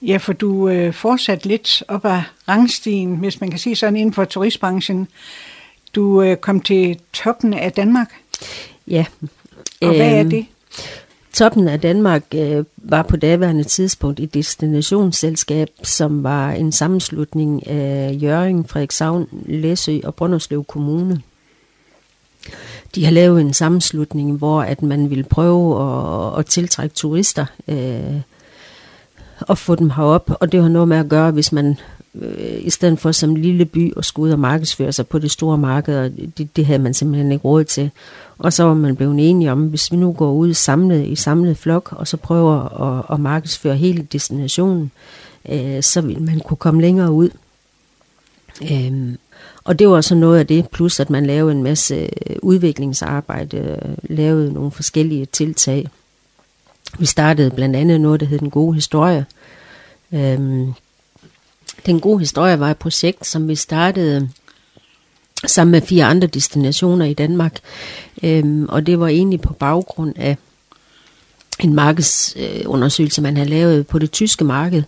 Ja, 0.01 0.17
for 0.17 0.34
du 0.34 0.69
øh, 0.69 0.93
fortsat 0.93 1.45
lidt 1.45 1.84
op 1.88 2.06
ad 2.06 2.21
rangstigen, 2.47 3.15
hvis 3.15 3.41
man 3.41 3.49
kan 3.49 3.60
sige 3.60 3.75
sådan, 3.75 3.95
inden 3.95 4.13
for 4.13 4.25
turistbranchen. 4.25 5.08
Du 5.95 6.21
øh, 6.21 6.38
kom 6.38 6.62
til 6.62 6.99
toppen 7.13 7.54
af 7.54 7.71
Danmark. 7.71 8.13
Ja. 8.88 9.06
Og 9.82 9.95
hvad 9.95 10.12
er 10.12 10.19
øhm, 10.19 10.30
det? 10.30 10.45
Toppen 11.36 11.67
af 11.67 11.80
Danmark 11.82 12.24
øh, 12.36 12.65
var 12.78 13.04
på 13.04 13.17
daværende 13.17 13.63
tidspunkt 13.63 14.19
et 14.19 14.34
destinationsselskab, 14.34 15.69
som 15.84 16.24
var 16.24 16.52
en 16.52 16.71
sammenslutning 16.71 17.67
af 17.67 18.17
Jørgen, 18.21 18.65
Frederikshavn, 18.67 19.28
Læsø 19.45 20.00
og 20.04 20.15
Brønderslev 20.15 20.63
Kommune. 20.63 21.21
De 22.95 23.06
har 23.06 23.12
lavet 23.12 23.41
en 23.41 23.54
sammenslutning, 23.54 24.38
hvor 24.38 24.62
at 24.62 24.82
man 24.82 25.10
ville 25.10 25.24
prøve 25.24 25.82
at, 25.82 26.39
at 26.39 26.45
tiltrække 26.45 26.95
turister 26.95 27.45
øh, 27.67 28.21
og 29.41 29.58
få 29.58 29.76
dem 29.76 29.89
herop. 29.89 30.32
Og 30.39 30.52
det 30.52 30.62
har 30.62 30.69
noget 30.69 30.88
med 30.88 30.98
at 30.98 31.10
gøre, 31.10 31.32
hvis 31.32 31.52
man 31.52 31.78
øh, 32.21 32.58
i 32.60 32.69
stedet 32.69 32.99
for 32.99 33.12
som 33.12 33.36
lille 33.36 33.65
by 33.65 33.93
at 33.97 34.06
skulle 34.06 34.28
ud 34.28 34.32
og 34.32 34.39
markedsføre 34.39 34.91
sig 34.91 35.08
på 35.08 35.19
det 35.19 35.32
store 35.32 35.58
marked, 35.58 35.97
og 35.97 36.12
det, 36.38 36.56
det 36.56 36.65
havde 36.65 36.80
man 36.80 36.93
simpelthen 36.93 37.32
ikke 37.32 37.45
råd 37.45 37.63
til. 37.63 37.91
Og 38.38 38.54
så 38.54 38.63
var 38.63 38.73
man 38.73 38.95
blevet 38.95 39.30
enige 39.30 39.51
om, 39.51 39.67
hvis 39.67 39.91
vi 39.91 39.97
nu 39.97 40.12
går 40.12 40.32
ud 40.32 40.54
samlet 40.54 41.06
i 41.06 41.15
samlet 41.15 41.58
flok, 41.58 41.93
og 41.93 42.08
så 42.08 42.17
prøver 42.17 42.82
at, 42.82 43.06
at 43.13 43.19
markedsføre 43.19 43.75
hele 43.75 44.08
destinationen, 44.13 44.91
øh, 45.49 45.84
så 45.84 46.01
vil 46.01 46.21
man 46.21 46.39
kunne 46.39 46.58
komme 46.58 46.82
længere 46.82 47.12
ud. 47.12 47.30
Øhm, 48.71 49.17
og 49.63 49.80
det 49.80 49.89
var 49.89 50.01
så 50.01 50.15
noget 50.15 50.39
af 50.39 50.47
det, 50.47 50.69
plus 50.69 50.99
at 50.99 51.10
man 51.10 51.25
lavede 51.25 51.51
en 51.51 51.63
masse 51.63 51.95
øh, 51.95 52.36
udviklingsarbejde, 52.41 53.58
øh, 53.58 54.17
lavede 54.17 54.54
nogle 54.54 54.71
forskellige 54.71 55.25
tiltag. 55.25 55.89
Vi 56.99 57.06
startede 57.06 57.51
blandt 57.51 57.75
andet 57.75 58.01
noget, 58.01 58.19
der 58.19 58.25
hed 58.25 58.39
Den 58.39 58.49
Gode 58.49 58.75
Historie. 58.75 59.25
Øhm, 60.12 60.73
den 61.86 61.99
Gode 61.99 62.19
Historie 62.19 62.60
var 62.60 62.71
et 62.71 62.78
projekt, 62.78 63.28
som 63.28 63.47
vi 63.47 63.56
startede 63.56 64.21
øh, 64.21 64.28
sammen 65.45 65.71
med 65.71 65.82
fire 65.82 66.06
andre 66.06 66.28
destinationer 66.28 67.06
i 67.06 67.13
Danmark. 67.13 67.60
Øhm, 68.23 68.65
og 68.69 68.86
det 68.86 68.99
var 68.99 69.08
egentlig 69.08 69.41
på 69.41 69.54
baggrund 69.54 70.13
af 70.15 70.38
en 71.60 71.73
markedsundersøgelse, 71.73 73.21
man 73.21 73.38
havde 73.38 73.49
lavet 73.49 73.88
på 73.88 73.99
det 73.99 74.12
tyske 74.12 74.43
marked, 74.43 74.84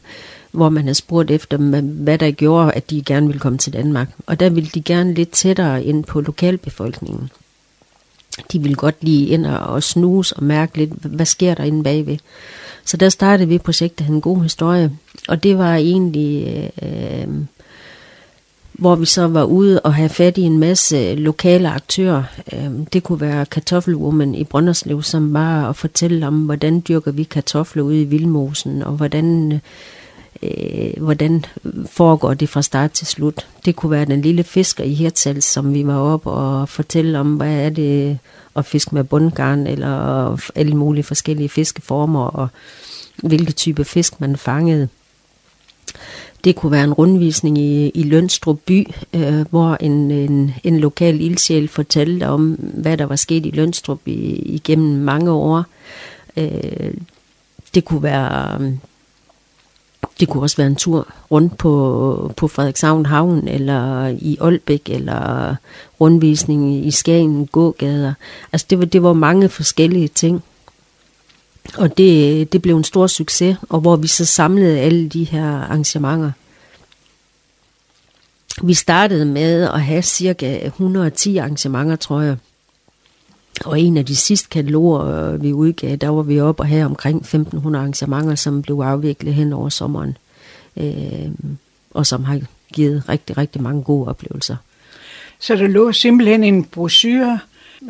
hvor 0.51 0.69
man 0.69 0.83
havde 0.83 0.95
spurgt 0.95 1.31
efter, 1.31 1.57
hvad 1.81 2.17
der 2.17 2.31
gjorde, 2.31 2.71
at 2.71 2.89
de 2.89 3.01
gerne 3.01 3.27
ville 3.27 3.39
komme 3.39 3.57
til 3.57 3.73
Danmark. 3.73 4.09
Og 4.25 4.39
der 4.39 4.49
ville 4.49 4.69
de 4.73 4.81
gerne 4.81 5.13
lidt 5.13 5.31
tættere 5.31 5.83
ind 5.83 6.03
på 6.03 6.21
lokalbefolkningen. 6.21 7.31
De 8.51 8.59
ville 8.59 8.75
godt 8.75 8.95
lige 9.01 9.27
ind 9.27 9.45
og 9.45 9.83
snuse 9.83 10.35
og 10.35 10.43
mærke 10.43 10.77
lidt, 10.77 10.91
hvad 10.91 11.25
sker 11.25 11.53
der 11.53 11.63
inde 11.63 11.83
bagved. 11.83 12.17
Så 12.85 12.97
der 12.97 13.09
startede 13.09 13.49
vi 13.49 13.57
projektet 13.57 14.07
En 14.07 14.21
God 14.21 14.43
Historie, 14.43 14.91
og 15.27 15.43
det 15.43 15.57
var 15.57 15.75
egentlig... 15.75 16.71
Øh, 16.81 17.27
hvor 18.77 18.95
vi 18.95 19.05
så 19.05 19.27
var 19.27 19.43
ude 19.43 19.79
og 19.79 19.93
have 19.93 20.09
fat 20.09 20.37
i 20.37 20.41
en 20.41 20.59
masse 20.59 21.15
lokale 21.15 21.69
aktører. 21.69 22.23
Øhm, 22.53 22.85
det 22.85 23.03
kunne 23.03 23.21
være 23.21 23.45
Kartoffelwoman 23.45 24.35
i 24.35 24.43
Brønderslev, 24.43 25.03
som 25.03 25.33
var 25.33 25.69
at 25.69 25.75
fortælle 25.75 26.27
om, 26.27 26.33
hvordan 26.33 26.83
dyrker 26.87 27.11
vi 27.11 27.23
kartofler 27.23 27.83
ude 27.83 28.01
i 28.01 28.05
Vildmosen, 28.05 28.83
og 28.83 28.91
hvordan, 28.91 29.51
øh, 29.51 29.59
Øh, 30.43 31.03
hvordan 31.03 31.45
foregår 31.85 32.33
det 32.33 32.49
fra 32.49 32.61
start 32.61 32.91
til 32.91 33.07
slut. 33.07 33.47
Det 33.65 33.75
kunne 33.75 33.91
være 33.91 34.05
den 34.05 34.21
lille 34.21 34.43
fisker 34.43 34.83
i 34.83 34.93
Hirtshals, 34.93 35.45
som 35.45 35.73
vi 35.73 35.87
var 35.87 35.97
op 35.97 36.27
og 36.27 36.69
fortælle 36.69 37.19
om, 37.19 37.35
hvad 37.35 37.53
er 37.53 37.69
det 37.69 38.19
at 38.55 38.65
fiske 38.65 38.95
med 38.95 39.03
bundgarn, 39.03 39.67
eller 39.67 40.37
alle 40.55 40.75
mulige 40.75 41.03
forskellige 41.03 41.49
fiskeformer, 41.49 42.25
og 42.25 42.47
hvilke 43.23 43.51
type 43.51 43.85
fisk 43.85 44.21
man 44.21 44.37
fangede. 44.37 44.87
Det 46.43 46.55
kunne 46.55 46.71
være 46.71 46.83
en 46.83 46.93
rundvisning 46.93 47.57
i, 47.57 47.89
i 47.89 48.03
Lønstrup 48.03 48.59
by, 48.65 48.87
øh, 49.13 49.45
hvor 49.49 49.77
en, 49.79 50.11
en, 50.11 50.53
en 50.63 50.79
lokal 50.79 51.21
ildsjæl 51.21 51.67
fortalte 51.67 52.27
om, 52.27 52.51
hvad 52.73 52.97
der 52.97 53.05
var 53.05 53.15
sket 53.15 53.45
i 53.45 53.51
Lønstrup 53.51 53.99
i, 54.05 54.35
igennem 54.35 55.03
mange 55.03 55.31
år. 55.31 55.65
Øh, 56.37 56.93
det 57.75 57.85
kunne 57.85 58.03
være... 58.03 58.59
Det 60.19 60.29
kunne 60.29 60.43
også 60.43 60.57
være 60.57 60.67
en 60.67 60.75
tur 60.75 61.07
rundt 61.31 61.57
på, 61.57 62.33
på 62.37 62.47
Frederikshavn 62.47 63.05
Havn, 63.05 63.47
eller 63.47 64.07
i 64.07 64.37
Aalbæk, 64.41 64.89
eller 64.89 65.55
rundvisning 66.01 66.85
i 66.87 66.91
Skagen, 66.91 67.47
gågader. 67.47 68.13
Altså 68.53 68.67
det 68.69 68.79
var, 68.79 68.85
det 68.85 69.03
var 69.03 69.13
mange 69.13 69.49
forskellige 69.49 70.07
ting. 70.07 70.43
Og 71.77 71.97
det, 71.97 72.53
det 72.53 72.61
blev 72.61 72.77
en 72.77 72.83
stor 72.83 73.07
succes, 73.07 73.57
og 73.69 73.79
hvor 73.79 73.95
vi 73.95 74.07
så 74.07 74.25
samlede 74.25 74.79
alle 74.79 75.09
de 75.09 75.23
her 75.23 75.45
arrangementer. 75.45 76.31
Vi 78.63 78.73
startede 78.73 79.25
med 79.25 79.63
at 79.63 79.81
have 79.81 80.01
cirka 80.01 80.65
110 80.65 81.37
arrangementer, 81.37 81.95
tror 81.95 82.21
jeg. 82.21 82.37
Og 83.65 83.79
en 83.79 83.97
af 83.97 84.05
de 84.05 84.15
sidste 84.15 84.49
kataloger, 84.49 85.37
vi 85.37 85.53
udgav, 85.53 85.95
der 85.95 86.09
var 86.09 86.21
vi 86.21 86.39
oppe 86.39 86.63
og 86.63 86.67
have 86.67 86.85
omkring 86.85 87.17
1500 87.17 87.81
arrangementer, 87.81 88.35
som 88.35 88.61
blev 88.61 88.75
afviklet 88.75 89.33
hen 89.33 89.53
over 89.53 89.69
sommeren. 89.69 90.17
Øh, 90.77 91.31
og 91.91 92.05
som 92.05 92.23
har 92.23 92.39
givet 92.73 93.09
rigtig, 93.09 93.37
rigtig 93.37 93.61
mange 93.61 93.83
gode 93.83 94.07
oplevelser. 94.07 94.55
Så 95.39 95.55
der 95.55 95.67
lå 95.67 95.91
simpelthen 95.91 96.43
en 96.43 96.63
brochure, 96.63 97.39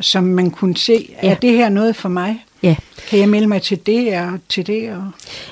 som 0.02 0.24
man 0.24 0.52
kunne 0.52 0.78
se, 0.78 1.10
ja. 1.24 1.32
er 1.32 1.36
det 1.36 1.52
her 1.52 1.70
noget 1.70 1.96
for 1.96 2.10
mig? 2.10 2.46
Ja. 2.64 2.76
Kan 3.10 3.20
jeg 3.20 3.30
melde 3.30 3.48
mig 3.48 3.62
til 3.62 3.86
det 3.86 4.14
og 4.14 4.40
til 4.50 4.68
det? 4.68 4.92
Og... 4.92 5.04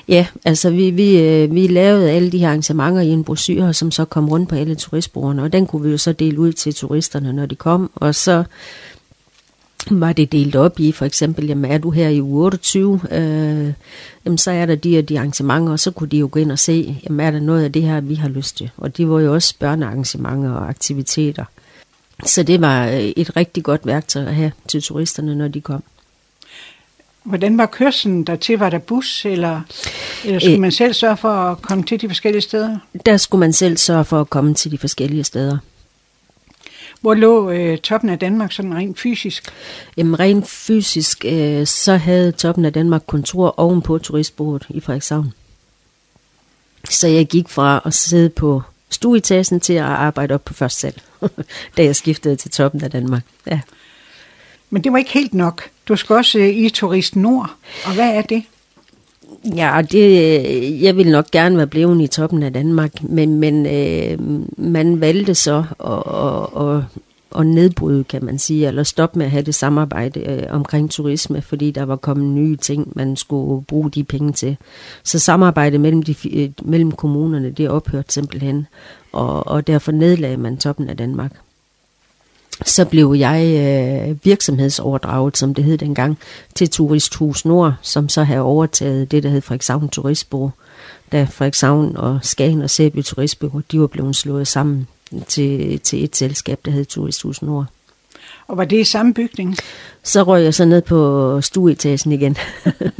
Ja, 0.08 0.26
altså 0.44 0.70
vi, 0.70 0.90
vi, 0.90 1.20
øh, 1.20 1.54
vi 1.54 1.66
lavede 1.66 2.10
alle 2.10 2.32
de 2.32 2.38
her 2.38 2.48
arrangementer 2.48 3.00
i 3.00 3.08
en 3.08 3.24
brochure, 3.24 3.74
som 3.74 3.90
så 3.90 4.04
kom 4.04 4.28
rundt 4.28 4.48
på 4.48 4.54
alle 4.54 4.74
turistbrugerne, 4.74 5.42
og 5.42 5.52
den 5.52 5.66
kunne 5.66 5.82
vi 5.82 5.90
jo 5.90 5.98
så 5.98 6.12
dele 6.12 6.40
ud 6.40 6.52
til 6.52 6.74
turisterne, 6.74 7.32
når 7.32 7.46
de 7.46 7.54
kom, 7.54 7.90
og 7.94 8.14
så 8.14 8.44
var 9.90 10.12
det 10.12 10.32
delt 10.32 10.56
op 10.56 10.80
i, 10.80 10.92
for 10.92 11.04
eksempel, 11.04 11.46
jamen 11.46 11.70
er 11.70 11.78
du 11.78 11.90
her 11.90 12.08
i 12.08 12.22
uge 12.22 12.44
28, 12.44 13.00
øh, 13.10 13.72
jamen 14.24 14.38
så 14.38 14.50
er 14.50 14.66
der 14.66 14.74
de 14.74 14.98
og 14.98 15.08
de 15.08 15.18
arrangementer, 15.18 15.72
og 15.72 15.80
så 15.80 15.90
kunne 15.90 16.08
de 16.08 16.18
jo 16.18 16.28
gå 16.32 16.40
ind 16.40 16.52
og 16.52 16.58
se, 16.58 17.00
jamen 17.04 17.26
er 17.26 17.30
der 17.30 17.40
noget 17.40 17.64
af 17.64 17.72
det 17.72 17.82
her, 17.82 18.00
vi 18.00 18.14
har 18.14 18.28
lyst 18.28 18.56
til. 18.56 18.70
Og 18.76 18.96
de 18.96 19.08
var 19.08 19.20
jo 19.20 19.34
også 19.34 19.54
børnearrangementer 19.58 20.50
og 20.50 20.68
aktiviteter. 20.68 21.44
Så 22.24 22.42
det 22.42 22.60
var 22.60 22.86
øh, 22.86 23.00
et 23.00 23.36
rigtig 23.36 23.64
godt 23.64 23.86
værktøj 23.86 24.22
at 24.22 24.34
have 24.34 24.52
til 24.68 24.82
turisterne, 24.82 25.34
når 25.34 25.48
de 25.48 25.60
kom. 25.60 25.82
Hvordan 27.22 27.58
var 27.58 27.66
kørslen 27.66 28.24
der 28.24 28.36
til? 28.36 28.58
Var 28.58 28.70
der 28.70 28.78
bus, 28.78 29.24
eller, 29.24 29.60
eller 30.24 30.38
skulle 30.38 30.54
Æ, 30.54 30.58
man 30.58 30.72
selv 30.72 30.94
sørge 30.94 31.16
for 31.16 31.28
at 31.28 31.62
komme 31.62 31.84
til 31.84 32.00
de 32.00 32.08
forskellige 32.08 32.42
steder? 32.42 32.78
Der 33.06 33.16
skulle 33.16 33.40
man 33.40 33.52
selv 33.52 33.76
sørge 33.76 34.04
for 34.04 34.20
at 34.20 34.30
komme 34.30 34.54
til 34.54 34.70
de 34.70 34.78
forskellige 34.78 35.24
steder. 35.24 35.58
Hvor 37.00 37.14
lå 37.14 37.50
øh, 37.50 37.78
toppen 37.78 38.10
af 38.10 38.18
Danmark 38.18 38.52
sådan 38.52 38.74
rent 38.74 39.00
fysisk? 39.00 39.52
Jamen 39.96 40.20
rent 40.20 40.48
fysisk, 40.48 41.24
øh, 41.24 41.66
så 41.66 41.96
havde 41.96 42.32
toppen 42.32 42.64
af 42.64 42.72
Danmark 42.72 43.02
kontor 43.06 43.54
ovenpå 43.56 43.98
turistbordet 43.98 44.66
i 44.70 44.80
Frederikshavn. 44.80 45.32
Så 46.90 47.08
jeg 47.08 47.26
gik 47.26 47.48
fra 47.48 47.82
at 47.84 47.94
sidde 47.94 48.28
på 48.28 48.62
stueetagen 48.90 49.60
til 49.60 49.72
at 49.72 49.84
arbejde 49.84 50.34
op 50.34 50.44
på 50.44 50.54
første 50.54 50.80
sal, 50.80 51.02
da 51.76 51.84
jeg 51.84 51.96
skiftede 51.96 52.36
til 52.36 52.50
toppen 52.50 52.84
af 52.84 52.90
Danmark. 52.90 53.22
Ja. 53.46 53.60
Men 54.70 54.84
det 54.84 54.92
var 54.92 54.98
ikke 54.98 55.12
helt 55.12 55.34
nok. 55.34 55.70
Du 55.88 55.96
skal 55.96 56.16
også 56.16 56.38
øh, 56.38 56.48
i 56.48 56.68
Turist 56.70 57.16
Nord. 57.16 57.50
Og 57.84 57.94
hvad 57.94 58.14
er 58.14 58.22
det? 58.22 58.42
Ja, 59.44 59.82
det, 59.90 60.04
øh, 60.46 60.82
jeg 60.82 60.96
vil 60.96 61.10
nok 61.10 61.30
gerne 61.30 61.56
være 61.56 61.66
blevet 61.66 62.02
i 62.02 62.06
toppen 62.06 62.42
af 62.42 62.52
Danmark, 62.52 63.02
men, 63.02 63.40
men 63.40 63.66
øh, 63.66 64.18
man 64.58 65.00
valgte 65.00 65.34
så 65.34 65.64
at, 65.84 66.02
at, 66.14 66.76
at, 66.76 66.82
at 67.40 67.46
nedbryde, 67.46 68.04
kan 68.04 68.24
man 68.24 68.38
sige, 68.38 68.66
eller 68.66 68.82
stoppe 68.82 69.18
med 69.18 69.26
at 69.26 69.32
have 69.32 69.42
det 69.42 69.54
samarbejde 69.54 70.20
øh, 70.20 70.42
omkring 70.50 70.90
turisme, 70.90 71.42
fordi 71.42 71.70
der 71.70 71.84
var 71.84 71.96
kommet 71.96 72.26
nye 72.26 72.56
ting, 72.56 72.92
man 72.96 73.16
skulle 73.16 73.64
bruge 73.64 73.90
de 73.90 74.04
penge 74.04 74.32
til. 74.32 74.56
Så 75.04 75.18
samarbejdet 75.18 75.80
mellem, 75.80 76.02
de, 76.02 76.14
øh, 76.32 76.50
mellem 76.62 76.92
kommunerne, 76.92 77.50
det 77.50 77.68
ophørte 77.68 78.12
simpelthen, 78.12 78.66
og, 79.12 79.46
og 79.46 79.66
derfor 79.66 79.92
nedlagde 79.92 80.36
man 80.36 80.56
toppen 80.56 80.88
af 80.88 80.96
Danmark 80.96 81.32
så 82.64 82.84
blev 82.84 83.14
jeg 83.18 83.42
øh, 83.44 84.16
virksomhedsoverdraget, 84.24 85.36
som 85.36 85.54
det 85.54 85.64
hed 85.64 85.78
dengang, 85.78 86.18
til 86.54 86.70
Turisthus 86.70 87.44
Nord, 87.44 87.74
som 87.82 88.08
så 88.08 88.22
havde 88.22 88.40
overtaget 88.40 89.10
det, 89.10 89.22
der 89.22 89.28
hed 89.28 89.40
Frederikshavn 89.40 89.88
Turistbureau, 89.88 90.50
da 91.12 91.24
Frederikshavn 91.24 91.96
og 91.96 92.18
Skagen 92.22 92.62
og 92.62 92.70
Sæby 92.70 93.02
Turistbureau, 93.02 93.62
de 93.72 93.80
var 93.80 93.86
blevet 93.86 94.16
slået 94.16 94.48
sammen 94.48 94.86
til, 95.28 95.80
til 95.80 96.04
et 96.04 96.16
selskab, 96.16 96.60
der 96.64 96.70
hed 96.70 96.84
Turisthus 96.84 97.42
Nord. 97.42 97.66
Og 98.48 98.56
var 98.56 98.64
det 98.64 98.80
i 98.80 98.84
samme 98.84 99.14
bygning? 99.14 99.56
Så 100.02 100.22
røg 100.22 100.44
jeg 100.44 100.54
så 100.54 100.64
ned 100.64 100.82
på 100.82 101.40
stueetagen 101.40 102.12
igen. 102.12 102.36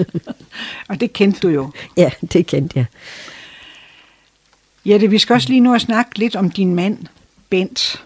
og 0.89 1.01
det 1.01 1.13
kendte 1.13 1.41
du 1.41 1.49
jo? 1.49 1.71
Ja, 1.97 2.11
det 2.33 2.47
kendte 2.47 2.79
jeg. 2.79 2.87
Ja, 4.87 4.99
det, 4.99 5.11
vi 5.11 5.19
skal 5.19 5.35
også 5.35 5.49
lige 5.49 5.61
nu 5.61 5.75
at 5.75 5.81
snakke 5.81 6.19
lidt 6.19 6.37
om 6.37 6.51
din 6.51 6.75
mand, 6.75 6.99
Bent. 7.51 8.06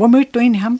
Hvor 0.00 0.06
mødte 0.06 0.30
du 0.34 0.38
egentlig 0.38 0.62
ham? 0.62 0.78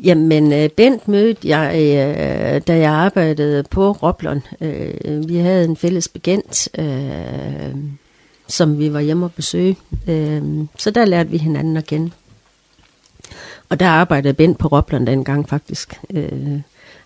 Jamen, 0.00 0.52
øh, 0.52 0.68
Bent 0.70 1.08
mødte 1.08 1.48
jeg, 1.48 1.74
øh, 1.74 2.60
da 2.66 2.78
jeg 2.78 2.92
arbejdede 2.92 3.62
på 3.62 3.92
Roblon. 3.92 4.42
Øh, 4.60 5.28
vi 5.28 5.36
havde 5.36 5.64
en 5.64 5.76
fælles 5.76 6.08
bekendt, 6.08 6.68
som 8.48 8.78
vi 8.78 8.92
var 8.92 9.00
hjemme 9.00 9.26
og 9.26 9.32
besøge. 9.32 9.76
Så 10.78 10.90
der 10.90 11.04
lærte 11.04 11.30
vi 11.30 11.36
hinanden 11.36 11.76
at 11.76 11.86
kende. 11.86 12.10
Og 13.68 13.80
der 13.80 13.88
arbejdede 13.88 14.34
Bent 14.34 14.58
på 14.58 14.68
Roblon 14.68 15.06
dengang 15.06 15.48
faktisk. 15.48 16.00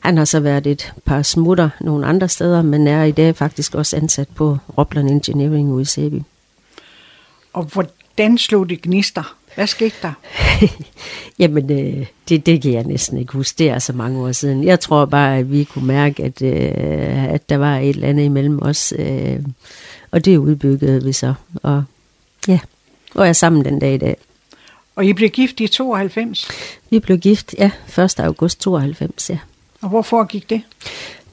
Han 0.01 0.17
har 0.17 0.25
så 0.25 0.41
været 0.41 0.67
et 0.67 0.93
par 1.05 1.23
smutter 1.23 1.71
nogle 1.81 2.07
andre 2.07 2.29
steder, 2.29 2.63
men 2.63 2.87
er 2.87 3.05
i 3.05 3.13
dag 3.13 3.37
faktisk 3.37 3.75
også 3.75 3.97
ansat 3.97 4.29
på 4.29 4.59
Roblon 4.79 5.09
Engineering 5.09 5.73
ude 5.73 5.83
i 5.83 5.85
Sæby. 5.85 6.23
Og 7.53 7.65
hvordan 7.65 8.39
slog 8.39 8.69
det 8.69 8.83
gnister? 8.83 9.38
Hvad 9.55 9.67
skete 9.67 9.95
der? 10.03 10.13
Jamen, 11.39 11.71
øh, 11.71 12.07
det, 12.29 12.47
det 12.47 12.63
kan 12.63 12.73
jeg 12.73 12.85
næsten 12.85 13.19
ikke 13.19 13.33
huske. 13.33 13.59
Det 13.59 13.71
er 13.71 13.79
så 13.79 13.93
mange 13.93 14.21
år 14.21 14.33
siden. 14.33 14.65
Jeg 14.65 14.81
tror 14.81 15.05
bare, 15.05 15.39
at 15.39 15.53
vi 15.53 15.65
kunne 15.65 15.87
mærke, 15.87 16.25
at, 16.25 16.43
øh, 16.43 17.25
at 17.25 17.49
der 17.49 17.57
var 17.57 17.79
et 17.79 17.89
eller 17.89 18.09
andet 18.09 18.25
imellem 18.25 18.63
os. 18.63 18.95
Øh, 18.99 19.39
og 20.11 20.25
det 20.25 20.37
udbyggede 20.37 21.05
vi 21.05 21.13
så. 21.13 21.35
Og 21.63 21.85
ja, 22.49 22.59
og 23.15 23.23
jeg 23.23 23.29
er 23.29 23.33
sammen 23.33 23.65
den 23.65 23.79
dag 23.79 23.95
i 23.95 23.99
dag. 23.99 24.17
Og 24.97 25.05
I 25.05 25.13
blev 25.13 25.31
gift 25.31 25.61
i 25.61 25.69
92? 25.69 26.49
Vi 26.91 26.99
blev 26.99 27.19
gift, 27.19 27.55
ja, 27.59 27.71
1. 27.99 28.21
august 28.21 28.61
92, 28.61 29.31
ja. 29.31 29.39
Og 29.81 29.89
hvorfor 29.89 30.25
gik 30.25 30.51
det? 30.51 30.63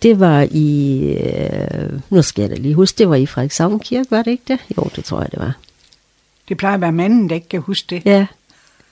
Det 0.01 0.19
var 0.19 0.47
i, 0.51 0.99
øh, 1.13 1.99
nu 2.09 2.21
skal 2.21 2.41
jeg 2.41 2.49
da 2.49 2.55
lige 2.55 2.75
huske, 2.75 2.97
det 2.97 3.09
var 3.09 3.15
i 3.15 3.25
Frederikshavn 3.25 3.79
Kirke, 3.79 4.11
var 4.11 4.21
det 4.21 4.31
ikke 4.31 4.43
det? 4.47 4.59
Jo, 4.77 4.89
det 4.95 5.05
tror 5.05 5.21
jeg, 5.21 5.31
det 5.31 5.39
var. 5.39 5.53
Det 6.49 6.57
plejer 6.57 6.75
at 6.75 6.81
være 6.81 6.91
manden, 6.91 7.29
der 7.29 7.35
ikke 7.35 7.49
kan 7.49 7.61
huske 7.61 7.95
det. 7.95 8.01
Ja, 8.05 8.25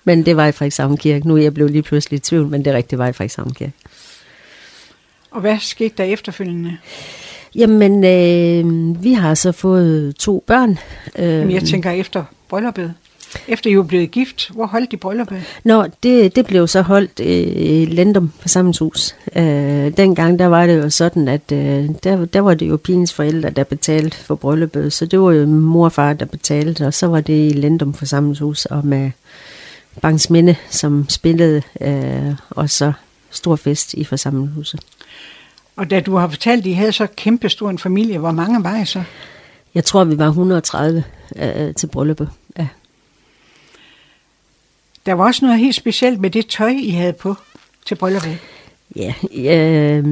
men 0.03 0.25
det 0.25 0.37
var 0.37 0.45
i 0.47 0.51
Frederikshavn 0.51 0.97
Kirke. 0.97 1.27
Nu 1.27 1.37
er 1.37 1.41
jeg 1.41 1.53
blevet 1.53 1.71
lige 1.71 1.81
pludselig 1.83 2.17
i 2.17 2.19
tvivl, 2.19 2.47
men 2.47 2.65
det 2.65 2.73
er 2.73 2.77
rigtigt, 2.77 2.99
var 2.99 3.07
i 3.07 3.13
Frederikshavn 3.13 3.53
Kirke. 3.53 3.73
Og 5.31 5.41
hvad 5.41 5.59
skete 5.59 5.93
der 5.97 6.03
efterfølgende? 6.03 6.77
Jamen, 7.55 8.03
øh, 8.03 9.03
vi 9.03 9.13
har 9.13 9.33
så 9.33 9.51
fået 9.51 10.15
to 10.15 10.43
børn. 10.47 10.77
Øh, 11.15 11.25
Jamen, 11.25 11.51
jeg 11.51 11.63
tænker 11.63 11.91
efter 11.91 12.23
brylluppet. 12.49 12.93
Efter 13.47 13.69
I 13.69 13.77
var 13.77 13.83
blevet 13.83 14.11
gift, 14.11 14.49
hvor 14.49 14.65
holdt 14.65 14.91
de 14.91 14.97
brylluppet? 14.97 15.43
Nå, 15.63 15.85
det, 16.03 16.35
det 16.35 16.45
blev 16.45 16.67
så 16.67 16.81
holdt 16.81 17.19
i 17.19 17.85
Lendum 17.85 18.31
forsamlingshus. 18.39 19.15
Øh, 19.35 19.97
dengang 19.97 20.39
der 20.39 20.45
var 20.45 20.65
det 20.65 20.77
jo 20.77 20.89
sådan, 20.89 21.27
at 21.27 21.51
øh, 21.51 21.89
der, 22.03 22.25
der 22.25 22.39
var 22.39 22.53
det 22.53 22.69
jo 22.69 22.77
pigens 22.77 23.13
forældre, 23.13 23.49
der 23.49 23.63
betalte 23.63 24.17
for 24.17 24.35
brylluppet. 24.35 24.93
Så 24.93 25.05
det 25.05 25.19
var 25.19 25.31
jo 25.31 25.45
mor 25.45 25.85
og 25.85 25.91
far, 25.91 26.13
der 26.13 26.25
betalte, 26.25 26.87
og 26.87 26.93
så 26.93 27.07
var 27.07 27.21
det 27.21 27.51
i 27.51 27.53
Lendum 27.53 27.93
forsamlingshus, 27.93 28.65
og 28.65 28.85
med 28.85 29.11
Bangs 30.01 30.29
Minde, 30.29 30.55
som 30.69 31.05
spillede, 31.09 31.61
øh, 31.81 32.35
og 32.49 32.69
så 32.69 32.93
stor 33.29 33.55
fest 33.55 33.93
i 33.93 34.03
forsamlingshuset. 34.03 34.79
Og 35.75 35.89
da 35.89 35.99
du 35.99 36.15
har 36.15 36.27
fortalt, 36.27 36.59
at 36.59 36.65
I 36.65 36.71
havde 36.71 36.91
så 36.91 37.07
kæmpe 37.15 37.49
stor 37.49 37.69
en 37.69 37.79
familie, 37.79 38.17
hvor 38.17 38.31
mange 38.31 38.63
var 38.63 38.81
I 38.81 38.85
så? 38.85 39.03
Jeg 39.75 39.83
tror, 39.83 40.03
vi 40.03 40.17
var 40.17 40.27
130 40.27 41.03
øh, 41.35 41.73
til 41.73 41.87
brylluppet. 41.87 42.29
Der 45.05 45.13
var 45.13 45.25
også 45.25 45.45
noget 45.45 45.59
helt 45.59 45.75
specielt 45.75 46.19
med 46.19 46.29
det 46.29 46.47
tøj, 46.47 46.69
I 46.69 46.89
havde 46.89 47.13
på 47.13 47.35
til 47.85 47.95
brylluppet. 47.95 48.37
Ja, 48.95 49.13
jeg, 49.35 50.03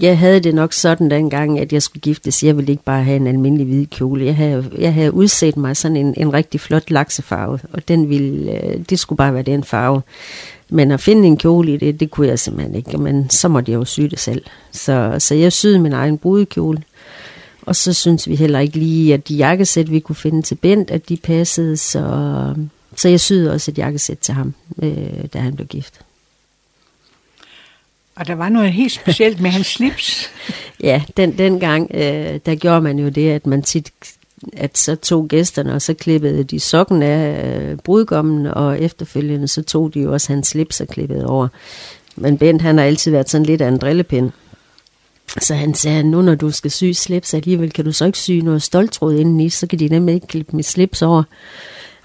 jeg 0.00 0.18
havde 0.18 0.40
det 0.40 0.54
nok 0.54 0.72
sådan 0.72 1.10
dengang, 1.10 1.60
at 1.60 1.72
jeg 1.72 1.82
skulle 1.82 2.00
giftes. 2.00 2.42
Jeg 2.42 2.56
ville 2.56 2.70
ikke 2.70 2.84
bare 2.84 3.04
have 3.04 3.16
en 3.16 3.26
almindelig 3.26 3.66
hvid 3.66 3.86
kjole. 3.86 4.24
Jeg 4.24 4.36
havde, 4.36 4.70
jeg 4.78 4.94
havde 4.94 5.14
udset 5.14 5.56
mig 5.56 5.76
sådan 5.76 5.96
en, 5.96 6.14
en 6.16 6.32
rigtig 6.32 6.60
flot 6.60 6.90
laksefarve, 6.90 7.58
og 7.72 7.88
den 7.88 8.08
ville, 8.08 8.52
øh, 8.52 8.80
det 8.90 8.98
skulle 8.98 9.16
bare 9.16 9.34
være 9.34 9.42
den 9.42 9.64
farve. 9.64 10.02
Men 10.68 10.90
at 10.90 11.00
finde 11.00 11.26
en 11.26 11.36
kjole 11.36 11.74
i 11.74 11.76
det, 11.76 12.00
det 12.00 12.10
kunne 12.10 12.28
jeg 12.28 12.38
simpelthen 12.38 12.74
ikke. 12.74 12.98
Men 12.98 13.30
så 13.30 13.48
måtte 13.48 13.72
jeg 13.72 13.78
jo 13.78 13.84
sy 13.84 14.00
det 14.00 14.18
selv. 14.18 14.42
Så, 14.72 15.16
så 15.18 15.34
jeg 15.34 15.52
syede 15.52 15.78
min 15.78 15.92
egen 15.92 16.18
brudekjole. 16.18 16.82
Og 17.62 17.76
så 17.76 17.92
synes 17.92 18.28
vi 18.28 18.34
heller 18.34 18.58
ikke 18.58 18.78
lige, 18.78 19.14
at 19.14 19.28
de 19.28 19.34
jakkesæt, 19.34 19.90
vi 19.90 20.00
kunne 20.00 20.16
finde 20.16 20.42
til 20.42 20.54
Bent, 20.54 20.90
at 20.90 21.08
de 21.08 21.16
passede. 21.16 21.76
Så, 21.76 22.00
så 22.96 23.08
jeg 23.08 23.20
syede 23.20 23.52
også 23.52 23.70
et 23.70 23.78
jakkesæt 23.78 24.18
til 24.18 24.34
ham, 24.34 24.54
øh, 24.82 25.24
da 25.32 25.38
han 25.38 25.56
blev 25.56 25.66
gift. 25.66 26.00
Og 28.16 28.26
der 28.26 28.34
var 28.34 28.48
noget 28.48 28.72
helt 28.72 28.92
specielt 28.92 29.40
med 29.40 29.50
hans 29.50 29.66
slips. 29.66 30.28
Ja, 30.82 31.02
den, 31.16 31.38
den 31.38 31.60
gang, 31.60 31.90
øh, 31.94 32.40
der 32.46 32.54
gjorde 32.54 32.80
man 32.80 32.98
jo 32.98 33.08
det, 33.08 33.30
at 33.30 33.46
man 33.46 33.62
tit 33.62 33.92
at 34.52 34.78
så 34.78 34.94
tog 34.94 35.28
gæsterne, 35.28 35.74
og 35.74 35.82
så 35.82 35.94
klippede 35.94 36.44
de 36.44 36.60
sokken 36.60 37.02
af 37.02 37.44
øh, 37.60 37.78
brudgommen, 37.78 38.46
og 38.46 38.80
efterfølgende 38.80 39.48
så 39.48 39.62
tog 39.62 39.94
de 39.94 40.00
jo 40.00 40.12
også 40.12 40.32
hans 40.32 40.48
slips 40.48 40.80
og 40.80 40.88
klippede 40.88 41.26
over. 41.26 41.48
Men 42.16 42.38
Bent, 42.38 42.62
han 42.62 42.78
har 42.78 42.84
altid 42.84 43.10
været 43.10 43.30
sådan 43.30 43.46
lidt 43.46 43.60
af 43.60 43.68
en 43.68 43.78
drillepind. 43.78 44.30
Så 45.40 45.54
han 45.54 45.74
sagde, 45.74 46.02
nu 46.02 46.22
når 46.22 46.34
du 46.34 46.50
skal 46.50 46.70
sy 46.70 46.92
slips 46.92 47.34
alligevel, 47.34 47.72
kan 47.72 47.84
du 47.84 47.92
så 47.92 48.04
ikke 48.04 48.18
sy 48.18 48.30
noget 48.30 48.62
stoltråd 48.62 49.14
indeni, 49.14 49.48
så 49.48 49.66
kan 49.66 49.78
de 49.78 49.88
nemlig 49.88 50.14
ikke 50.14 50.26
klippe 50.26 50.56
mit 50.56 50.66
slips 50.66 51.02
over. 51.02 51.22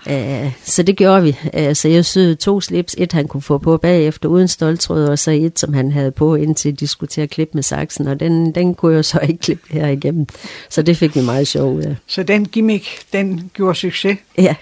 Uh, 0.05 0.51
så 0.63 0.83
det 0.83 0.97
gjorde 0.97 1.23
vi. 1.23 1.37
Uh, 1.57 1.73
så 1.73 1.87
jeg 1.87 2.05
syede 2.05 2.35
to 2.35 2.61
slips. 2.61 2.95
Et 2.97 3.13
han 3.13 3.27
kunne 3.27 3.41
få 3.41 3.57
på 3.57 3.77
bagefter 3.77 4.29
uden 4.29 4.47
stoltråd, 4.47 5.05
og 5.05 5.19
så 5.19 5.31
et 5.31 5.59
som 5.59 5.73
han 5.73 5.91
havde 5.91 6.11
på 6.11 6.35
indtil 6.35 6.79
de 6.79 6.87
skulle 6.87 7.07
til 7.07 7.21
at 7.21 7.29
klippe 7.29 7.51
med 7.53 7.63
saksen. 7.63 8.07
Og 8.07 8.19
den, 8.19 8.55
den 8.55 8.75
kunne 8.75 8.95
jeg 8.95 9.05
så 9.05 9.19
ikke 9.29 9.41
klippe 9.41 9.67
her 9.69 9.87
igennem. 9.87 10.27
Så 10.69 10.81
det 10.81 10.97
fik 10.97 11.15
vi 11.15 11.21
meget 11.21 11.47
sjov 11.47 11.75
ud 11.75 11.81
af. 11.81 11.95
Så 12.07 12.23
den 12.23 12.45
gimmick, 12.45 12.85
den 13.13 13.51
gjorde 13.53 13.75
succes? 13.75 14.17
Ja. 14.37 14.55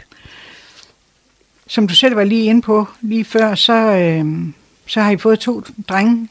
Som 1.68 1.88
du 1.88 1.96
selv 1.96 2.16
var 2.16 2.24
lige 2.24 2.44
inde 2.44 2.62
på 2.62 2.88
lige 3.02 3.26
før, 3.26 3.56
så, 3.56 3.74
øh, 3.74 4.26
så 4.88 5.02
har 5.02 5.12
I 5.12 5.18
fået 5.18 5.40
to 5.40 5.64
drenge. 5.90 6.30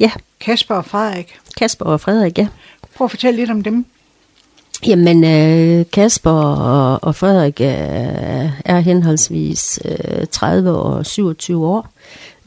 Ja. 0.00 0.10
Kasper 0.40 0.74
og 0.74 0.84
Frederik. 0.84 1.38
Kasper 1.56 1.84
og 1.84 2.00
Frederik, 2.00 2.38
ja. 2.38 2.48
Prøv 2.94 3.04
at 3.04 3.10
fortælle 3.10 3.40
lidt 3.40 3.50
om 3.50 3.62
dem. 3.62 3.86
Jamen, 4.86 5.24
øh, 5.24 5.84
Kasper 5.92 6.30
og, 6.30 7.04
og 7.04 7.14
Frederik 7.14 7.60
øh, 7.60 7.66
er 8.64 8.78
henholdsvis 8.78 9.80
øh, 9.84 10.26
30 10.30 10.70
og 10.70 11.06
27 11.06 11.66
år, 11.66 11.88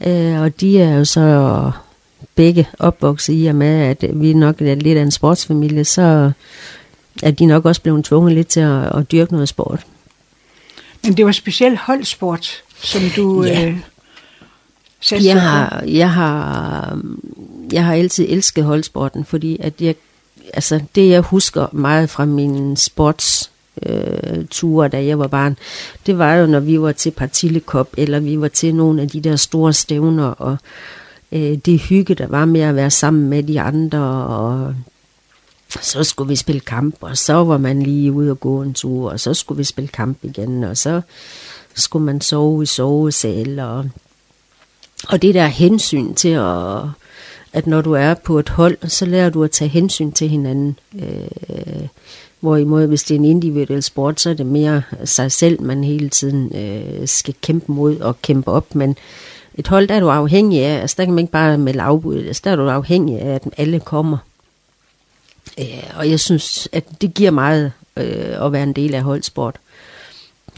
øh, 0.06 0.40
og 0.40 0.60
de 0.60 0.80
er 0.80 0.98
jo 0.98 1.04
så 1.04 1.70
begge 2.34 2.68
opvokset 2.78 3.34
i 3.34 3.46
og 3.46 3.54
med, 3.54 3.80
at 3.82 4.04
vi 4.12 4.32
nok 4.32 4.62
er 4.62 4.74
lidt 4.74 4.98
af 4.98 5.02
en 5.02 5.10
sportsfamilie, 5.10 5.84
så 5.84 6.32
er 7.22 7.30
de 7.30 7.46
nok 7.46 7.64
også 7.64 7.82
blevet 7.82 8.04
tvunget 8.04 8.34
lidt 8.34 8.48
til 8.48 8.60
at, 8.60 8.96
at 8.96 9.12
dyrke 9.12 9.32
noget 9.32 9.48
sport. 9.48 9.86
Men 11.04 11.16
det 11.16 11.26
var 11.26 11.32
specielt 11.32 11.78
holdsport, 11.78 12.62
som 12.82 13.02
du 13.16 13.44
ja. 13.44 13.68
øh, 13.68 13.78
satte 15.00 15.26
jeg 15.26 15.42
har, 15.42 15.82
jeg 15.86 16.12
har, 16.12 16.98
jeg 17.72 17.84
har 17.84 17.94
altid 17.94 18.26
elsket 18.28 18.64
holdsporten, 18.64 19.24
fordi 19.24 19.56
at 19.60 19.72
jeg 19.80 19.94
altså 20.54 20.80
det 20.94 21.08
jeg 21.08 21.20
husker 21.20 21.66
meget 21.72 22.10
fra 22.10 22.24
min 22.24 22.76
sports 22.76 23.50
øh, 23.82 24.44
ture, 24.50 24.88
da 24.88 25.04
jeg 25.04 25.18
var 25.18 25.26
barn, 25.26 25.56
det 26.06 26.18
var 26.18 26.34
jo, 26.34 26.46
når 26.46 26.60
vi 26.60 26.80
var 26.80 26.92
til 26.92 27.10
Partilekop, 27.10 27.88
eller 27.96 28.20
vi 28.20 28.40
var 28.40 28.48
til 28.48 28.74
nogle 28.74 29.02
af 29.02 29.08
de 29.08 29.20
der 29.20 29.36
store 29.36 29.72
stævner, 29.72 30.26
og 30.26 30.56
øh, 31.32 31.56
det 31.56 31.80
hygge, 31.80 32.14
der 32.14 32.26
var 32.26 32.44
med 32.44 32.60
at 32.60 32.76
være 32.76 32.90
sammen 32.90 33.28
med 33.28 33.42
de 33.42 33.60
andre, 33.60 34.26
og 34.26 34.74
så 35.68 36.04
skulle 36.04 36.28
vi 36.28 36.36
spille 36.36 36.60
kamp, 36.60 36.96
og 37.00 37.16
så 37.16 37.32
var 37.32 37.58
man 37.58 37.82
lige 37.82 38.12
ude 38.12 38.30
og 38.30 38.40
gå 38.40 38.62
en 38.62 38.74
tur, 38.74 39.10
og 39.10 39.20
så 39.20 39.34
skulle 39.34 39.58
vi 39.58 39.64
spille 39.64 39.88
kamp 39.88 40.18
igen, 40.22 40.64
og 40.64 40.76
så 40.76 41.00
skulle 41.74 42.04
man 42.04 42.20
sove 42.20 42.62
i 42.62 42.66
sovesal, 42.66 43.58
og, 43.58 43.84
og 45.08 45.22
det 45.22 45.34
der 45.34 45.46
hensyn 45.46 46.14
til 46.14 46.28
at 46.28 46.80
at 47.52 47.66
når 47.66 47.80
du 47.80 47.92
er 47.92 48.14
på 48.14 48.38
et 48.38 48.48
hold, 48.48 48.88
så 48.88 49.06
lærer 49.06 49.30
du 49.30 49.44
at 49.44 49.50
tage 49.50 49.68
hensyn 49.68 50.12
til 50.12 50.28
hinanden. 50.28 50.78
Øh, 50.94 51.88
hvorimod, 52.40 52.86
hvis 52.86 53.02
det 53.02 53.14
er 53.14 53.18
en 53.18 53.24
individuel 53.24 53.82
sport, 53.82 54.20
så 54.20 54.30
er 54.30 54.34
det 54.34 54.46
mere 54.46 54.82
sig 55.04 55.32
selv, 55.32 55.62
man 55.62 55.84
hele 55.84 56.08
tiden 56.08 56.56
øh, 56.56 57.08
skal 57.08 57.34
kæmpe 57.42 57.72
mod 57.72 58.00
og 58.00 58.22
kæmpe 58.22 58.50
op. 58.50 58.74
Men 58.74 58.96
et 59.54 59.68
hold, 59.68 59.88
der 59.88 59.94
er 59.94 60.00
du 60.00 60.08
afhængig 60.08 60.64
af, 60.64 60.80
altså 60.80 60.94
der 60.98 61.04
kan 61.04 61.14
man 61.14 61.22
ikke 61.22 61.32
bare 61.32 61.58
melde 61.58 61.82
afbud, 61.82 62.24
altså 62.26 62.42
der 62.44 62.50
er 62.50 62.56
du 62.56 62.68
afhængig 62.68 63.20
af, 63.20 63.34
at 63.34 63.42
alle 63.56 63.80
kommer. 63.80 64.18
Øh, 65.58 65.90
og 65.96 66.10
jeg 66.10 66.20
synes, 66.20 66.68
at 66.72 66.84
det 67.00 67.14
giver 67.14 67.30
meget 67.30 67.72
øh, 67.96 68.44
at 68.44 68.52
være 68.52 68.62
en 68.62 68.72
del 68.72 68.94
af 68.94 69.02
holdsport. 69.02 69.56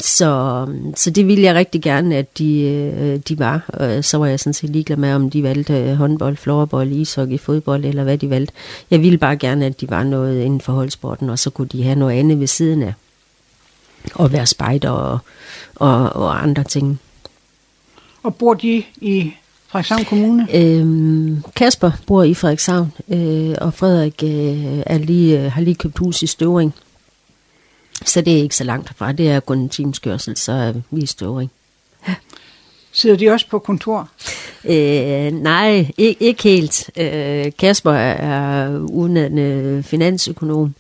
Så, 0.01 0.67
så 0.97 1.11
det 1.11 1.27
ville 1.27 1.43
jeg 1.43 1.55
rigtig 1.55 1.83
gerne, 1.83 2.17
at 2.17 2.39
de, 2.39 2.61
øh, 2.63 3.21
de 3.29 3.39
var. 3.39 3.65
Og 3.69 4.05
så 4.05 4.19
var 4.19 4.27
jeg 4.27 4.41
sådan 4.41 4.53
set 4.55 4.71
ligeglad 4.71 4.97
med, 4.97 5.15
om 5.15 5.31
de 5.31 5.43
valgte 5.43 5.95
håndbold, 5.95 6.37
floorball, 6.37 6.93
ishockey, 6.93 7.39
fodbold 7.39 7.85
eller 7.85 8.05
hvad 8.05 8.19
de 8.19 8.31
valgte. 8.31 8.55
Jeg 8.91 9.03
ville 9.03 9.19
bare 9.19 9.37
gerne, 9.37 9.67
at 9.67 9.81
de 9.81 9.91
var 9.91 10.03
noget 10.03 10.43
inden 10.43 10.61
for 10.61 10.73
holdsporten, 10.73 11.31
og 11.31 11.39
så 11.39 11.51
kunne 11.51 11.69
de 11.69 11.83
have 11.83 11.99
noget 11.99 12.19
andet 12.19 12.41
ved 12.41 12.47
siden 12.47 12.83
af. 12.83 12.93
Og 14.15 14.33
være 14.33 14.47
spejder 14.47 14.91
og, 14.91 15.19
og, 15.75 16.17
og 16.17 16.43
andre 16.43 16.65
ting. 16.65 17.01
Og 18.23 18.35
bor 18.35 18.55
de 18.55 18.83
i 19.01 19.33
Frederikshavn 19.69 20.05
Kommune? 20.05 20.49
Øhm, 20.55 21.43
Kasper 21.57 21.91
bor 22.07 22.23
i 22.23 22.35
Frederikshavn, 22.35 22.93
øh, 23.09 23.55
og 23.61 23.75
Frederik 23.75 24.23
øh, 24.23 24.83
er 24.87 24.99
lige, 24.99 25.41
øh, 25.41 25.53
har 25.53 25.61
lige 25.61 25.75
købt 25.75 25.99
hus 25.99 26.23
i 26.23 26.27
Støvring. 26.27 26.75
Så 28.05 28.21
det 28.21 28.33
er 28.39 28.43
ikke 28.43 28.57
så 28.57 28.65
langt 28.65 28.89
herfra. 28.89 29.13
Det 29.13 29.31
er 29.31 29.41
kun 29.41 29.59
en 29.59 29.69
times 29.69 29.99
kørsel, 29.99 30.37
så 30.37 30.53
er 30.53 30.73
vi 30.91 31.03
i 31.03 31.07
Støvring. 31.07 31.51
Ja. 32.09 32.15
Sidder 32.93 33.17
de 33.17 33.31
også 33.31 33.47
på 33.49 33.59
kontor? 33.59 34.09
Øh, 34.65 35.33
nej, 35.33 35.93
ikke, 35.99 36.23
ikke 36.23 36.43
helt. 36.43 36.91
Øh, 36.97 37.53
Kasper 37.59 37.93
er 37.93 38.79
uddannet 38.79 39.85
finansøkonom 39.85 40.75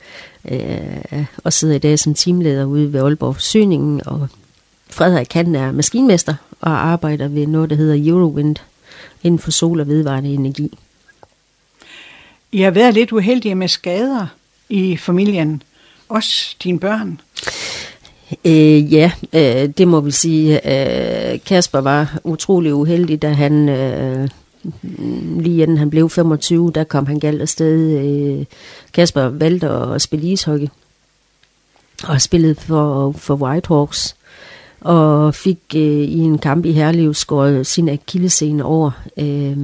øh, 0.50 1.24
og 1.44 1.52
sidder 1.52 1.74
i 1.74 1.78
dag 1.78 1.98
som 1.98 2.14
teamleder 2.14 2.64
ude 2.64 2.92
ved 2.92 3.00
Aalborg 3.00 3.34
Forsyningen. 3.34 4.06
Og 4.06 4.28
Frederik 4.90 5.32
han 5.32 5.54
er 5.54 5.72
maskinmester 5.72 6.34
og 6.60 6.70
arbejder 6.70 7.28
ved 7.28 7.46
noget, 7.46 7.70
der 7.70 7.76
hedder 7.76 8.10
Eurowind 8.10 8.56
inden 9.22 9.38
for 9.38 9.50
sol- 9.50 9.80
og 9.80 9.88
vedvarende 9.88 10.34
energi. 10.34 10.78
I 12.52 12.60
har 12.60 12.70
været 12.70 12.94
lidt 12.94 13.12
uheldige 13.12 13.54
med 13.54 13.68
skader 13.68 14.26
i 14.68 14.96
familien. 14.96 15.62
Også 16.10 16.56
dine 16.62 16.80
børn? 16.80 17.20
Øh, 18.44 18.92
ja, 18.92 19.12
øh, 19.32 19.68
det 19.78 19.88
må 19.88 20.00
vi 20.00 20.10
sige. 20.10 20.60
Øh, 21.32 21.40
Kasper 21.46 21.80
var 21.80 22.18
utrolig 22.24 22.74
uheldig, 22.74 23.22
da 23.22 23.32
han, 23.32 23.68
øh, 23.68 24.28
lige 25.42 25.62
inden 25.62 25.76
han 25.76 25.90
blev 25.90 26.10
25, 26.10 26.72
der 26.74 26.84
kom 26.84 27.06
han 27.06 27.18
galt 27.18 27.42
afsted. 27.42 27.98
Øh, 27.98 28.44
Kasper 28.92 29.28
valgte 29.28 29.68
at 29.68 30.02
spille 30.02 30.28
ishockey, 30.28 30.68
og 32.04 32.22
spillede 32.22 32.54
for, 32.54 33.12
for 33.12 33.34
Whitehawks, 33.34 34.16
og 34.80 35.34
fik 35.34 35.58
øh, 35.74 35.82
i 35.82 36.18
en 36.18 36.38
kamp 36.38 36.64
i 36.64 36.72
Herlev 36.72 37.14
skåret 37.14 37.66
sin 37.66 37.88
akillescene 37.88 38.64
over. 38.64 38.90
Øh, 39.16 39.56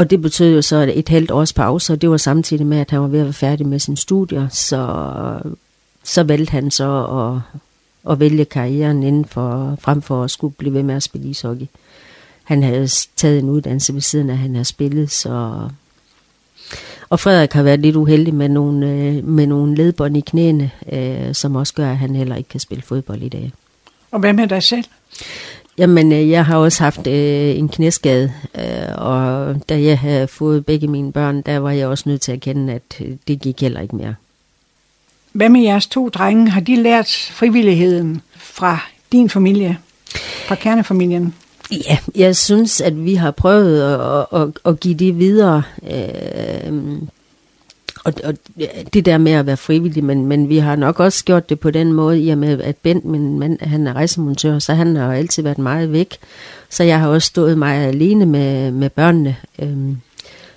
og 0.00 0.10
det 0.10 0.22
betød 0.22 0.54
jo 0.54 0.62
så 0.62 0.92
et 0.94 1.08
halvt 1.08 1.30
års 1.30 1.52
pause, 1.52 1.92
og 1.92 2.00
det 2.00 2.10
var 2.10 2.16
samtidig 2.16 2.66
med, 2.66 2.78
at 2.78 2.90
han 2.90 3.00
var 3.00 3.06
ved 3.06 3.18
at 3.18 3.24
være 3.24 3.32
færdig 3.32 3.66
med 3.66 3.78
sin 3.78 3.96
studier, 3.96 4.48
så, 4.48 5.04
så 6.04 6.22
valgte 6.22 6.50
han 6.50 6.70
så 6.70 7.04
at, 7.04 7.60
at 8.12 8.20
vælge 8.20 8.44
karrieren 8.44 9.02
inden 9.02 9.24
for, 9.24 9.76
frem 9.80 10.02
for 10.02 10.24
at 10.24 10.30
skulle 10.30 10.54
blive 10.54 10.74
ved 10.74 10.82
med 10.82 10.94
at 10.94 11.02
spille 11.02 11.28
ishockey. 11.28 11.66
Han 12.44 12.62
havde 12.62 12.88
taget 13.16 13.38
en 13.38 13.50
uddannelse 13.50 13.94
ved 13.94 14.00
siden 14.00 14.30
af, 14.30 14.34
at 14.34 14.38
han 14.38 14.54
havde 14.54 14.64
spillet, 14.64 15.10
så... 15.10 15.68
Og 17.10 17.20
Frederik 17.20 17.52
har 17.52 17.62
været 17.62 17.80
lidt 17.80 17.96
uheldig 17.96 18.34
med 18.34 18.48
nogle, 18.48 18.90
øh, 18.90 19.24
med 19.24 19.46
nogle 19.46 19.74
ledbånd 19.74 20.16
i 20.16 20.20
knæene, 20.20 20.70
øh, 20.92 21.34
som 21.34 21.56
også 21.56 21.74
gør, 21.74 21.90
at 21.90 21.98
han 21.98 22.14
heller 22.14 22.36
ikke 22.36 22.48
kan 22.48 22.60
spille 22.60 22.82
fodbold 22.82 23.22
i 23.22 23.28
dag. 23.28 23.52
Og 24.10 24.20
hvad 24.20 24.32
med 24.32 24.48
dig 24.48 24.62
selv? 24.62 24.84
Jamen, 25.80 26.12
øh, 26.12 26.30
jeg 26.30 26.46
har 26.46 26.56
også 26.56 26.82
haft 26.82 27.06
øh, 27.06 27.58
en 27.58 27.68
knæskade, 27.68 28.32
øh, 28.54 28.94
og 28.96 29.56
da 29.68 29.82
jeg 29.82 29.98
havde 29.98 30.28
fået 30.28 30.66
begge 30.66 30.86
mine 30.86 31.12
børn, 31.12 31.42
der 31.42 31.58
var 31.58 31.70
jeg 31.70 31.88
også 31.88 32.08
nødt 32.08 32.20
til 32.20 32.32
at 32.32 32.40
kende, 32.40 32.72
at 32.72 32.82
øh, 33.00 33.12
det 33.28 33.40
gik 33.40 33.60
heller 33.60 33.80
ikke 33.80 33.96
mere. 33.96 34.14
Hvad 35.32 35.48
med 35.48 35.60
jeres 35.60 35.86
to 35.86 36.08
drenge? 36.08 36.50
Har 36.50 36.60
de 36.60 36.76
lært 36.76 37.30
frivilligheden 37.32 38.22
fra 38.36 38.78
din 39.12 39.30
familie, 39.30 39.78
fra 40.46 40.54
kernefamilien? 40.54 41.34
Ja, 41.70 41.98
jeg 42.16 42.36
synes, 42.36 42.80
at 42.80 43.04
vi 43.04 43.14
har 43.14 43.30
prøvet 43.30 43.82
at, 43.82 44.40
at, 44.40 44.48
at 44.64 44.80
give 44.80 44.94
det 44.94 45.18
videre. 45.18 45.62
Øh, 45.92 46.72
og, 48.04 48.14
og 48.24 48.34
det 48.92 49.06
der 49.06 49.18
med 49.18 49.32
at 49.32 49.46
være 49.46 49.56
frivillig, 49.56 50.04
men, 50.04 50.26
men 50.26 50.48
vi 50.48 50.58
har 50.58 50.76
nok 50.76 51.00
også 51.00 51.24
gjort 51.24 51.48
det 51.48 51.60
på 51.60 51.70
den 51.70 51.92
måde, 51.92 52.20
i 52.20 52.30
og 52.30 52.38
med 52.38 52.60
at 52.60 52.76
Bent, 52.76 53.04
min 53.04 53.38
mand, 53.38 53.60
han 53.60 53.86
er 53.86 53.92
rejsemontør, 53.92 54.58
så 54.58 54.74
han 54.74 54.96
har 54.96 55.14
altid 55.14 55.42
været 55.42 55.58
meget 55.58 55.92
væk. 55.92 56.18
Så 56.70 56.84
jeg 56.84 57.00
har 57.00 57.08
også 57.08 57.26
stået 57.26 57.58
mig 57.58 57.76
alene 57.76 58.26
med, 58.26 58.70
med 58.70 58.90
børnene. 58.90 59.36
Øhm, 59.58 59.96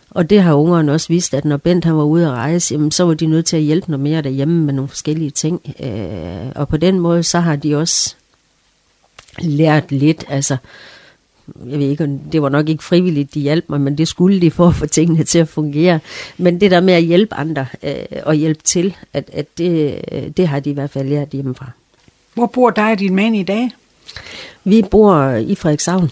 og 0.10 0.30
det 0.30 0.42
har 0.42 0.54
ungerne 0.54 0.92
også 0.92 1.08
vist, 1.08 1.34
at 1.34 1.46
når 1.46 1.58
Bent 1.58 1.86
han 1.86 1.98
var 1.98 2.04
ude 2.04 2.26
at 2.26 2.32
rejse, 2.32 2.74
jamen, 2.74 2.92
så 2.92 3.04
var 3.04 3.14
de 3.14 3.26
nødt 3.26 3.46
til 3.46 3.58
at 3.58 3.64
hjælpe 3.64 3.92
noget 3.92 4.04
mere 4.04 4.22
derhjemme 4.22 4.66
med 4.66 4.74
nogle 4.74 4.90
forskellige 4.90 5.32
ting. 5.32 5.62
Øh, 5.80 6.52
og 6.56 6.68
på 6.68 6.78
den 6.78 7.00
måde, 7.00 7.24
så 7.24 7.40
har 7.40 7.56
de 7.56 7.76
også 7.76 8.16
lært 9.40 9.92
lidt, 9.92 10.26
altså 10.30 10.58
jeg 11.70 11.80
ved 11.80 11.90
ikke, 11.90 12.20
det 12.32 12.42
var 12.42 12.50
nok 12.50 12.70
ikke 12.70 12.84
frivilligt, 12.84 13.34
de 13.34 13.40
hjalp 13.40 13.66
mig, 13.70 13.82
men 13.82 13.98
det 13.98 14.08
skulle 14.08 14.42
de 14.42 14.52
for 14.52 14.68
at 14.68 14.76
få 14.76 14.86
tingene 14.86 15.24
til 15.24 15.40
at 15.40 15.48
fungere. 15.48 16.00
Men 16.38 16.62
det 16.62 16.72
der 16.72 16.82
med 16.82 16.94
at 16.94 17.04
hjælpe 17.04 17.36
andre 17.36 17.66
øh, 17.84 17.94
og 18.24 18.36
hjælpe 18.36 18.62
til, 18.64 18.96
at, 19.14 19.30
at 19.34 19.58
det, 19.58 20.02
det 20.38 20.48
har 20.48 20.60
de 20.60 20.70
i 20.70 20.74
hvert 20.74 20.90
fald 20.90 21.10
lært 21.10 21.30
hjemmefra. 21.30 21.70
Hvor 22.34 22.46
bor 22.46 22.70
dig 22.70 22.92
og 22.92 23.00
din 23.00 23.16
mand 23.16 23.36
i 23.36 23.44
dag? 23.44 23.72
Vi 24.64 24.82
bor 24.92 25.30
i 25.30 25.56
Frederikshavn. 25.56 26.12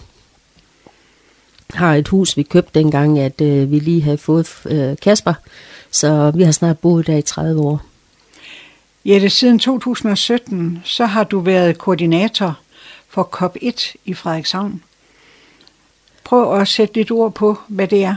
har 1.73 1.95
et 1.95 2.07
hus, 2.07 2.37
vi 2.37 2.43
købte 2.43 2.79
dengang, 2.79 3.19
at 3.19 3.41
øh, 3.41 3.71
vi 3.71 3.79
lige 3.79 4.01
havde 4.01 4.17
fået 4.17 4.49
øh, 4.65 4.97
Kasper. 5.01 5.33
Så 5.91 6.31
vi 6.35 6.43
har 6.43 6.51
snart 6.51 6.79
boet 6.79 7.07
der 7.07 7.17
i 7.17 7.21
30 7.21 7.61
år. 7.61 7.81
Jette, 9.05 9.29
siden 9.29 9.59
2017, 9.59 10.81
så 10.83 11.05
har 11.05 11.23
du 11.23 11.39
været 11.39 11.77
koordinator 11.77 12.59
for 13.09 13.29
COP1 13.35 13.93
i 14.05 14.13
Frederikshavn. 14.13 14.81
Prøv 16.23 16.59
at 16.59 16.67
sætte 16.67 16.95
lidt 16.95 17.11
ord 17.11 17.33
på, 17.33 17.57
hvad 17.67 17.87
det 17.87 18.03
er. 18.03 18.15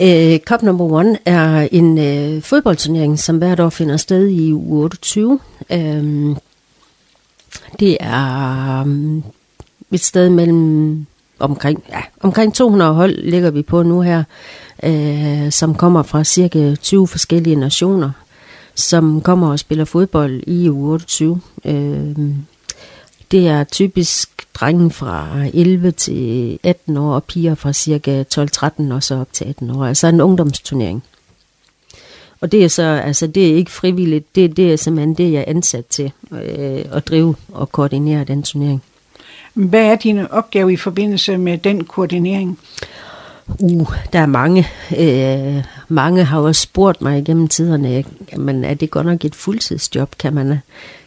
Øh, 0.00 0.38
Cup 0.38 0.62
Number 0.62 0.84
One 0.84 1.18
er 1.24 1.68
en 1.72 1.98
øh, 1.98 2.42
fodboldturnering, 2.42 3.18
som 3.18 3.38
hvert 3.38 3.60
år 3.60 3.70
finder 3.70 3.96
sted 3.96 4.28
i 4.28 4.52
u 4.52 4.82
28. 4.82 5.40
Øh, 5.70 6.36
det 7.80 7.96
er 8.00 8.82
um, 8.82 9.24
et 9.90 10.00
sted 10.00 10.30
mellem 10.30 11.06
omkring, 11.38 11.84
ja, 11.88 12.00
omkring 12.20 12.54
200 12.54 12.92
hold 12.92 13.16
ligger 13.16 13.50
vi 13.50 13.62
på 13.62 13.82
nu 13.82 14.00
her, 14.00 14.24
øh, 14.82 15.52
som 15.52 15.74
kommer 15.74 16.02
fra 16.02 16.24
cirka 16.24 16.74
20 16.74 17.08
forskellige 17.08 17.56
nationer, 17.56 18.10
som 18.74 19.20
kommer 19.20 19.50
og 19.50 19.58
spiller 19.58 19.84
fodbold 19.84 20.42
i 20.46 20.68
u 20.68 20.90
28. 20.90 21.40
Øh, 21.64 22.16
det 23.32 23.48
er 23.48 23.64
typisk 23.64 24.46
drenge 24.54 24.90
fra 24.90 25.28
11 25.54 25.90
til 25.90 26.58
18 26.62 26.96
år, 26.96 27.14
og 27.14 27.24
piger 27.24 27.54
fra 27.54 27.72
cirka 27.72 28.24
12-13 28.34 28.94
og 28.94 29.02
så 29.02 29.14
op 29.14 29.32
til 29.32 29.44
18 29.44 29.70
år. 29.70 29.84
Altså 29.84 30.06
en 30.06 30.20
ungdomsturnering. 30.20 31.02
Og 32.40 32.52
det 32.52 32.64
er 32.64 32.68
så, 32.68 32.82
altså 32.82 33.26
det 33.26 33.50
er 33.50 33.54
ikke 33.54 33.70
frivilligt, 33.70 34.34
det, 34.34 34.56
det 34.56 34.72
er 34.72 34.76
simpelthen 34.76 35.14
det, 35.14 35.32
jeg 35.32 35.40
er 35.40 35.44
ansat 35.46 35.86
til, 35.86 36.12
øh, 36.32 36.84
at 36.92 37.08
drive 37.08 37.34
og 37.52 37.72
koordinere 37.72 38.24
den 38.24 38.42
turnering. 38.42 38.82
Hvad 39.54 39.84
er 39.84 39.96
din 39.96 40.18
opgave 40.18 40.72
i 40.72 40.76
forbindelse 40.76 41.38
med 41.38 41.58
den 41.58 41.84
koordinering? 41.84 42.58
Uh, 43.58 43.94
der 44.12 44.18
er 44.18 44.26
mange. 44.26 44.66
Øh, 44.98 45.64
mange 45.88 46.24
har 46.24 46.40
også 46.40 46.62
spurgt 46.62 47.02
mig 47.02 47.18
igennem 47.18 47.48
tiderne, 47.48 48.04
men 48.36 48.64
er 48.64 48.74
det 48.74 48.90
godt 48.90 49.06
nok 49.06 49.24
et 49.24 49.34
fuldtidsjob? 49.34 50.18
Kan 50.18 50.34
man, 50.34 50.58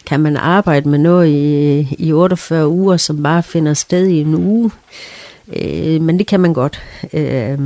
kan 0.05 0.19
man 0.19 0.37
arbejde 0.37 0.89
med 0.89 0.99
noget 0.99 1.27
i, 1.27 1.95
i 1.99 2.13
48 2.13 2.67
uger, 2.67 2.97
som 2.97 3.23
bare 3.23 3.43
finder 3.43 3.73
sted 3.73 4.07
i 4.07 4.21
en 4.21 4.35
uge? 4.35 4.71
Øh, 5.55 6.01
men 6.01 6.19
det 6.19 6.27
kan 6.27 6.39
man 6.39 6.53
godt. 6.53 6.81
Øh, 7.13 7.59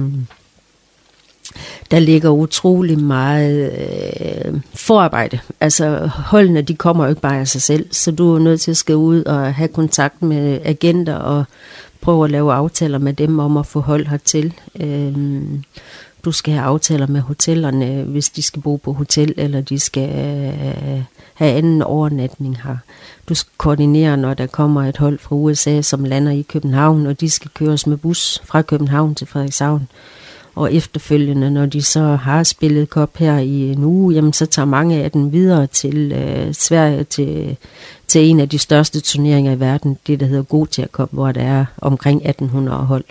der 1.92 2.00
ligger 2.00 2.30
utrolig 2.30 3.00
meget 3.00 3.72
øh, 3.72 4.54
forarbejde. 4.74 5.40
Altså 5.60 6.10
holdene, 6.16 6.62
de 6.62 6.76
kommer 6.76 7.04
jo 7.04 7.10
ikke 7.10 7.22
bare 7.22 7.40
af 7.40 7.48
sig 7.48 7.62
selv, 7.62 7.88
så 7.92 8.12
du 8.12 8.36
er 8.36 8.40
nødt 8.40 8.62
til 8.62 8.72
at 8.72 8.78
skal 8.78 8.96
ud 8.96 9.24
og 9.24 9.54
have 9.54 9.68
kontakt 9.68 10.22
med 10.22 10.60
agenter 10.64 11.16
og 11.16 11.44
prøve 12.02 12.26
at 12.26 12.32
lave 12.32 12.54
aftaler 12.54 12.98
med 12.98 13.14
dem 13.14 13.40
om 13.40 13.58
at 13.58 13.66
få 13.66 13.80
hold 13.80 14.08
hertil. 14.08 14.54
Øh, 14.80 15.14
du 16.26 16.32
skal 16.32 16.54
have 16.54 16.66
aftaler 16.66 17.08
med 17.08 17.22
hotellerne, 17.22 18.04
hvis 18.04 18.30
de 18.30 18.42
skal 18.42 18.62
bo 18.62 18.76
på 18.76 18.94
hotel, 18.94 19.34
eller 19.38 19.62
de 19.62 19.80
skal 19.80 20.10
øh, 20.10 21.04
have 21.34 21.52
anden 21.54 21.82
overnatning 21.82 22.58
her. 22.64 22.78
Du 23.30 23.36
skal 23.36 23.52
koordinere, 23.58 24.18
når 24.18 24.34
der 24.34 24.48
kommer 24.48 24.84
et 24.84 24.98
hold 24.98 25.20
fra 25.20 25.36
USA, 25.36 25.82
som 25.82 26.04
lander 26.04 26.32
i 26.32 26.42
København, 26.42 27.06
og 27.06 27.22
de 27.22 27.30
skal 27.30 27.52
køres 27.54 27.88
med 27.88 27.98
bus 27.98 28.42
fra 28.46 28.62
København 28.62 29.16
til 29.16 29.28
Frederikshavn. 29.28 29.88
Og 30.56 30.74
efterfølgende, 30.74 31.52
når 31.52 31.66
de 31.66 31.82
så 31.82 32.02
har 32.02 32.44
spillet 32.44 32.90
kop 32.90 33.18
her 33.18 33.38
i 33.38 33.72
en 33.72 33.84
uge, 33.84 34.14
jamen 34.14 34.34
så 34.34 34.46
tager 34.46 34.66
mange 34.66 35.04
af 35.04 35.12
dem 35.12 35.32
videre 35.32 35.68
til 35.68 36.12
øh, 36.12 36.54
Sverige, 36.54 37.04
til, 37.04 37.58
til 38.08 38.30
en 38.30 38.40
af 38.40 38.50
de 38.50 38.60
største 38.60 39.00
turneringer 39.00 39.52
i 39.52 39.60
verden, 39.60 39.98
det 40.08 40.20
der 40.20 40.26
hedder 40.26 40.44
Gotia 40.44 40.88
Cup, 40.88 41.10
hvor 41.12 41.32
der 41.32 41.42
er 41.42 41.66
omkring 41.78 42.18
1800 42.30 42.78
hold. 42.78 43.04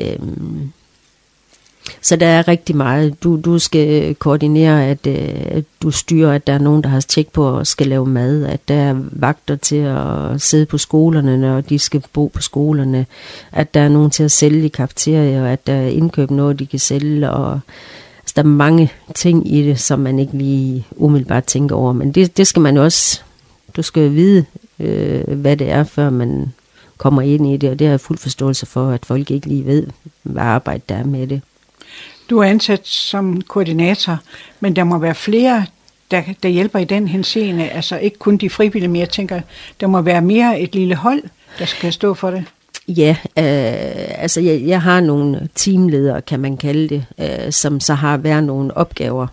Øhm, 0.00 0.72
så 2.02 2.16
der 2.16 2.26
er 2.26 2.48
rigtig 2.48 2.76
meget. 2.76 3.22
Du, 3.22 3.40
du 3.44 3.58
skal 3.58 4.14
koordinere, 4.14 4.86
at, 4.86 5.06
øh, 5.06 5.28
at 5.46 5.64
du 5.82 5.90
styrer, 5.90 6.32
at 6.32 6.46
der 6.46 6.52
er 6.52 6.58
nogen, 6.58 6.82
der 6.82 6.88
har 6.88 7.00
tjek 7.00 7.28
på 7.32 7.44
og 7.48 7.66
skal 7.66 7.86
lave 7.86 8.06
mad, 8.06 8.46
at 8.46 8.60
der 8.68 8.74
er 8.74 8.96
vagter 9.12 9.56
til 9.56 9.76
at 9.76 10.40
sidde 10.40 10.66
på 10.66 10.78
skolerne, 10.78 11.38
når 11.38 11.60
de 11.60 11.78
skal 11.78 12.02
bo 12.12 12.26
på 12.26 12.42
skolerne, 12.42 13.06
at 13.52 13.74
der 13.74 13.80
er 13.80 13.88
nogen 13.88 14.10
til 14.10 14.22
at 14.22 14.30
sælge 14.30 14.64
i 14.64 14.68
kafeterier, 14.68 15.46
at 15.46 15.66
der 15.66 15.72
er 15.72 15.88
indkøb 15.88 16.30
noget, 16.30 16.58
de 16.58 16.66
kan 16.66 16.78
sælge, 16.78 17.30
og 17.30 17.60
altså, 18.18 18.32
der 18.36 18.42
er 18.42 18.46
mange 18.46 18.92
ting 19.14 19.54
i 19.54 19.62
det, 19.62 19.80
som 19.80 19.98
man 19.98 20.18
ikke 20.18 20.38
lige 20.38 20.86
umiddelbart 20.90 21.44
tænker 21.44 21.76
over, 21.76 21.92
men 21.92 22.12
det, 22.12 22.36
det 22.36 22.46
skal 22.46 22.62
man 22.62 22.76
jo 22.76 22.84
også, 22.84 23.22
du 23.76 23.82
skal 23.82 24.02
jo 24.02 24.08
vide, 24.08 24.44
øh, 24.80 25.28
hvad 25.28 25.56
det 25.56 25.70
er, 25.70 25.84
før 25.84 26.10
man 26.10 26.52
kommer 26.98 27.22
ind 27.22 27.46
i 27.46 27.56
det, 27.56 27.70
og 27.70 27.78
det 27.78 27.86
har 27.86 27.92
jeg 27.92 28.00
fuld 28.00 28.18
forståelse 28.18 28.66
for, 28.66 28.90
at 28.90 29.06
folk 29.06 29.30
ikke 29.30 29.46
lige 29.46 29.66
ved, 29.66 29.86
hvad 30.22 30.42
arbejde 30.42 30.82
der 30.88 30.94
er 30.94 31.04
med 31.04 31.26
det. 31.26 31.40
Du 32.30 32.38
er 32.38 32.44
ansat 32.44 32.86
som 32.86 33.42
koordinator, 33.42 34.18
men 34.60 34.76
der 34.76 34.84
må 34.84 34.98
være 34.98 35.14
flere, 35.14 35.66
der, 36.10 36.22
der 36.42 36.48
hjælper 36.48 36.78
i 36.78 36.84
den 36.84 37.08
henseende. 37.08 37.68
Altså 37.68 37.98
ikke 37.98 38.18
kun 38.18 38.36
de 38.36 38.50
frivillige, 38.50 38.88
men 38.88 39.00
jeg 39.00 39.10
tænker, 39.10 39.40
der 39.80 39.86
må 39.86 40.00
være 40.00 40.22
mere 40.22 40.60
et 40.60 40.74
lille 40.74 40.94
hold, 40.94 41.22
der 41.58 41.64
skal 41.64 41.92
stå 41.92 42.14
for 42.14 42.30
det. 42.30 42.44
Ja, 42.88 43.16
øh, 43.20 44.22
altså 44.22 44.40
jeg, 44.40 44.62
jeg 44.66 44.82
har 44.82 45.00
nogle 45.00 45.48
teamledere, 45.54 46.22
kan 46.22 46.40
man 46.40 46.56
kalde 46.56 46.88
det, 46.88 47.04
øh, 47.20 47.52
som 47.52 47.80
så 47.80 47.94
har 47.94 48.16
været 48.16 48.44
nogle 48.44 48.76
opgaver. 48.76 49.26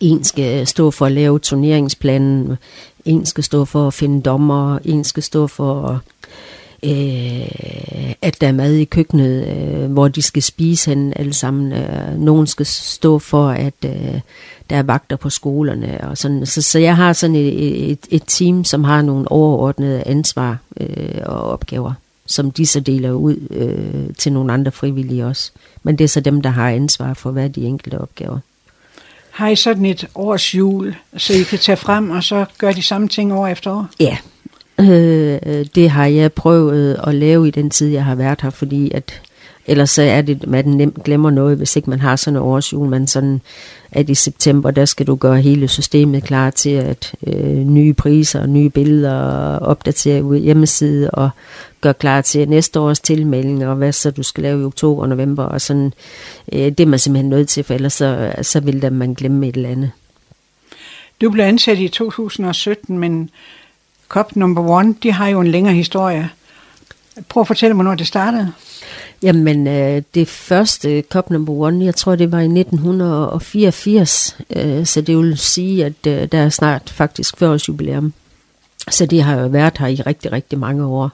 En 0.00 0.24
skal 0.24 0.66
stå 0.66 0.90
for 0.90 1.06
at 1.06 1.12
lave 1.12 1.38
turneringsplanen, 1.38 2.56
en 3.04 3.26
skal 3.26 3.44
stå 3.44 3.64
for 3.64 3.86
at 3.86 3.94
finde 3.94 4.22
dommer, 4.22 4.78
en 4.84 5.04
skal 5.04 5.22
stå 5.22 5.46
for 5.46 5.86
at 5.88 5.98
øh, 6.82 8.12
at 8.22 8.40
der 8.40 8.48
er 8.48 8.52
mad 8.52 8.74
i 8.74 8.84
køkkenet, 8.84 9.46
øh, 9.48 9.92
hvor 9.92 10.08
de 10.08 10.22
skal 10.22 10.42
spise 10.42 10.90
hen 10.90 11.12
alle 11.16 11.32
sammen. 11.32 11.72
Øh, 11.72 12.20
nogen 12.20 12.46
skal 12.46 12.66
stå 12.66 13.18
for, 13.18 13.48
at 13.48 13.74
øh, 13.84 14.20
der 14.70 14.76
er 14.76 14.82
vagter 14.82 15.16
på 15.16 15.30
skolerne. 15.30 16.00
Og 16.08 16.18
sådan. 16.18 16.46
Så, 16.46 16.62
så 16.62 16.78
jeg 16.78 16.96
har 16.96 17.12
sådan 17.12 17.36
et, 17.36 17.90
et, 17.90 17.98
et 18.10 18.22
team, 18.26 18.64
som 18.64 18.84
har 18.84 19.02
nogle 19.02 19.30
overordnede 19.32 20.02
ansvar 20.06 20.58
øh, 20.80 21.20
og 21.24 21.40
opgaver, 21.40 21.92
som 22.26 22.50
de 22.50 22.66
så 22.66 22.80
deler 22.80 23.12
ud 23.12 23.36
øh, 23.50 24.14
til 24.14 24.32
nogle 24.32 24.52
andre 24.52 24.72
frivillige 24.72 25.26
også. 25.26 25.50
Men 25.82 25.98
det 25.98 26.04
er 26.04 26.08
så 26.08 26.20
dem, 26.20 26.40
der 26.40 26.50
har 26.50 26.70
ansvar 26.70 27.14
for 27.14 27.30
hver 27.30 27.48
de 27.48 27.64
enkelte 27.64 28.00
opgaver. 28.00 28.38
Har 29.30 29.48
I 29.48 29.56
sådan 29.56 29.84
et 29.84 30.08
års 30.14 30.54
jul, 30.54 30.96
så 31.16 31.32
I 31.32 31.42
kan 31.42 31.58
tage 31.58 31.76
frem 31.76 32.10
og 32.10 32.24
så 32.24 32.44
gøre 32.58 32.72
de 32.72 32.82
samme 32.82 33.08
ting 33.08 33.32
år 33.32 33.46
efter 33.46 33.70
år? 33.70 33.86
Ja, 34.00 34.16
Øh, 34.80 35.38
øh, 35.46 35.66
det 35.74 35.90
har 35.90 36.06
jeg 36.06 36.32
prøvet 36.32 37.00
at 37.06 37.14
lave 37.14 37.48
i 37.48 37.50
den 37.50 37.70
tid, 37.70 37.88
jeg 37.88 38.04
har 38.04 38.14
været 38.14 38.40
her, 38.42 38.50
fordi 38.50 38.90
at 38.94 39.22
ellers 39.66 39.90
så 39.90 40.02
er 40.02 40.22
det, 40.22 40.42
at 40.42 40.48
man 40.48 40.64
nemt 40.64 41.04
glemmer 41.04 41.30
noget, 41.30 41.56
hvis 41.56 41.76
ikke 41.76 41.90
man 41.90 42.00
har 42.00 42.16
sådan 42.16 42.36
en 42.36 42.42
årsjul, 42.42 42.88
man 42.88 43.06
sådan, 43.06 43.40
at 43.92 44.10
i 44.10 44.14
september, 44.14 44.70
der 44.70 44.84
skal 44.84 45.06
du 45.06 45.14
gøre 45.14 45.40
hele 45.40 45.68
systemet 45.68 46.24
klar 46.24 46.50
til, 46.50 46.70
at 46.70 47.14
øh, 47.26 47.56
nye 47.56 47.94
priser 47.94 48.40
og 48.40 48.48
nye 48.48 48.70
billeder 48.70 49.58
opdatere 49.58 50.24
ud 50.24 50.38
hjemmeside 50.38 51.10
og 51.10 51.30
gøre 51.80 51.94
klar 51.94 52.20
til 52.20 52.48
næste 52.48 52.80
års 52.80 53.00
tilmelding, 53.00 53.66
og 53.66 53.76
hvad 53.76 53.92
så 53.92 54.10
du 54.10 54.22
skal 54.22 54.42
lave 54.42 54.60
i 54.60 54.64
oktober 54.64 55.02
og 55.02 55.08
november, 55.08 55.44
og 55.44 55.60
sådan, 55.60 55.92
øh, 56.52 56.58
det 56.58 56.80
er 56.80 56.86
man 56.86 56.98
simpelthen 56.98 57.30
nødt 57.30 57.48
til, 57.48 57.64
for 57.64 57.74
ellers 57.74 57.92
så, 57.92 58.32
så 58.42 58.60
vil 58.60 58.82
der 58.82 58.90
man 58.90 59.14
glemme 59.14 59.48
et 59.48 59.56
eller 59.56 59.68
andet. 59.68 59.90
Du 61.20 61.30
blev 61.30 61.44
ansat 61.44 61.78
i 61.78 61.88
2017, 61.88 62.98
men 62.98 63.30
Cup 64.08 64.36
Number 64.36 64.62
One, 64.62 64.94
de 65.02 65.12
har 65.12 65.28
jo 65.28 65.40
en 65.40 65.46
længere 65.46 65.74
historie. 65.74 66.30
Prøv 67.28 67.40
at 67.40 67.46
fortælle 67.46 67.74
mig, 67.74 67.82
hvornår 67.82 67.96
det 67.96 68.06
startede. 68.06 68.52
Jamen, 69.22 69.66
øh, 69.66 70.02
det 70.14 70.28
første 70.28 71.02
Cup 71.10 71.30
Number 71.30 71.52
One, 71.52 71.84
jeg 71.84 71.94
tror, 71.94 72.16
det 72.16 72.32
var 72.32 72.40
i 72.40 72.48
1984, 72.48 74.38
øh, 74.56 74.86
så 74.86 75.00
det 75.00 75.16
vil 75.16 75.38
sige, 75.38 75.84
at 75.84 76.06
øh, 76.06 76.28
der 76.32 76.38
er 76.38 76.48
snart 76.48 76.90
faktisk 76.90 77.38
40 77.38 77.52
års 77.52 77.68
jubilæum. 77.68 78.12
Så 78.90 79.06
det 79.06 79.22
har 79.22 79.40
jo 79.40 79.46
været 79.46 79.78
her 79.78 79.86
i 79.86 79.94
rigtig, 79.94 80.32
rigtig 80.32 80.58
mange 80.58 80.84
år. 80.84 81.10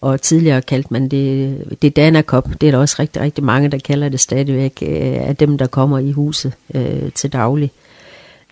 Og 0.00 0.20
tidligere 0.20 0.62
kaldte 0.62 0.92
man 0.92 1.08
det, 1.08 1.64
det 1.82 1.96
Dana 1.96 2.22
Cup. 2.22 2.48
Det 2.60 2.66
er 2.66 2.70
der 2.70 2.78
også 2.78 2.96
rigtig, 2.98 3.22
rigtig 3.22 3.44
mange, 3.44 3.68
der 3.68 3.78
kalder 3.78 4.08
det 4.08 4.20
stadigvæk, 4.20 4.78
øh, 4.82 5.28
af 5.28 5.36
dem, 5.36 5.58
der 5.58 5.66
kommer 5.66 5.98
i 5.98 6.10
huset 6.10 6.52
øh, 6.74 7.12
til 7.12 7.32
daglig. 7.32 7.72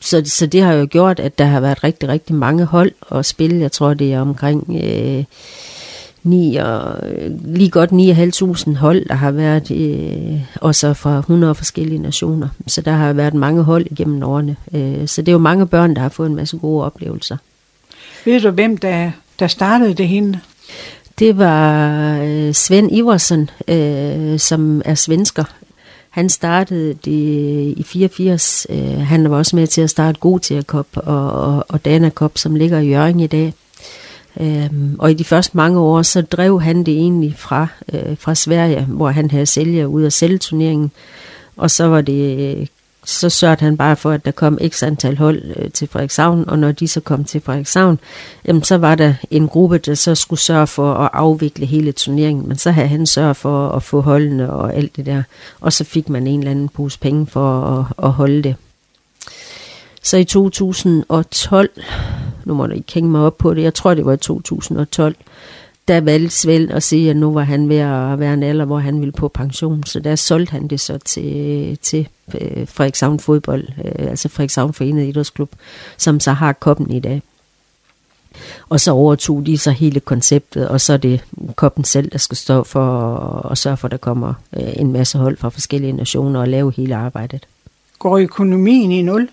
Så, 0.01 0.23
så 0.25 0.47
det 0.47 0.63
har 0.63 0.73
jo 0.73 0.87
gjort, 0.91 1.21
at 1.21 1.39
der 1.39 1.45
har 1.45 1.61
været 1.61 1.85
rigtig, 1.85 2.09
rigtig 2.09 2.35
mange 2.35 2.65
hold 2.65 2.93
at 3.11 3.27
spille. 3.27 3.61
Jeg 3.61 3.73
tror, 3.73 3.95
det 3.95 4.13
er 4.13 4.21
omkring 4.21 4.81
øh, 4.85 5.25
9 6.27 6.57
og, 6.57 6.97
lige 7.45 7.71
godt 7.71 7.91
9.500 7.93 8.77
hold, 8.79 9.09
der 9.09 9.15
har 9.15 9.31
været, 9.31 9.71
øh, 9.71 10.41
også 10.61 10.95
fra 10.95 11.19
100 11.19 11.55
forskellige 11.55 11.99
nationer. 11.99 12.49
Så 12.67 12.81
der 12.81 12.93
har 12.93 13.13
været 13.13 13.35
mange 13.35 13.63
hold 13.63 13.87
igennem 13.91 14.23
årene. 14.23 14.57
Øh, 14.75 15.09
så 15.09 15.23
det 15.23 15.29
er 15.29 15.33
jo 15.33 15.39
mange 15.39 15.67
børn, 15.67 15.95
der 15.95 16.03
har 16.03 16.09
fået 16.09 16.29
en 16.29 16.37
masse 16.37 16.57
gode 16.57 16.85
oplevelser. 16.85 17.37
Ved 18.25 18.41
du, 18.41 18.51
hvem 18.51 18.77
der, 18.77 19.11
der 19.39 19.47
startede 19.47 19.95
det 19.95 20.09
hende? 20.09 20.41
Det 21.19 21.39
var 21.39 22.19
øh, 22.23 22.55
Svend 22.55 22.93
Iversen, 22.93 23.51
øh, 23.69 24.39
som 24.39 24.83
er 24.85 24.95
svensker, 24.95 25.45
han 26.17 26.29
startede 26.29 26.95
det 27.05 27.75
i 27.77 27.83
84. 27.87 28.67
Øh, 28.71 28.99
han 28.99 29.31
var 29.31 29.37
også 29.37 29.57
med 29.57 29.67
til 29.67 29.81
at 29.81 29.91
starte 29.91 30.21
Gotia 30.21 30.63
Cup 30.63 30.87
og, 30.95 31.33
og, 31.33 31.65
og 31.69 31.85
Dana 31.85 32.11
Cup, 32.11 32.39
som 32.39 32.55
ligger 32.55 32.79
i 32.79 32.89
Jørgen 32.89 33.21
i 33.21 33.27
dag. 33.27 33.55
Øhm, 34.41 34.97
og 34.99 35.11
i 35.11 35.15
de 35.15 35.25
første 35.25 35.57
mange 35.57 35.81
år, 35.81 36.03
så 36.03 36.23
drev 36.23 36.61
han 36.61 36.79
det 36.79 36.95
egentlig 36.95 37.35
fra, 37.39 37.67
øh, 37.93 38.17
fra 38.19 38.35
Sverige, 38.35 38.85
hvor 38.85 39.09
han 39.09 39.31
havde 39.31 39.47
sælger 39.47 39.87
ud 39.87 40.03
af 40.03 40.13
sælge 40.13 40.39
turneringen. 40.39 40.91
Og 41.57 41.71
så 41.71 41.85
var 41.85 42.01
det 42.01 42.57
øh, 42.57 42.67
så 43.07 43.31
sørgede 43.31 43.61
han 43.61 43.77
bare 43.77 43.97
for, 43.97 44.11
at 44.11 44.25
der 44.25 44.31
kom 44.31 44.59
x 44.69 44.83
antal 44.83 45.17
hold 45.17 45.43
øh, 45.57 45.71
til 45.71 45.89
Frederikshavn, 45.89 46.49
og 46.49 46.59
når 46.59 46.73
de 46.73 46.89
så 46.89 47.01
kom 47.01 47.25
til 47.25 47.41
Frederikshavn, 47.41 47.99
jamen, 48.45 48.63
så 48.63 48.79
var 48.79 48.95
der 48.95 49.15
en 49.31 49.49
gruppe, 49.49 49.79
der 49.79 49.95
så 49.95 50.15
skulle 50.15 50.41
sørge 50.41 50.67
for 50.67 50.95
at 50.95 51.11
afvikle 51.13 51.67
hele 51.67 51.93
turneringen, 51.93 52.49
men 52.49 52.59
så 52.59 52.71
havde 52.71 52.89
han 52.89 53.07
sørget 53.07 53.37
for 53.37 53.69
at 53.69 53.83
få 53.83 54.01
holdene 54.01 54.53
og 54.53 54.75
alt 54.75 54.97
det 54.97 55.07
der, 55.07 55.23
og 55.61 55.73
så 55.73 55.85
fik 55.85 56.09
man 56.09 56.27
en 56.27 56.41
eller 56.41 56.51
anden 56.51 56.69
pose 56.69 56.99
penge 56.99 57.27
for 57.27 57.63
at, 57.63 58.05
at 58.07 58.13
holde 58.13 58.43
det. 58.43 58.57
Så 60.03 60.17
i 60.17 60.25
2012, 60.25 61.71
nu 62.45 62.55
må 62.55 62.67
du 62.67 62.73
ikke 62.73 63.03
mig 63.03 63.21
op 63.21 63.39
på 63.39 63.55
det, 63.55 63.63
jeg 63.63 63.75
tror 63.75 63.95
det 63.95 64.05
var 64.05 64.13
i 64.13 64.17
2012, 64.17 65.17
der 65.89 66.01
valgte 66.01 66.37
Svend 66.37 66.71
at 66.71 66.83
sige, 66.83 67.11
at 67.11 67.17
nu 67.17 67.33
var 67.33 67.43
han 67.43 67.69
ved 67.69 67.77
at 67.77 68.21
være 68.21 68.35
en 68.35 68.43
alder, 68.43 68.65
hvor 68.65 68.79
han 68.79 69.01
ville 69.01 69.13
på 69.13 69.29
pension. 69.29 69.85
Så 69.85 70.01
der 70.01 70.17
solgte 70.17 70.53
han 70.53 70.69
det 70.69 70.81
så 70.81 70.99
til, 70.99 71.79
til 71.83 72.09
øh, 72.41 72.69
Frederikshavn 72.69 73.21
Fodbold, 73.21 73.65
øh, 73.85 74.11
altså 74.11 74.29
Frederikshavn 74.29 74.73
Forenet 74.73 75.09
Idrætsklub, 75.09 75.51
som 75.97 76.21
så 76.21 76.33
har 76.33 76.53
koppen 76.53 76.91
i 76.91 77.01
dag. 77.01 77.23
Og 78.69 78.81
så 78.81 78.93
overtog 78.93 79.47
de 79.47 79.59
så 79.59 79.71
hele 79.71 80.01
konceptet, 80.01 80.69
og 80.69 80.81
så 80.81 80.93
er 80.93 80.97
det 80.97 81.25
koppen 81.57 81.85
selv, 81.85 82.11
der 82.11 82.19
skal 82.19 82.37
stå 82.37 82.65
for 82.65 83.51
at 83.51 83.59
sørge 83.59 83.77
for, 83.77 83.89
at 83.89 83.93
der 83.93 83.97
kommer 83.97 84.35
øh, 84.57 84.73
en 84.77 84.93
masse 84.93 85.19
hold 85.19 85.37
fra 85.37 85.49
forskellige 85.49 85.93
nationer 85.93 86.41
og 86.41 86.49
lave 86.49 86.73
hele 86.77 86.97
arbejdet. 86.97 87.47
Går 87.99 88.19
økonomien 88.19 88.93
i 88.93 89.03
nul? 89.03 89.29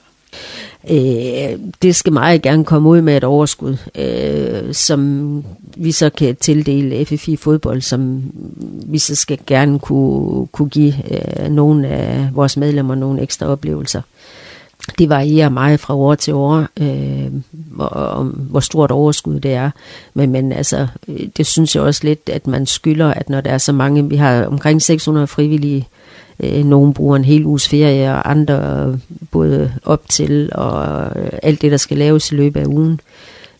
Øh, 0.89 1.59
det 1.81 1.95
skal 1.95 2.13
meget 2.13 2.41
gerne 2.41 2.65
komme 2.65 2.89
ud 2.89 3.01
med 3.01 3.17
et 3.17 3.23
overskud, 3.23 3.77
øh, 3.95 4.73
som 4.73 5.43
vi 5.77 5.91
så 5.91 6.09
kan 6.09 6.35
tildele 6.35 7.05
FFI 7.05 7.35
fodbold, 7.35 7.81
som 7.81 8.23
vi 8.85 8.97
så 8.97 9.15
skal 9.15 9.39
gerne 9.47 9.79
kunne, 9.79 10.47
kunne 10.47 10.69
give 10.69 10.93
øh, 11.11 11.49
nogle 11.49 11.87
af 11.87 12.29
vores 12.33 12.57
medlemmer 12.57 12.95
nogle 12.95 13.21
ekstra 13.21 13.45
oplevelser. 13.45 14.01
Det 14.97 15.09
varierer 15.09 15.49
meget 15.49 15.79
fra 15.79 15.95
år 15.95 16.15
til 16.15 16.33
år, 16.33 16.65
øh, 16.79 17.31
hvor, 17.51 18.23
hvor 18.49 18.59
stort 18.59 18.91
overskud 18.91 19.39
det 19.39 19.53
er. 19.53 19.71
Men, 20.13 20.31
men 20.31 20.51
altså, 20.51 20.87
øh, 21.07 21.27
det 21.37 21.45
synes 21.45 21.75
jeg 21.75 21.83
også 21.83 22.01
lidt, 22.03 22.29
at 22.29 22.47
man 22.47 22.65
skylder, 22.65 23.13
at 23.13 23.29
når 23.29 23.41
der 23.41 23.51
er 23.51 23.57
så 23.57 23.71
mange, 23.71 24.09
vi 24.09 24.15
har 24.15 24.45
omkring 24.45 24.81
600 24.81 25.27
frivillige 25.27 25.77
Øh, 25.77 26.02
Øh, 26.39 26.65
nogle 26.65 26.93
bruger 26.93 27.15
en 27.15 27.25
hel 27.25 27.45
uges 27.45 27.69
ferie, 27.69 28.11
og 28.11 28.31
andre 28.31 28.99
både 29.31 29.73
op 29.83 30.09
til, 30.09 30.49
og 30.51 31.05
øh, 31.15 31.29
alt 31.43 31.61
det, 31.61 31.71
der 31.71 31.77
skal 31.77 31.97
laves 31.97 32.31
i 32.31 32.35
løbet 32.35 32.59
af 32.59 32.65
ugen. 32.65 32.99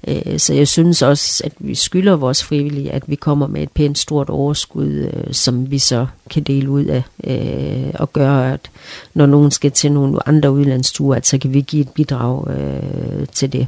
Øh, 0.07 0.39
så 0.39 0.53
jeg 0.53 0.67
synes 0.67 1.01
også, 1.01 1.43
at 1.45 1.53
vi 1.59 1.76
skylder 1.76 2.15
vores 2.15 2.43
frivillige, 2.43 2.91
at 2.91 3.03
vi 3.07 3.15
kommer 3.15 3.47
med 3.47 3.63
et 3.63 3.71
pænt 3.71 3.97
stort 3.97 4.30
overskud, 4.30 5.11
øh, 5.13 5.34
som 5.34 5.71
vi 5.71 5.80
så 5.80 6.07
kan 6.30 6.43
dele 6.43 6.69
ud 6.69 6.86
af, 6.86 7.03
øh, 7.24 7.93
og 7.93 8.13
gøre, 8.13 8.53
at 8.53 8.71
når 9.13 9.26
nogen 9.26 9.51
skal 9.51 9.71
til 9.71 9.91
nogle 9.91 10.28
andre 10.28 10.51
udlandsture, 10.51 11.17
at 11.17 11.28
så 11.28 11.38
kan 11.38 11.53
vi 11.53 11.61
give 11.61 11.82
et 11.82 11.89
bidrag 11.89 12.47
øh, 12.49 13.28
til 13.28 13.53
det. 13.53 13.67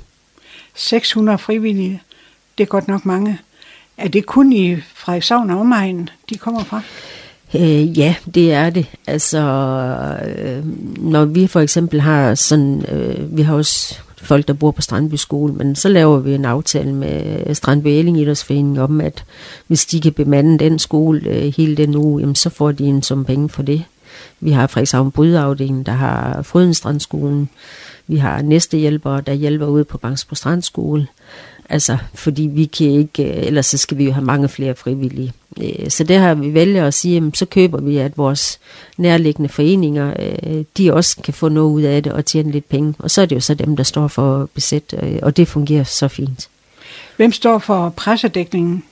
600 0.75 1.37
frivillige, 1.37 2.01
det 2.57 2.63
er 2.63 2.67
godt 2.67 2.87
nok 2.87 3.05
mange. 3.05 3.39
Er 3.97 4.07
det 4.07 4.25
kun 4.25 4.53
i 4.53 4.75
Frederikshavn 4.95 5.49
og 5.49 5.59
omegnen, 5.59 6.09
de 6.29 6.37
kommer 6.37 6.63
fra? 6.63 6.81
Øh, 7.59 7.97
ja, 7.97 8.15
det 8.35 8.53
er 8.53 8.69
det. 8.69 8.85
Altså, 9.07 9.39
øh, 10.37 10.63
når 10.97 11.25
vi 11.25 11.47
for 11.47 11.59
eksempel 11.59 12.01
har 12.01 12.35
sådan, 12.35 12.85
øh, 12.91 13.37
vi 13.37 13.41
har 13.41 13.55
også 13.55 13.99
folk, 14.17 14.47
der 14.47 14.53
bor 14.53 14.71
på 14.71 14.81
Strandby 14.81 15.15
skole, 15.15 15.53
men 15.53 15.75
så 15.75 15.89
laver 15.89 16.19
vi 16.19 16.33
en 16.33 16.45
aftale 16.45 16.93
med 16.93 17.55
Strandby 17.55 17.87
Elling 17.87 18.19
Idrætsforening 18.19 18.81
om, 18.81 19.01
at 19.01 19.23
hvis 19.67 19.85
de 19.85 20.01
kan 20.01 20.13
bemande 20.13 20.59
den 20.59 20.79
skole 20.79 21.29
øh, 21.29 21.53
hele 21.57 21.77
den 21.77 21.95
uge, 21.95 22.19
jamen, 22.19 22.35
så 22.35 22.49
får 22.49 22.71
de 22.71 22.83
en 22.83 23.03
som 23.03 23.25
penge 23.25 23.49
for 23.49 23.63
det. 23.63 23.83
Vi 24.39 24.51
har 24.51 24.67
Frederikshavn 24.67 25.11
Brydeafdelingen, 25.11 25.83
der 25.83 25.91
har 25.91 26.41
Frydenstrandskolen. 26.41 27.49
Vi 28.07 28.17
har 28.17 28.41
næstehjælpere, 28.41 29.21
der 29.21 29.33
hjælper 29.33 29.65
ude 29.65 29.83
på 29.83 29.97
Bangsbro 29.97 30.35
Strandskole. 30.35 31.07
Altså, 31.69 31.97
fordi 32.13 32.49
vi 32.51 32.65
kan 32.65 32.87
ikke, 32.87 33.23
øh, 33.23 33.47
ellers 33.47 33.65
så 33.65 33.77
skal 33.77 33.97
vi 33.97 34.05
jo 34.05 34.11
have 34.11 34.25
mange 34.25 34.49
flere 34.49 34.75
frivillige. 34.75 35.33
Øh, 35.61 35.89
så 35.89 36.03
det 36.03 36.17
har 36.17 36.33
vi 36.33 36.53
vælger 36.53 36.87
at 36.87 36.93
sige, 36.93 37.13
jamen, 37.13 37.33
så 37.33 37.45
køber 37.45 37.81
vi, 37.81 37.97
at 37.97 38.17
vores 38.17 38.59
nærliggende 38.97 39.49
foreninger, 39.49 40.13
øh, 40.19 40.63
de 40.77 40.93
også 40.93 41.17
kan 41.23 41.33
få 41.33 41.49
noget 41.49 41.71
ud 41.71 41.81
af 41.81 42.03
det 42.03 42.13
og 42.13 42.25
tjene 42.25 42.51
lidt 42.51 42.69
penge. 42.69 42.93
Og 42.99 43.11
så 43.11 43.21
er 43.21 43.25
det 43.25 43.35
jo 43.35 43.41
så 43.41 43.53
dem, 43.53 43.75
der 43.75 43.83
står 43.83 44.07
for 44.07 44.49
besæt, 44.53 44.93
og 45.21 45.37
det 45.37 45.47
fungerer 45.47 45.83
så 45.83 46.07
fint. 46.07 46.49
Hvem 47.17 47.31
står 47.31 47.59
for 47.59 47.89
pressedækningen? 47.89 48.83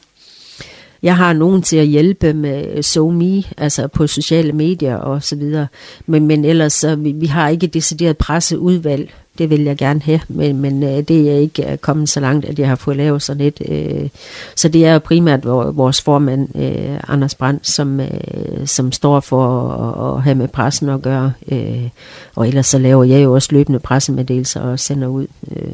Jeg 1.04 1.18
har 1.18 1.34
nogen 1.34 1.62
til 1.62 1.78
at 1.78 1.88
hjælpe 1.88 2.34
med 2.34 2.84
SoMe, 2.84 3.44
altså 3.58 3.88
på 3.88 4.08
sociale 4.08 4.54
medier 4.54 4.96
og 4.96 5.24
så 5.24 5.36
videre. 5.36 5.68
Men, 6.06 6.28
men 6.28 6.46
ellers, 6.46 6.74
så, 6.74 6.96
vi, 6.96 7.12
vi 7.12 7.26
har 7.26 7.50
ikke 7.50 7.68
decideret 7.68 8.18
presseudvalg. 8.18 9.14
Det 9.38 9.50
vil 9.50 9.64
jeg 9.64 9.78
gerne 9.78 10.02
have, 10.02 10.20
men, 10.28 10.62
men 10.62 10.84
øh, 10.84 10.90
det 10.90 11.32
er 11.32 11.36
ikke 11.36 11.72
øh, 11.72 11.78
kommet 11.78 12.10
så 12.10 12.20
langt, 12.20 12.46
at 12.46 12.60
jeg 12.60 12.68
har 12.68 12.76
fået 12.76 12.98
lavet 12.98 13.22
sådan 13.22 13.48
et. 13.48 13.62
Øh, 13.70 14.10
så 14.56 14.68
det 14.68 14.86
er 14.86 15.00
primært 15.00 15.46
vores 15.46 16.02
formand, 16.02 16.56
øh, 16.56 17.00
Anders 17.08 17.36
Brandt, 17.36 17.68
som, 17.68 18.00
øh, 18.00 18.08
som 18.66 18.92
står 18.92 19.20
for 19.20 19.70
at, 19.70 20.16
at 20.16 20.24
have 20.24 20.36
med 20.36 20.48
pressen 20.48 20.90
at 20.90 21.02
gøre. 21.02 21.34
Øh, 21.52 21.90
og 22.36 22.48
ellers 22.48 22.68
så 22.68 22.78
laver 22.78 23.04
jeg 23.04 23.24
jo 23.24 23.34
også 23.34 23.50
løbende 23.52 23.80
pressemeddelelser 23.80 24.62
og 24.62 24.80
sender 24.80 25.08
ud. 25.08 25.28
Øh, 25.56 25.74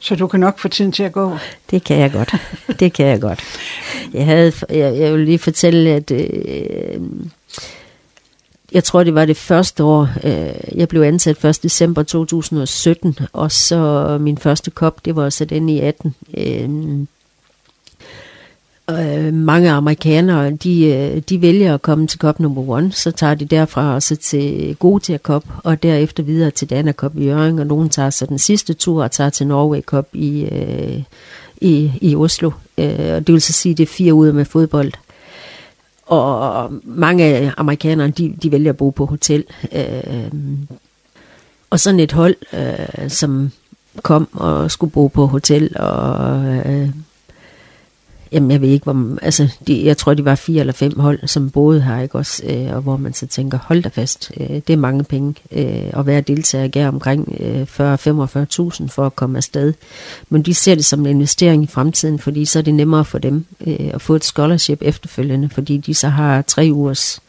så 0.00 0.16
du 0.16 0.26
kan 0.26 0.40
nok 0.40 0.58
få 0.58 0.68
tiden 0.68 0.92
til 0.92 1.02
at 1.02 1.12
gå? 1.12 1.36
Det 1.70 1.84
kan 1.84 1.98
jeg 1.98 2.12
godt. 2.12 2.34
Det 2.80 2.92
kan 2.92 3.06
jeg 3.06 3.20
godt. 3.20 3.40
Jeg, 4.12 4.24
havde, 4.24 4.52
jeg, 4.70 4.98
jeg 4.98 5.12
vil 5.12 5.24
lige 5.24 5.38
fortælle, 5.38 5.90
at 5.90 6.10
øh, 6.10 7.00
jeg 8.72 8.84
tror, 8.84 9.04
det 9.04 9.14
var 9.14 9.24
det 9.24 9.36
første 9.36 9.84
år. 9.84 10.08
Øh, 10.24 10.78
jeg 10.78 10.88
blev 10.88 11.02
ansat 11.02 11.44
1. 11.44 11.62
december 11.62 12.02
2017, 12.02 13.18
og 13.32 13.52
så 13.52 14.18
min 14.20 14.38
første 14.38 14.70
kop, 14.70 15.04
det 15.04 15.16
var 15.16 15.30
så 15.30 15.44
den 15.44 15.68
i 15.68 15.80
18. 15.80 16.14
Øh, 16.36 17.06
øh, 18.92 19.34
mange 19.34 19.70
amerikanere, 19.70 20.50
de, 20.50 20.86
øh, 20.86 21.22
de 21.28 21.42
vælger 21.42 21.74
at 21.74 21.82
komme 21.82 22.06
til 22.06 22.18
Cup 22.18 22.40
number 22.40 22.68
one, 22.68 22.92
så 22.92 23.10
tager 23.10 23.34
de 23.34 23.44
derfra 23.44 23.94
og 23.94 24.02
så 24.02 24.16
til 24.16 24.76
Gotia 24.78 25.18
Cup, 25.18 25.44
og 25.64 25.82
derefter 25.82 26.22
videre 26.22 26.50
til 26.50 26.70
Dana 26.70 26.92
Cup 26.92 27.16
i 27.16 27.24
Jørgen, 27.24 27.58
og 27.58 27.66
nogen 27.66 27.88
tager 27.88 28.10
så 28.10 28.26
den 28.26 28.38
sidste 28.38 28.74
tur 28.74 29.02
og 29.02 29.10
tager 29.10 29.30
til 29.30 29.46
Norway 29.46 29.80
Cup 29.80 30.08
i, 30.12 30.44
øh, 30.44 31.02
i, 31.60 31.92
i 32.00 32.16
Oslo. 32.16 32.50
Øh, 32.78 33.14
og 33.14 33.26
det 33.26 33.32
vil 33.32 33.42
så 33.42 33.52
sige, 33.52 33.72
at 33.72 33.78
det 33.78 33.82
er 33.82 33.92
fire 33.92 34.14
ude 34.14 34.32
med 34.32 34.44
fodbold. 34.44 34.92
Og 36.06 36.72
mange 36.84 37.52
amerikanere, 37.56 38.08
de, 38.08 38.34
de 38.42 38.52
vælger 38.52 38.70
at 38.70 38.76
bo 38.76 38.90
på 38.90 39.06
hotel. 39.06 39.44
Øh, 39.72 40.32
og 41.70 41.80
sådan 41.80 42.00
et 42.00 42.12
hold, 42.12 42.36
øh, 42.52 43.10
som 43.10 43.50
kom 44.02 44.28
og 44.32 44.70
skulle 44.70 44.92
bo 44.92 45.08
på 45.08 45.26
hotel 45.26 45.76
og 45.76 46.44
øh, 46.44 46.88
Jamen, 48.32 48.50
jeg 48.50 48.60
ved 48.60 48.68
ikke, 48.68 48.84
hvor, 48.84 49.18
altså, 49.22 49.48
de, 49.66 49.84
jeg 49.84 49.96
tror, 49.96 50.14
de 50.14 50.24
var 50.24 50.34
fire 50.34 50.60
eller 50.60 50.72
fem 50.72 50.98
hold, 50.98 51.26
som 51.26 51.50
boede 51.50 51.82
her, 51.82 52.00
ikke 52.00 52.18
også? 52.18 52.42
Øh, 52.46 52.76
og 52.76 52.82
hvor 52.82 52.96
man 52.96 53.14
så 53.14 53.26
tænker, 53.26 53.58
hold 53.62 53.82
da 53.82 53.88
fast, 53.88 54.32
øh, 54.40 54.48
det 54.48 54.70
er 54.70 54.76
mange 54.76 55.04
penge. 55.04 55.34
Øh, 55.52 55.98
at 55.98 56.06
være 56.06 56.20
deltager 56.20 56.68
gav 56.68 56.88
omkring 56.88 57.36
øh, 57.40 57.62
40-45.000 57.62 58.88
for 58.88 59.06
at 59.06 59.16
komme 59.16 59.36
afsted. 59.36 59.72
Men 60.28 60.42
de 60.42 60.54
ser 60.54 60.74
det 60.74 60.84
som 60.84 61.00
en 61.00 61.06
investering 61.06 61.62
i 61.62 61.66
fremtiden, 61.66 62.18
fordi 62.18 62.44
så 62.44 62.58
er 62.58 62.62
det 62.62 62.74
nemmere 62.74 63.04
for 63.04 63.18
dem 63.18 63.44
øh, 63.66 63.90
at 63.94 64.02
få 64.02 64.14
et 64.14 64.24
scholarship 64.24 64.78
efterfølgende, 64.82 65.48
fordi 65.48 65.76
de 65.76 65.94
så 65.94 66.08
har 66.08 66.42
tre 66.42 66.68
ugers 66.72 67.20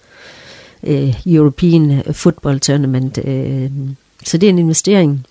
øh, 0.83 1.15
European 1.25 2.03
Football 2.11 2.59
Tournament. 2.59 3.19
Øh, 3.25 3.71
så 4.23 4.37
det 4.37 4.47
er 4.47 4.53
en 4.53 4.59
investering. 4.59 5.25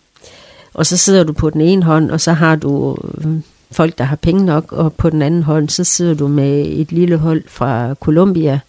Og 0.75 0.87
så 0.87 0.97
sidder 0.97 1.25
du 1.25 1.33
på 1.33 1.51
den 1.51 1.61
ene 1.61 1.83
hånd, 1.83 2.11
og 2.11 2.21
så 2.21 2.33
har 2.33 2.57
du... 2.57 2.97
Øh, 3.19 3.41
folk, 3.73 3.99
der 3.99 4.05
har 4.05 4.17
penge 4.17 4.45
nok, 4.45 4.73
og 4.73 4.93
på 4.93 5.11
den 5.11 5.23
anden 5.23 5.43
hånd, 5.43 5.69
så 5.69 5.85
sidder 5.85 6.15
du 6.15 6.29
med 6.29 6.67
et 6.67 6.93
lille 6.93 7.17
hold 7.17 7.43
fra 7.49 7.95
Colombia, 7.95 8.61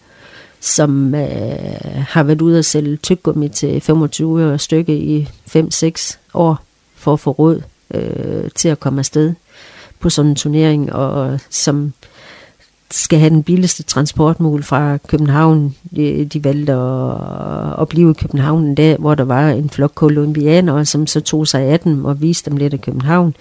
som 0.60 1.16
øh, 1.16 1.26
har 2.08 2.24
været 2.24 2.42
ude 2.42 2.60
at 2.60 2.66
sælge 2.66 2.98
tyggegummi 2.98 3.50
til 3.50 3.82
25 3.82 4.42
øre 4.42 4.60
stykke 4.60 4.98
i 4.98 5.30
5-6 5.50 6.18
år, 6.34 6.64
for 6.96 7.14
at 7.14 7.20
få 7.20 7.32
råd 7.32 7.62
øh, 7.94 8.52
til 8.56 8.70
at 8.70 8.80
komme 8.80 9.00
afsted 9.00 9.34
på 10.00 10.10
sådan 10.10 10.32
en 10.32 10.36
turnering, 10.36 10.94
og 10.94 11.40
som 11.50 11.94
skal 12.92 13.20
have 13.20 13.30
den 13.30 13.44
billigste 13.44 13.84
transportmål 13.84 14.64
fra 14.64 14.98
København. 15.08 15.76
De, 15.96 16.26
de 16.26 16.44
valgte 16.44 16.74
at, 16.74 17.82
at 17.82 17.88
blive 17.88 18.12
i 18.12 18.14
København 18.14 18.64
en 18.64 18.76
dag, 18.76 18.96
hvor 19.00 19.16
der 19.16 19.24
var 19.24 19.50
en 19.50 19.70
flok 19.70 19.92
kolumbianere, 19.96 20.86
som 20.86 21.08
så 21.08 21.20
tog 21.20 21.48
sig 21.48 21.62
af 21.62 21.80
dem 21.80 22.06
og 22.06 22.22
viste 22.22 22.50
dem 22.50 22.58
lidt 22.58 22.74
af 22.74 22.82
København 22.82 23.36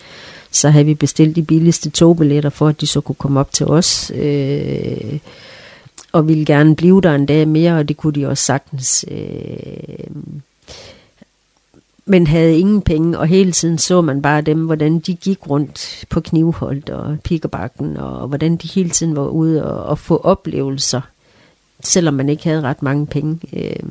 så 0.50 0.70
havde 0.70 0.86
vi 0.86 0.94
bestilt 0.94 1.36
de 1.36 1.42
billigste 1.42 1.90
togbilletter 1.90 2.50
for, 2.50 2.68
at 2.68 2.80
de 2.80 2.86
så 2.86 3.00
kunne 3.00 3.16
komme 3.16 3.40
op 3.40 3.52
til 3.52 3.66
os. 3.66 4.12
Øh, 4.14 5.18
og 6.12 6.28
ville 6.28 6.44
gerne 6.44 6.76
blive 6.76 7.00
der 7.00 7.14
en 7.14 7.26
dag 7.26 7.48
mere, 7.48 7.78
og 7.78 7.88
det 7.88 7.96
kunne 7.96 8.12
de 8.12 8.28
også 8.28 8.44
sagtens. 8.44 9.04
Øh, 9.10 10.10
men 12.04 12.26
havde 12.26 12.58
ingen 12.58 12.82
penge, 12.82 13.18
og 13.18 13.26
hele 13.26 13.52
tiden 13.52 13.78
så 13.78 14.00
man 14.00 14.22
bare 14.22 14.40
dem, 14.40 14.66
hvordan 14.66 14.98
de 14.98 15.14
gik 15.14 15.50
rundt 15.50 16.04
på 16.08 16.20
knivholdt 16.20 16.90
og 16.90 17.18
pikkerbakken, 17.24 17.96
og 17.96 18.28
hvordan 18.28 18.56
de 18.56 18.68
hele 18.68 18.90
tiden 18.90 19.16
var 19.16 19.26
ude 19.26 19.64
og, 19.64 19.84
og 19.84 19.98
få 19.98 20.16
oplevelser, 20.16 21.00
selvom 21.80 22.14
man 22.14 22.28
ikke 22.28 22.44
havde 22.44 22.60
ret 22.60 22.82
mange 22.82 23.06
penge. 23.06 23.40
Øh, 23.52 23.82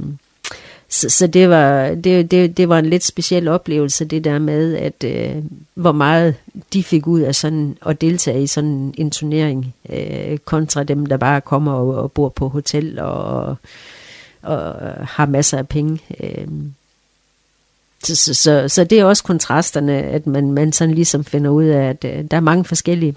så, 0.89 1.09
så 1.09 1.27
det, 1.27 1.49
var, 1.49 1.95
det, 1.95 2.31
det, 2.31 2.57
det 2.57 2.69
var 2.69 2.79
en 2.79 2.85
lidt 2.85 3.03
speciel 3.03 3.47
oplevelse, 3.47 4.05
det 4.05 4.23
der 4.23 4.39
med, 4.39 4.75
at 4.75 5.03
øh, 5.03 5.43
hvor 5.73 5.91
meget 5.91 6.35
de 6.73 6.83
fik 6.83 7.07
ud 7.07 7.19
af 7.19 7.35
sådan 7.35 7.77
at 7.85 8.01
deltage 8.01 8.43
i 8.43 8.47
sådan 8.47 8.93
en 8.97 9.11
turnering, 9.11 9.75
øh, 9.89 10.37
kontra 10.37 10.83
dem, 10.83 11.05
der 11.05 11.17
bare 11.17 11.41
kommer 11.41 11.73
og, 11.73 11.95
og 11.95 12.11
bor 12.11 12.29
på 12.29 12.47
hotel 12.47 12.99
og, 12.99 13.55
og 14.41 14.75
har 15.07 15.25
masser 15.25 15.57
af 15.57 15.67
penge. 15.67 15.99
Øh. 16.23 16.47
Så, 18.03 18.15
så, 18.15 18.33
så, 18.33 18.67
så 18.67 18.83
det 18.83 18.99
er 18.99 19.05
også 19.05 19.23
kontrasterne, 19.23 19.93
at 19.93 20.27
man, 20.27 20.51
man 20.51 20.71
sådan 20.71 20.95
ligesom 20.95 21.23
finder 21.23 21.51
ud 21.51 21.63
af, 21.63 21.89
at 21.89 22.05
øh, 22.05 22.23
der 22.31 22.37
er 22.37 22.41
mange 22.41 22.65
forskellige. 22.65 23.15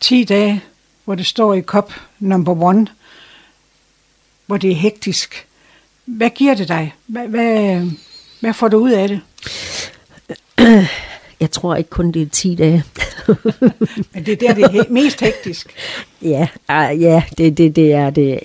10 0.00 0.24
dage, 0.24 0.62
hvor 1.04 1.14
det 1.14 1.26
står 1.26 1.54
i 1.54 1.60
kop 1.60 1.92
number 2.18 2.62
one, 2.62 2.86
hvor 4.46 4.56
det 4.56 4.70
er 4.70 4.74
hektisk 4.74 5.46
hvad 6.04 6.30
giver 6.30 6.54
det 6.54 6.68
dig? 6.68 6.94
Hvad, 7.06 7.28
hvad, 7.28 7.80
hvad 8.40 8.54
får 8.54 8.68
du 8.68 8.76
ud 8.76 8.90
af 8.90 9.08
det? 9.08 9.20
Jeg 11.40 11.50
tror 11.50 11.74
ikke 11.74 11.90
kun 11.90 12.12
det 12.12 12.22
er 12.22 12.26
10 12.26 12.54
dage. 12.54 12.84
Men 14.14 14.26
det 14.26 14.42
er 14.42 14.54
der, 14.54 14.54
det 14.54 14.80
er 14.80 14.84
mest 14.90 15.20
hektisk. 15.20 15.74
Ja, 16.22 16.48
uh, 16.70 17.02
ja 17.02 17.22
det, 17.38 17.58
det, 17.58 17.76
det 17.76 17.92
er 17.92 18.10
det. 18.10 18.40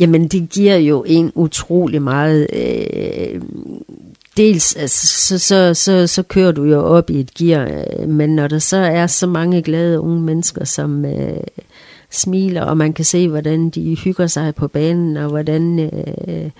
Jamen, 0.00 0.28
det 0.28 0.48
giver 0.50 0.76
jo 0.76 1.04
en 1.06 1.32
utrolig 1.34 2.02
meget... 2.02 2.46
Uh, 2.52 3.40
dels 4.36 4.76
altså, 4.76 5.06
så, 5.06 5.38
så, 5.38 5.74
så, 5.74 6.06
så 6.06 6.22
kører 6.22 6.52
du 6.52 6.64
jo 6.64 6.80
op 6.80 7.10
i 7.10 7.20
et 7.20 7.34
gear, 7.34 7.84
men 8.06 8.36
når 8.36 8.48
der 8.48 8.58
så 8.58 8.76
er 8.76 9.06
så 9.06 9.26
mange 9.26 9.62
glade 9.62 10.00
unge 10.00 10.20
mennesker, 10.20 10.64
som... 10.64 11.04
Uh, 11.04 11.44
smiler, 12.10 12.62
og 12.62 12.76
man 12.76 12.92
kan 12.92 13.04
se, 13.04 13.28
hvordan 13.28 13.70
de 13.70 13.96
hygger 13.96 14.26
sig 14.26 14.54
på 14.54 14.68
banen, 14.68 15.16
og 15.16 15.28
hvordan 15.28 15.78
øh, 15.78 16.50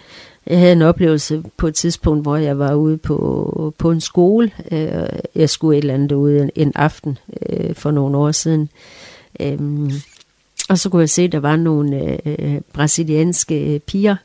jeg 0.47 0.59
havde 0.59 0.73
en 0.73 0.83
oplevelse 0.83 1.43
på 1.57 1.67
et 1.67 1.75
tidspunkt, 1.75 2.23
hvor 2.23 2.37
jeg 2.37 2.59
var 2.59 2.75
ude 2.75 2.97
på, 2.97 3.75
på 3.79 3.91
en 3.91 4.01
skole. 4.01 4.51
Øh, 4.73 5.09
jeg 5.35 5.51
skulle 5.51 5.79
et 5.79 5.83
eller 5.83 5.95
andet 5.95 6.13
ude 6.13 6.43
en, 6.43 6.51
en 6.57 6.73
aften 6.75 7.19
øh, 7.49 7.75
for 7.75 7.91
nogle 7.91 8.17
år 8.17 8.31
siden. 8.31 8.69
Øh, 9.41 9.59
og 10.69 10.79
så 10.79 10.89
kunne 10.89 11.01
jeg 11.01 11.11
se, 11.11 11.23
at 11.23 11.33
der 11.33 11.41
var 11.41 11.57
nogle 11.57 12.19
øh, 12.29 12.61
brasilianske 12.73 13.81
piger, 13.87 14.17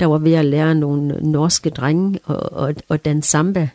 der 0.00 0.06
var 0.06 0.18
ved 0.18 0.32
at 0.32 0.44
lære 0.44 0.74
nogle 0.74 1.18
norske 1.22 1.70
drenge 1.70 2.18
og, 2.24 2.52
og, 2.52 2.74
og 2.88 3.04
danse 3.04 3.30
samba. 3.30 3.68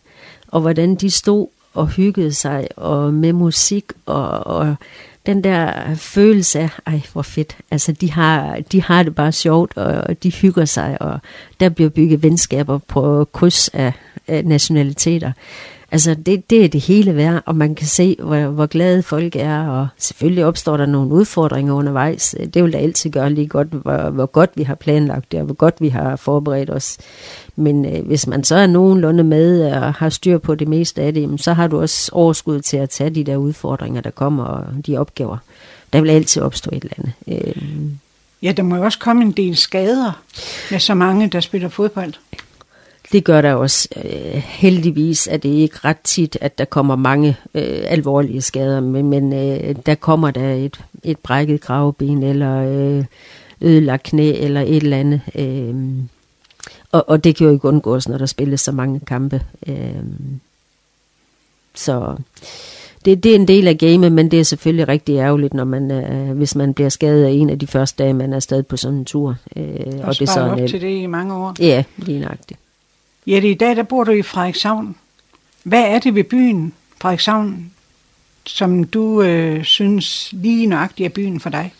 Og 0.48 0.62
hvordan 0.62 0.96
de 0.96 1.10
stod 1.10 1.48
og 1.74 1.88
hyggede 1.88 2.34
sig 2.34 2.68
og 2.76 3.14
med 3.14 3.34
musik 3.34 3.86
og, 4.06 4.30
og 4.30 4.76
den 5.26 5.44
der 5.44 5.96
følelse 5.96 6.60
af, 6.60 6.70
ej 6.86 7.02
hvor 7.14 7.22
fedt, 7.22 7.58
altså 7.72 7.92
de 7.92 8.12
har, 8.12 8.60
de 8.72 8.82
har 8.82 9.04
det 9.04 9.16
bare 9.16 9.32
sjovt, 9.32 9.78
og 9.78 10.24
de 10.24 10.32
hygger 10.32 10.66
sig, 10.66 11.02
og 11.02 11.20
der 11.60 11.70
bliver 11.70 11.90
bygget 11.90 12.24
venskaber 12.24 12.78
på 12.78 13.30
kryds 13.32 13.68
af, 13.68 13.94
af 14.28 14.46
nationaliteter. 14.46 15.32
Altså 15.94 16.14
det, 16.14 16.50
det 16.50 16.66
er 16.66 16.70
det 16.70 16.82
hele 16.82 17.16
værd, 17.16 17.44
og 17.46 17.56
man 17.56 17.76
kan 17.76 17.88
se, 17.88 18.16
hvor, 18.20 18.48
hvor 18.48 18.66
glade 18.66 19.04
folk 19.04 19.36
er, 19.36 19.68
og 19.68 19.88
selvfølgelig 19.98 20.46
opstår 20.46 20.78
der 20.78 20.86
nogle 20.86 21.12
udfordringer 21.12 21.74
undervejs. 21.74 22.36
Det 22.54 22.64
vil 22.64 22.74
da 22.74 22.78
altid 22.78 23.10
gøre 23.10 23.30
lige 23.30 23.48
godt, 23.48 23.68
hvor, 23.68 24.10
hvor 24.10 24.26
godt 24.26 24.50
vi 24.56 24.64
har 24.64 24.76
planlagt 24.76 25.32
det, 25.32 25.40
og 25.40 25.46
hvor 25.46 25.56
godt 25.56 25.82
vi 25.82 25.90
har 25.90 26.16
forberedt 26.16 26.70
os. 26.70 26.98
Men 27.56 27.86
øh, 27.86 28.06
hvis 28.06 28.28
man 28.28 28.44
så 28.44 28.56
er 28.56 28.68
nogenlunde 28.68 29.24
med 29.24 29.72
og 29.72 29.94
har 29.94 30.10
styr 30.10 30.38
på 30.38 30.56
det 30.56 30.68
meste 30.68 31.02
af 31.02 31.14
det, 31.14 31.42
så 31.42 31.54
har 31.54 31.68
du 31.68 31.82
også 31.82 32.10
overskud 32.14 32.62
til 32.62 32.78
at 32.78 32.90
tage 32.90 33.10
de 33.10 33.24
der 33.24 33.36
udfordringer, 33.36 34.02
der 34.02 34.12
kommer, 34.12 34.44
og 34.44 34.66
de 34.88 34.98
opgaver. 34.98 35.38
Der 35.94 36.02
vil 36.02 36.10
altid 36.10 36.42
opstå 36.42 36.70
et 36.74 36.84
eller 36.84 36.94
andet. 36.98 37.14
Øh. 37.28 37.64
Ja, 38.42 38.52
der 38.52 38.64
må 38.64 38.76
jo 38.76 38.84
også 38.84 39.00
komme 39.00 39.24
en 39.24 39.32
del 39.32 39.58
skader 39.58 40.22
med 40.72 40.80
så 40.80 40.94
mange, 40.94 41.28
der 41.28 41.40
spiller 41.40 41.70
fodbold. 41.70 42.14
Det 43.12 43.24
gør 43.24 43.42
der 43.42 43.54
også. 43.54 43.90
Øh, 44.04 44.44
heldigvis 44.46 45.28
er 45.28 45.38
det 45.38 45.50
ikke 45.50 45.78
ret 45.86 46.00
tit, 46.04 46.38
at 46.42 46.58
der 46.58 46.66
kommer 46.66 46.96
mange 46.96 47.38
øh, 47.54 47.84
alvorlige 47.88 48.42
skader, 48.42 48.80
men, 48.80 49.10
men 49.10 49.34
øh, 49.34 49.76
der 49.86 49.96
kommer 49.96 50.32
der 50.32 50.54
et, 50.54 50.80
et 51.04 51.20
brækket 51.20 51.62
gravben, 51.62 52.24
eller 52.24 52.58
øh, 52.58 53.06
ødelagt 53.62 54.04
knæ, 54.04 54.32
eller 54.32 54.62
et 54.62 54.76
eller 54.76 54.98
andet. 54.98 55.22
Øh, 55.36 55.76
og, 56.92 57.10
og 57.10 57.24
det 57.24 57.36
kan 57.36 57.48
jo 57.48 57.54
ikke 57.54 57.68
undgås, 57.68 58.10
når 58.10 58.18
der 58.18 58.26
spilles 58.26 58.62
så 58.62 58.72
mange 58.72 59.00
kampe. 59.00 59.42
Øh, 59.68 60.04
så 61.76 62.16
det, 63.06 63.24
det 63.24 63.32
er 63.32 63.36
en 63.36 63.48
del 63.48 63.68
af 63.68 63.78
gamet, 63.78 64.12
men 64.12 64.32
det 64.32 64.40
er 64.40 64.44
selvfølgelig 64.44 64.88
rigtig 64.88 65.16
ærgerligt, 65.16 65.54
når 65.54 65.64
man, 65.64 65.92
øh, 65.92 66.38
hvis 66.38 66.56
man 66.56 66.74
bliver 66.74 66.90
skadet 66.90 67.26
af 67.26 67.32
en 67.32 67.50
af 67.50 67.60
de 67.60 67.68
første 67.68 68.04
dage, 68.04 68.14
man 68.14 68.34
er 68.34 68.40
stadig 68.40 68.68
på 68.68 68.78
sådan 68.78 68.98
en 68.98 69.06
tur. 69.06 69.36
Øh, 69.56 69.64
og, 70.00 70.08
og 70.08 70.20
det 70.20 70.30
sådan, 70.30 70.64
op 70.64 70.70
til 70.70 70.82
det 70.82 71.02
i 71.02 71.06
mange 71.06 71.34
år. 71.34 71.56
Ja, 71.60 71.84
lige 71.98 72.20
nøjagtigt. 72.20 72.60
Jette, 73.28 73.50
i 73.50 73.54
dag 73.54 73.76
der 73.76 73.84
bor 73.84 74.04
du 74.04 74.12
i 74.12 74.22
Frederikshavn. 74.22 74.96
Hvad 75.64 75.84
er 75.84 76.00
det 76.00 76.16
ved 76.16 76.24
byen, 76.24 76.74
Frederikshavn, 77.02 77.72
som 78.46 78.84
du 78.84 79.22
øh, 79.22 79.64
synes 79.64 80.30
lige 80.32 80.68
nøjagtigt 80.68 81.06
er 81.06 81.10
byen 81.10 81.40
for 81.40 81.50
dig? 81.50 81.74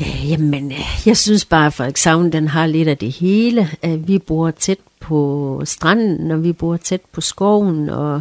Øh, 0.00 0.30
jamen, 0.30 0.72
øh, 0.72 1.06
jeg 1.06 1.16
synes 1.16 1.44
bare, 1.44 1.66
at 1.66 1.72
Frederikshavn 1.72 2.32
den 2.32 2.48
har 2.48 2.66
lidt 2.66 2.88
af 2.88 2.98
det 2.98 3.12
hele. 3.12 3.70
Øh, 3.84 4.08
vi 4.08 4.18
bor 4.18 4.50
tæt 4.50 4.78
på 5.00 5.62
stranden, 5.64 6.30
og 6.30 6.44
vi 6.44 6.52
bor 6.52 6.76
tæt 6.76 7.00
på 7.12 7.20
skoven, 7.20 7.90
og 7.90 8.20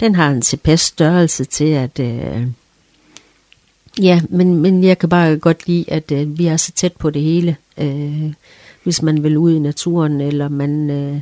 den 0.00 0.14
har 0.14 0.30
en 0.30 0.42
tilpas 0.42 0.80
størrelse 0.80 1.44
til, 1.44 1.72
at... 1.72 1.98
Øh, 2.00 2.46
ja, 4.02 4.20
men, 4.28 4.54
men 4.54 4.84
jeg 4.84 4.98
kan 4.98 5.08
bare 5.08 5.36
godt 5.36 5.66
lide, 5.66 5.84
at 5.88 6.12
øh, 6.12 6.38
vi 6.38 6.46
er 6.46 6.56
så 6.56 6.72
tæt 6.72 6.92
på 6.92 7.10
det 7.10 7.22
hele. 7.22 7.56
Øh, 7.78 8.32
hvis 8.82 9.02
man 9.02 9.22
vil 9.22 9.36
ud 9.36 9.52
i 9.54 9.58
naturen, 9.58 10.20
eller 10.20 10.48
man... 10.48 10.90
Øh, 10.90 11.20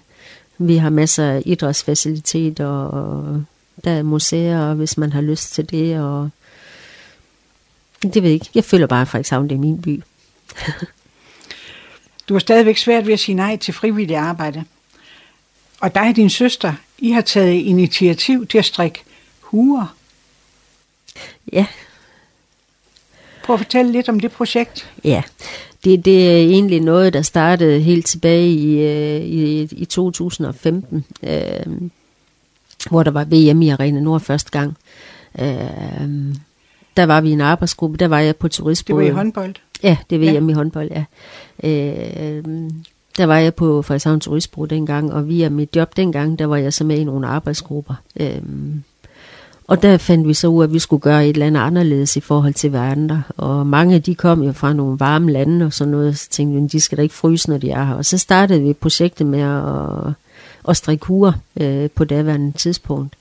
vi 0.59 0.77
har 0.77 0.91
masser 0.91 1.31
af 1.31 1.43
idrætsfaciliteter, 1.47 2.67
og 2.67 3.45
der 3.85 3.91
er 3.91 4.03
museer, 4.03 4.75
hvis 4.75 4.99
man 4.99 5.13
har 5.13 5.21
lyst 5.21 5.55
til 5.55 5.71
det, 5.71 6.01
og 6.01 6.31
det 8.03 8.23
ved 8.23 8.31
jeg 8.31 8.35
ikke. 8.35 8.51
Jeg 8.55 8.65
føler 8.65 8.87
bare, 8.87 9.03
at 9.03 9.09
Frederikshavn 9.09 9.49
det 9.49 9.55
er 9.55 9.59
min 9.59 9.83
by. 9.83 10.03
du 12.29 12.35
har 12.35 12.39
stadigvæk 12.39 12.77
svært 12.77 13.07
ved 13.07 13.13
at 13.13 13.21
sige 13.21 13.35
nej 13.35 13.57
til 13.57 13.75
frivillig 13.75 14.17
arbejde. 14.17 14.65
Og 15.81 15.95
dig 15.95 16.09
og 16.09 16.17
din 16.17 16.31
søster, 16.31 16.75
I 16.99 17.11
har 17.11 17.21
taget 17.21 17.53
initiativ 17.53 18.47
til 18.47 18.59
at 18.59 18.65
strikke 18.65 19.03
huer. 19.41 19.97
Ja. 21.53 21.67
Prøv 23.45 23.55
at 23.55 23.61
fortælle 23.61 23.93
lidt 23.93 24.09
om 24.09 24.21
det 24.21 24.33
projekt. 24.33 24.91
Ja, 25.05 25.23
det, 25.85 26.05
det 26.05 26.30
er 26.30 26.37
egentlig 26.37 26.80
noget, 26.80 27.12
der 27.12 27.22
startede 27.22 27.80
helt 27.80 28.07
tilbage 28.07 28.49
i, 28.49 28.78
øh, 28.78 29.20
i, 29.20 29.62
i 29.62 29.85
2015, 29.85 31.05
øh, 31.22 31.91
hvor 32.91 33.03
der 33.03 33.11
var 33.11 33.24
VM 33.24 33.62
i 33.62 33.68
Arena 33.68 34.01
Nord 34.01 34.20
første 34.20 34.51
gang. 34.51 34.76
Øh, 35.39 36.35
der 36.97 37.07
var 37.07 37.20
vi 37.20 37.30
en 37.30 37.41
arbejdsgruppe, 37.41 37.97
der 37.97 38.09
var 38.09 38.20
jeg 38.20 38.37
på 38.37 38.49
turistbåden. 38.49 39.07
Det 39.07 39.14
var 39.14 39.20
i 39.20 39.24
håndbold? 39.24 39.55
Ja, 39.83 39.97
det 40.11 40.20
var 40.20 40.26
VM 40.26 40.47
ja. 40.49 40.53
i 40.53 40.55
håndbold, 40.55 40.91
ja. 40.91 41.05
Øh, 41.64 42.45
der 43.16 43.26
var 43.26 43.39
jeg 43.39 43.55
på 43.55 43.83
Frederikshavn 43.83 44.20
Turistbro 44.20 44.64
dengang, 44.64 45.12
og 45.12 45.28
via 45.28 45.49
mit 45.49 45.76
job 45.76 45.97
dengang, 45.97 46.39
der 46.39 46.47
var 46.47 46.57
jeg 46.57 46.72
så 46.72 46.85
med 46.85 46.99
i 46.99 47.05
nogle 47.05 47.26
arbejdsgrupper. 47.26 47.95
Øh, 48.20 48.43
og 49.69 49.83
der 49.83 49.99
fandt 49.99 50.29
vi 50.29 50.35
så 50.35 50.49
ud 50.49 50.63
af, 50.63 50.67
at 50.67 50.73
vi 50.73 50.79
skulle 50.79 51.01
gøre 51.01 51.27
et 51.27 51.33
eller 51.33 51.47
andet 51.47 51.61
anderledes 51.61 52.17
i 52.17 52.21
forhold 52.21 52.55
til 52.55 52.71
hverandre. 52.71 53.23
Og 53.37 53.67
mange 53.67 53.99
de 53.99 54.15
kom 54.15 54.43
jo 54.43 54.53
fra 54.53 54.73
nogle 54.73 55.01
varme 55.01 55.33
lande 55.33 55.67
og 55.67 55.73
sådan 55.73 55.91
noget, 55.91 56.19
så 56.19 56.29
tænkte 56.31 56.61
vi, 56.61 56.67
de 56.67 56.81
skal 56.81 56.99
da 56.99 57.03
ikke 57.03 57.15
fryse, 57.15 57.51
når 57.51 57.59
de 57.59 57.71
er 57.71 57.85
her. 57.85 57.95
Og 57.95 58.05
så 58.05 58.19
startede 58.19 58.61
vi 58.61 58.73
projektet 58.73 59.27
med 59.27 59.41
at, 59.41 60.15
at 60.69 60.77
strikke 60.77 61.07
huer 61.07 61.33
øh, 61.61 61.91
på 61.91 62.05
daværende 62.05 62.53
tidspunkt. 62.53 63.17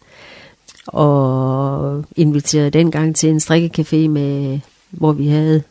Og 0.87 2.05
inviterede 2.15 2.69
dengang 2.69 3.15
til 3.15 3.29
en 3.29 3.37
strikkecafé, 3.37 4.07
med, 4.07 4.59
hvor 4.89 5.11
vi 5.11 5.27
havde 5.27 5.63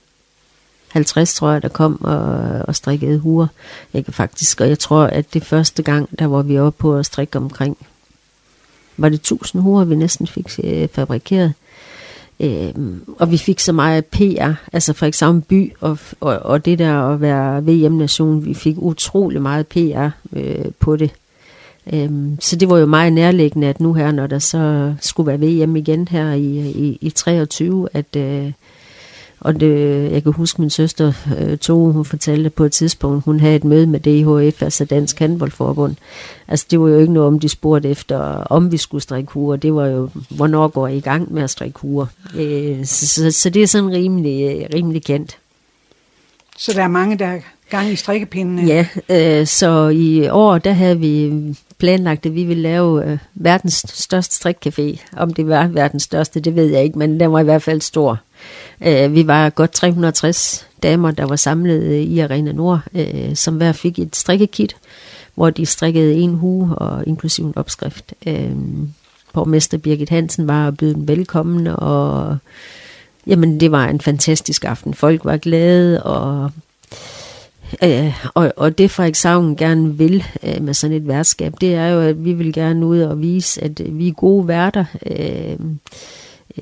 50, 0.89 1.35
tror 1.35 1.51
jeg, 1.51 1.63
der 1.63 1.69
kom 1.69 2.05
og, 2.05 2.25
og 2.69 2.77
strikkede 2.77 3.19
huer. 3.19 3.47
Jeg 3.95 4.05
kan 4.05 4.15
faktisk, 4.15 4.61
og 4.61 4.69
jeg 4.69 4.79
tror, 4.79 5.03
at 5.03 5.35
det 5.35 5.45
første 5.45 5.83
gang, 5.83 6.19
der 6.19 6.27
var 6.27 6.43
vi 6.43 6.59
oppe 6.59 6.79
på 6.79 6.97
at 6.97 7.07
strikke 7.07 7.39
omkring 7.39 7.77
var 9.01 9.09
det 9.09 9.19
1000 9.19 9.63
huer, 9.63 9.85
vi 9.85 9.95
næsten 9.95 10.27
fik 10.27 10.47
øh, 10.65 10.89
fabrikeret. 10.89 11.53
Øh, 12.41 12.75
og 13.19 13.31
vi 13.31 13.37
fik 13.37 13.61
så 13.61 13.73
meget 13.73 14.05
PR, 14.07 14.53
altså 14.73 14.93
for 14.93 15.07
eksempel 15.07 15.43
by, 15.49 15.73
og, 15.81 15.99
og, 16.21 16.39
og 16.39 16.65
det 16.65 16.79
der 16.79 16.95
at 16.95 17.21
være 17.21 17.67
VM-nation, 17.67 18.45
vi 18.45 18.55
fik 18.55 18.75
utrolig 18.79 19.43
meget 19.43 19.67
PR 19.67 20.09
øh, 20.33 20.65
på 20.81 20.97
det. 20.97 21.11
Øh, 21.93 22.11
så 22.41 22.57
det 22.57 22.71
var 22.71 22.79
jo 22.79 22.87
meget 22.87 23.13
nærliggende, 23.13 23.67
at 23.67 23.81
nu 23.81 23.93
her, 23.93 24.13
når 24.13 24.27
der 24.27 24.39
så 24.39 24.95
skulle 25.01 25.27
være 25.27 25.65
VM 25.65 25.77
igen 25.77 26.09
her 26.09 26.33
i, 26.33 26.71
i, 26.71 26.99
i 27.01 27.11
23, 27.11 27.89
at, 27.93 28.17
øh, 28.17 28.53
og 29.41 29.61
det, 29.61 30.13
jeg 30.13 30.23
kan 30.23 30.33
huske 30.33 30.61
min 30.61 30.71
søster 30.71 31.13
øh, 31.39 31.59
Tove, 31.59 31.93
hun 31.93 32.05
fortalte 32.05 32.51
på 32.51 32.65
et 32.65 32.73
tidspunkt, 32.73 33.25
hun 33.25 33.41
havde 33.41 33.57
et 33.57 33.65
møde 33.65 33.87
med 33.87 34.01
DHF, 34.01 34.63
altså 34.63 34.85
Dansk 34.85 35.19
Handboldforbund. 35.19 35.97
Altså 36.49 36.67
det 36.71 36.81
var 36.81 36.89
jo 36.89 36.99
ikke 36.99 37.13
noget 37.13 37.27
om, 37.27 37.41
de 37.41 37.49
spurgte 37.49 37.89
efter, 37.89 38.19
om 38.51 38.73
vi 38.73 38.77
skulle 38.77 39.03
strikke 39.03 39.33
huer. 39.33 39.57
Det 39.57 39.75
var 39.75 39.87
jo, 39.87 40.11
hvornår 40.29 40.69
går 40.69 40.89
I 40.89 40.97
i 40.97 41.01
gang 41.01 41.33
med 41.33 41.43
at 41.43 41.51
strikke 41.51 41.81
huer. 41.81 42.07
Øh, 42.37 42.85
så, 42.85 43.07
så, 43.07 43.31
så 43.31 43.51
det 43.51 43.63
er 43.63 43.67
sådan 43.67 43.91
rimelig, 43.91 44.69
rimelig 44.75 45.05
kendt. 45.05 45.39
Så 46.59 46.73
der 46.73 46.83
er 46.83 46.89
mange, 46.89 47.19
der 47.19 47.27
er 47.27 47.41
gang 47.71 47.91
i 47.91 47.97
strikkepindene? 47.97 48.63
Ja, 48.63 48.87
øh, 49.09 49.47
så 49.47 49.89
i 49.89 50.29
år, 50.29 50.59
der 50.59 50.73
havde 50.73 50.99
vi 50.99 51.33
planlagt, 51.79 52.27
at 52.27 52.35
vi 52.35 52.45
ville 52.45 52.63
lave 52.63 53.11
øh, 53.11 53.19
verdens 53.35 53.85
største 53.89 54.49
strikcafé. 54.49 54.99
Om 55.17 55.35
det 55.35 55.49
var 55.49 55.67
verdens 55.67 56.03
største, 56.03 56.41
det 56.41 56.57
ved 56.57 56.67
jeg 56.67 56.85
ikke, 56.85 56.99
men 56.99 57.21
den 57.21 57.33
var 57.33 57.41
i 57.41 57.45
hvert 57.45 57.63
fald 57.63 57.81
stor. 57.81 58.21
Øh, 58.87 59.15
vi 59.15 59.27
var 59.27 59.51
godt 59.51 59.71
360 59.71 60.67
damer, 60.83 61.11
der 61.11 61.25
var 61.25 61.37
samlet 61.37 61.83
øh, 61.83 61.99
i 61.99 62.19
Arena 62.19 62.53
Nord, 62.53 62.81
øh, 62.95 63.37
som 63.37 63.57
hver 63.57 63.73
fik 63.73 63.99
et 63.99 64.17
strikkekit, 64.17 64.77
hvor 65.35 65.51
de 65.51 65.67
strikkede 65.67 66.15
en 66.15 66.35
hue 66.35 66.75
og 66.75 67.07
inklusiv 67.07 67.47
en 67.47 67.53
opskrift. 67.57 68.15
Øh, 68.27 68.57
borgmester 69.33 69.79
Birgit 69.79 70.09
Hansen 70.09 70.49
var 70.49 70.67
og 70.67 70.77
bød 70.77 70.95
dem 70.95 71.09
velkommen, 71.09 71.67
og 71.67 72.37
jamen, 73.27 73.61
det 73.61 73.73
var 73.73 73.87
en 73.87 74.01
fantastisk 74.01 74.65
aften. 74.65 74.95
Folk 74.95 75.25
var 75.25 75.37
glade, 75.37 76.03
og 76.03 76.51
Øh, 77.83 78.27
og, 78.35 78.53
og 78.57 78.79
det 78.79 78.91
Frederikshavn 78.91 79.57
gerne 79.57 79.99
vil 79.99 80.25
øh, 80.43 80.63
med 80.63 80.75
sådan 80.75 80.97
et 80.97 81.09
værtskab, 81.09 81.55
det 81.61 81.75
er 81.75 81.89
jo, 81.89 82.01
at 82.01 82.25
vi 82.25 82.33
vil 82.33 82.53
gerne 82.53 82.87
ud 82.87 83.01
og 83.01 83.21
vise, 83.21 83.65
at 83.65 83.81
øh, 83.81 83.99
vi 83.99 84.09
er 84.09 84.13
gode 84.13 84.49
værter. 84.49 84.85
Øh, 85.07 85.51
øh, 85.51 85.59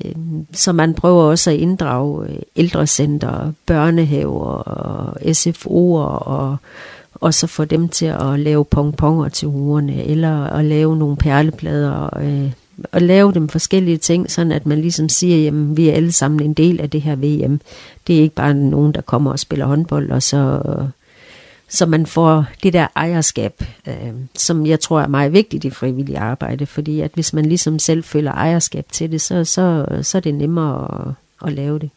Øh, 0.05 0.11
så 0.53 0.73
man 0.73 0.93
prøver 0.93 1.23
også 1.23 1.51
at 1.51 1.57
inddrage 1.57 2.29
øh, 2.29 2.39
ældrecenter, 2.55 3.51
børnehaver 3.65 4.45
og 4.45 5.17
SFO'er 5.21 6.27
og 6.27 6.57
og 7.21 7.33
så 7.33 7.47
få 7.47 7.65
dem 7.65 7.89
til 7.89 8.05
at 8.05 8.39
lave 8.39 8.65
pongponger 8.65 9.29
til 9.29 9.47
ugerne, 9.47 10.05
eller 10.05 10.43
at 10.43 10.65
lave 10.65 10.97
nogle 10.97 11.17
perleplader, 11.17 12.17
øh, 12.21 12.51
og 12.91 13.01
lave 13.01 13.33
dem 13.33 13.49
forskellige 13.49 13.97
ting, 13.97 14.31
sådan 14.31 14.51
at 14.51 14.65
man 14.65 14.81
ligesom 14.81 15.09
siger, 15.09 15.37
jamen 15.37 15.77
vi 15.77 15.89
er 15.89 15.93
alle 15.93 16.11
sammen 16.11 16.43
en 16.43 16.53
del 16.53 16.81
af 16.81 16.89
det 16.89 17.01
her 17.01 17.15
VM. 17.15 17.61
Det 18.07 18.17
er 18.17 18.21
ikke 18.21 18.35
bare 18.35 18.53
nogen, 18.53 18.91
der 18.91 19.01
kommer 19.01 19.31
og 19.31 19.39
spiller 19.39 19.65
håndbold, 19.65 20.11
og 20.11 20.23
så 20.23 20.61
så 21.69 21.85
man 21.85 22.05
får 22.05 22.45
det 22.63 22.73
der 22.73 22.87
ejerskab, 22.95 23.63
øh, 23.87 24.13
som 24.35 24.65
jeg 24.65 24.79
tror 24.79 25.01
er 25.01 25.07
meget 25.07 25.33
vigtigt 25.33 25.65
i 25.65 25.69
frivillig 25.69 26.17
arbejde, 26.17 26.65
fordi 26.65 26.99
at 26.99 27.11
hvis 27.13 27.33
man 27.33 27.45
ligesom 27.45 27.79
selv 27.79 28.03
føler 28.03 28.31
ejerskab 28.31 28.85
til 28.91 29.11
det, 29.11 29.21
så, 29.21 29.45
så, 29.45 29.85
så 30.01 30.17
er 30.17 30.21
det 30.21 30.35
nemmere 30.35 31.07
at, 31.07 31.47
at 31.47 31.53
lave 31.53 31.79
det. 31.79 31.89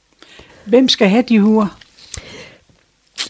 Hvem 0.64 0.89
skal 0.89 1.09
have 1.09 1.25
de 1.29 1.41
huer? 1.41 1.79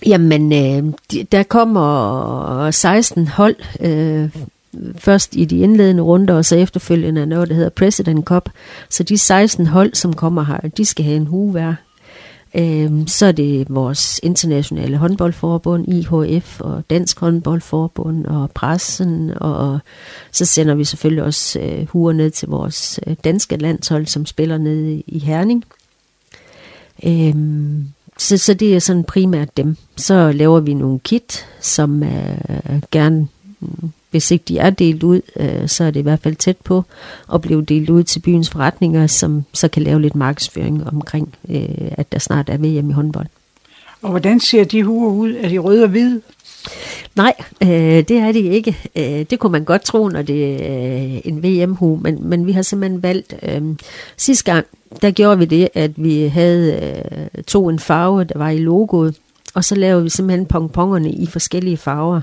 Jamen, 0.06 0.52
øh, 0.52 0.92
der 1.32 1.42
kommer 1.42 2.70
16 2.70 3.26
hold, 3.26 3.56
øh, 3.80 4.30
først 4.98 5.36
i 5.36 5.44
de 5.44 5.58
indledende 5.58 6.02
runder, 6.02 6.34
og 6.34 6.44
så 6.44 6.56
efterfølgende 6.56 7.26
noget, 7.26 7.48
der 7.48 7.54
hedder 7.54 7.70
President 7.70 8.24
Cup. 8.24 8.48
Så 8.88 9.02
de 9.02 9.18
16 9.18 9.66
hold, 9.66 9.94
som 9.94 10.12
kommer 10.12 10.44
her, 10.44 10.68
de 10.76 10.84
skal 10.84 11.04
have 11.04 11.16
en 11.16 11.26
hue 11.26 11.52
hver. 11.52 11.74
Øh, 12.54 12.90
så 13.06 13.26
er 13.26 13.32
det 13.32 13.66
vores 13.68 14.20
internationale 14.22 14.96
håndboldforbund, 14.96 15.88
IHF, 15.88 16.60
og 16.60 16.84
Dansk 16.90 17.20
håndboldforbund, 17.20 18.26
og 18.26 18.50
pressen, 18.50 19.32
og 19.36 19.78
så 20.32 20.44
sender 20.44 20.74
vi 20.74 20.84
selvfølgelig 20.84 21.24
også 21.24 21.60
øh, 21.60 21.86
huer 21.86 22.12
ned 22.12 22.30
til 22.30 22.48
vores 22.48 23.00
øh, 23.06 23.16
danske 23.24 23.56
landshold, 23.56 24.06
som 24.06 24.26
spiller 24.26 24.58
ned 24.58 25.02
i 25.06 25.18
Herning. 25.18 25.64
Øhm, 27.04 27.88
så, 28.18 28.38
så 28.38 28.54
det 28.54 28.76
er 28.76 28.78
sådan 28.78 29.04
primært 29.04 29.56
dem. 29.56 29.76
Så 29.96 30.32
laver 30.32 30.60
vi 30.60 30.74
nogle 30.74 30.98
kit, 30.98 31.46
som 31.60 32.02
øh, 32.02 32.82
gerne 32.90 33.28
hvis 34.12 34.30
ikke 34.30 34.44
de 34.48 34.58
er 34.58 34.70
delt 34.70 35.02
ud, 35.02 35.20
øh, 35.36 35.68
så 35.68 35.84
er 35.84 35.90
det 35.90 36.00
i 36.00 36.02
hvert 36.02 36.20
fald 36.22 36.36
tæt 36.36 36.56
på 36.56 36.84
at 37.34 37.40
blive 37.40 37.62
delt 37.62 37.90
ud 37.90 38.02
til 38.02 38.20
byens 38.20 38.50
forretninger, 38.50 39.06
som 39.06 39.44
så 39.52 39.68
kan 39.68 39.82
lave 39.82 40.02
lidt 40.02 40.14
markedsføring 40.14 40.86
omkring, 40.86 41.34
øh, 41.48 41.90
at 41.90 42.12
der 42.12 42.18
snart 42.18 42.48
er 42.48 42.56
VM 42.56 42.90
i 42.90 42.92
håndbold. 42.92 43.26
Og 44.02 44.10
hvordan 44.10 44.40
ser 44.40 44.64
de 44.64 44.82
huer 44.82 45.10
ud? 45.10 45.34
Er 45.34 45.48
de 45.48 45.58
røde 45.58 45.82
og 45.82 45.88
hvide? 45.88 46.20
Nej, 47.16 47.32
øh, 47.62 47.68
det 48.08 48.10
er 48.10 48.32
de 48.32 48.40
ikke. 48.40 48.76
Øh, 48.96 49.26
det 49.30 49.38
kunne 49.38 49.52
man 49.52 49.64
godt 49.64 49.82
tro, 49.82 50.08
når 50.08 50.22
det 50.22 50.66
er 50.70 50.94
øh, 50.94 51.20
en 51.24 51.42
VM-hue, 51.42 52.00
men, 52.00 52.18
men 52.28 52.46
vi 52.46 52.52
har 52.52 52.62
simpelthen 52.62 53.02
valgt... 53.02 53.34
Øh, 53.42 53.62
sidste 54.16 54.52
gang, 54.52 54.66
der 55.02 55.10
gjorde 55.10 55.38
vi 55.38 55.44
det, 55.44 55.68
at 55.74 55.90
vi 55.96 56.22
havde 56.22 56.72
øh, 57.36 57.44
to 57.44 57.68
en 57.68 57.78
farve, 57.78 58.24
der 58.24 58.38
var 58.38 58.50
i 58.50 58.58
logoet, 58.58 59.16
og 59.54 59.64
så 59.64 59.74
lavede 59.74 60.02
vi 60.02 60.10
simpelthen 60.10 60.46
pongpongerne 60.46 61.10
i 61.10 61.26
forskellige 61.26 61.76
farver. 61.76 62.20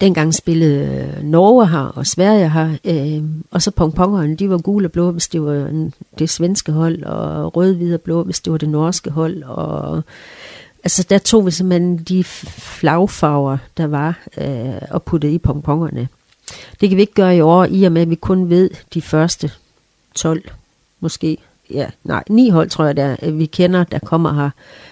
Dengang 0.00 0.34
spillede 0.34 1.14
øh, 1.16 1.24
Norge 1.24 1.68
her 1.68 1.78
og 1.78 2.06
Sverige 2.06 2.50
her, 2.50 2.76
øh, 2.84 3.24
og 3.50 3.62
så 3.62 3.70
pongpongerne, 3.70 4.36
de 4.36 4.50
var 4.50 4.58
gule 4.58 4.86
og 4.86 4.92
blå, 4.92 5.10
hvis 5.10 5.28
det 5.28 5.42
var 5.42 5.88
det 6.18 6.30
svenske 6.30 6.72
hold, 6.72 7.02
og 7.02 7.56
rød, 7.56 7.74
hvid 7.74 7.94
og 7.94 8.00
blå, 8.00 8.22
hvis 8.22 8.40
det 8.40 8.50
var 8.50 8.58
det 8.58 8.68
norske 8.68 9.10
hold, 9.10 9.42
og 9.42 10.02
altså 10.84 11.06
der 11.10 11.18
tog 11.18 11.46
vi 11.46 11.50
simpelthen 11.50 11.98
de 11.98 12.24
flagfarver, 12.24 13.58
der 13.76 13.86
var, 13.86 14.18
øh, 14.38 14.82
og 14.90 15.02
puttede 15.02 15.34
i 15.34 15.38
pongpongerne. 15.38 16.08
Det 16.80 16.88
kan 16.88 16.96
vi 16.96 17.00
ikke 17.02 17.14
gøre 17.14 17.36
i 17.36 17.40
år, 17.40 17.64
i 17.64 17.84
og 17.84 17.92
med, 17.92 18.02
at 18.02 18.10
vi 18.10 18.14
kun 18.14 18.50
ved 18.50 18.70
de 18.94 19.02
første 19.02 19.50
12, 20.14 20.42
måske, 21.00 21.38
ja, 21.70 21.86
nej, 22.04 22.24
ni 22.28 22.48
hold 22.48 22.70
tror 22.70 22.84
jeg, 22.84 22.96
der 22.96 23.16
øh, 23.22 23.38
vi 23.38 23.46
kender, 23.46 23.84
der 23.84 23.98
kommer 23.98 24.32
her, 24.32 24.50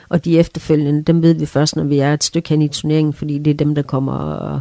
og 0.09 0.25
de 0.25 0.39
efterfølgende, 0.39 1.03
dem 1.03 1.23
ved 1.23 1.35
vi 1.35 1.47
først, 1.47 1.77
når 1.77 1.85
vi 1.85 1.99
er 1.99 2.15
et 2.15 2.25
stykke 2.25 2.49
hen 2.49 2.63
i 2.63 2.69
turneringen, 2.69 3.13
fordi 3.13 3.39
det 3.39 3.51
er 3.51 3.55
dem, 3.55 3.75
der 3.75 3.83
kommer 3.83 4.13
og 4.13 4.61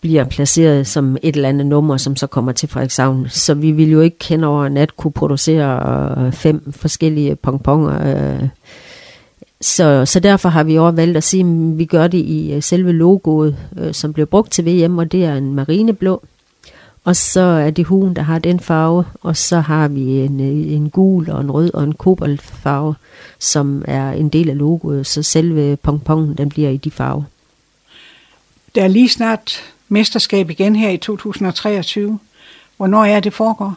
bliver 0.00 0.24
placeret 0.24 0.86
som 0.86 1.16
et 1.22 1.36
eller 1.36 1.48
andet 1.48 1.66
nummer, 1.66 1.96
som 1.96 2.16
så 2.16 2.26
kommer 2.26 2.52
til 2.52 2.68
Frederikshavn. 2.68 3.26
Så 3.28 3.54
vi 3.54 3.70
vil 3.70 3.90
jo 3.90 4.00
ikke 4.00 4.18
kende 4.18 4.46
over 4.46 4.68
nat 4.68 4.96
kunne 4.96 5.12
producere 5.12 6.14
øh, 6.26 6.32
fem 6.32 6.72
forskellige 6.72 7.36
pongponger. 7.36 8.36
Øh. 8.40 8.48
Så, 9.60 10.06
så 10.06 10.20
derfor 10.20 10.48
har 10.48 10.62
vi 10.62 10.78
også 10.78 10.96
valgt 10.96 11.16
at 11.16 11.24
sige, 11.24 11.40
at 11.40 11.78
vi 11.78 11.84
gør 11.84 12.06
det 12.06 12.18
i 12.18 12.52
øh, 12.52 12.62
selve 12.62 12.92
logoet, 12.92 13.56
som 13.92 14.12
bliver 14.12 14.26
brugt 14.26 14.52
til 14.52 14.66
VM, 14.66 14.98
og 14.98 15.12
det 15.12 15.24
er 15.24 15.34
en 15.34 15.54
marineblå. 15.54 16.22
Og 17.04 17.16
så 17.16 17.40
er 17.40 17.70
det 17.70 17.86
huen, 17.86 18.16
der 18.16 18.22
har 18.22 18.38
den 18.38 18.60
farve, 18.60 19.04
og 19.22 19.36
så 19.36 19.60
har 19.60 19.88
vi 19.88 20.00
en, 20.00 20.40
en 20.40 20.90
gul 20.90 21.30
og 21.30 21.40
en 21.40 21.50
rød 21.50 21.74
og 21.74 21.84
en 21.84 21.92
kobaltfarve, 21.92 22.94
som 23.38 23.84
er 23.88 24.12
en 24.12 24.28
del 24.28 24.50
af 24.50 24.58
logoet, 24.58 25.06
så 25.06 25.22
selve 25.22 25.76
pongpongen, 25.76 26.34
den 26.38 26.48
bliver 26.48 26.70
i 26.70 26.76
de 26.76 26.90
farver. 26.90 27.22
Der 28.74 28.84
er 28.84 28.88
lige 28.88 29.08
snart 29.08 29.62
mesterskab 29.88 30.50
igen 30.50 30.76
her 30.76 30.90
i 30.90 30.96
2023. 30.96 32.18
Hvornår 32.76 33.04
er 33.04 33.20
det 33.20 33.32
foregår? 33.32 33.74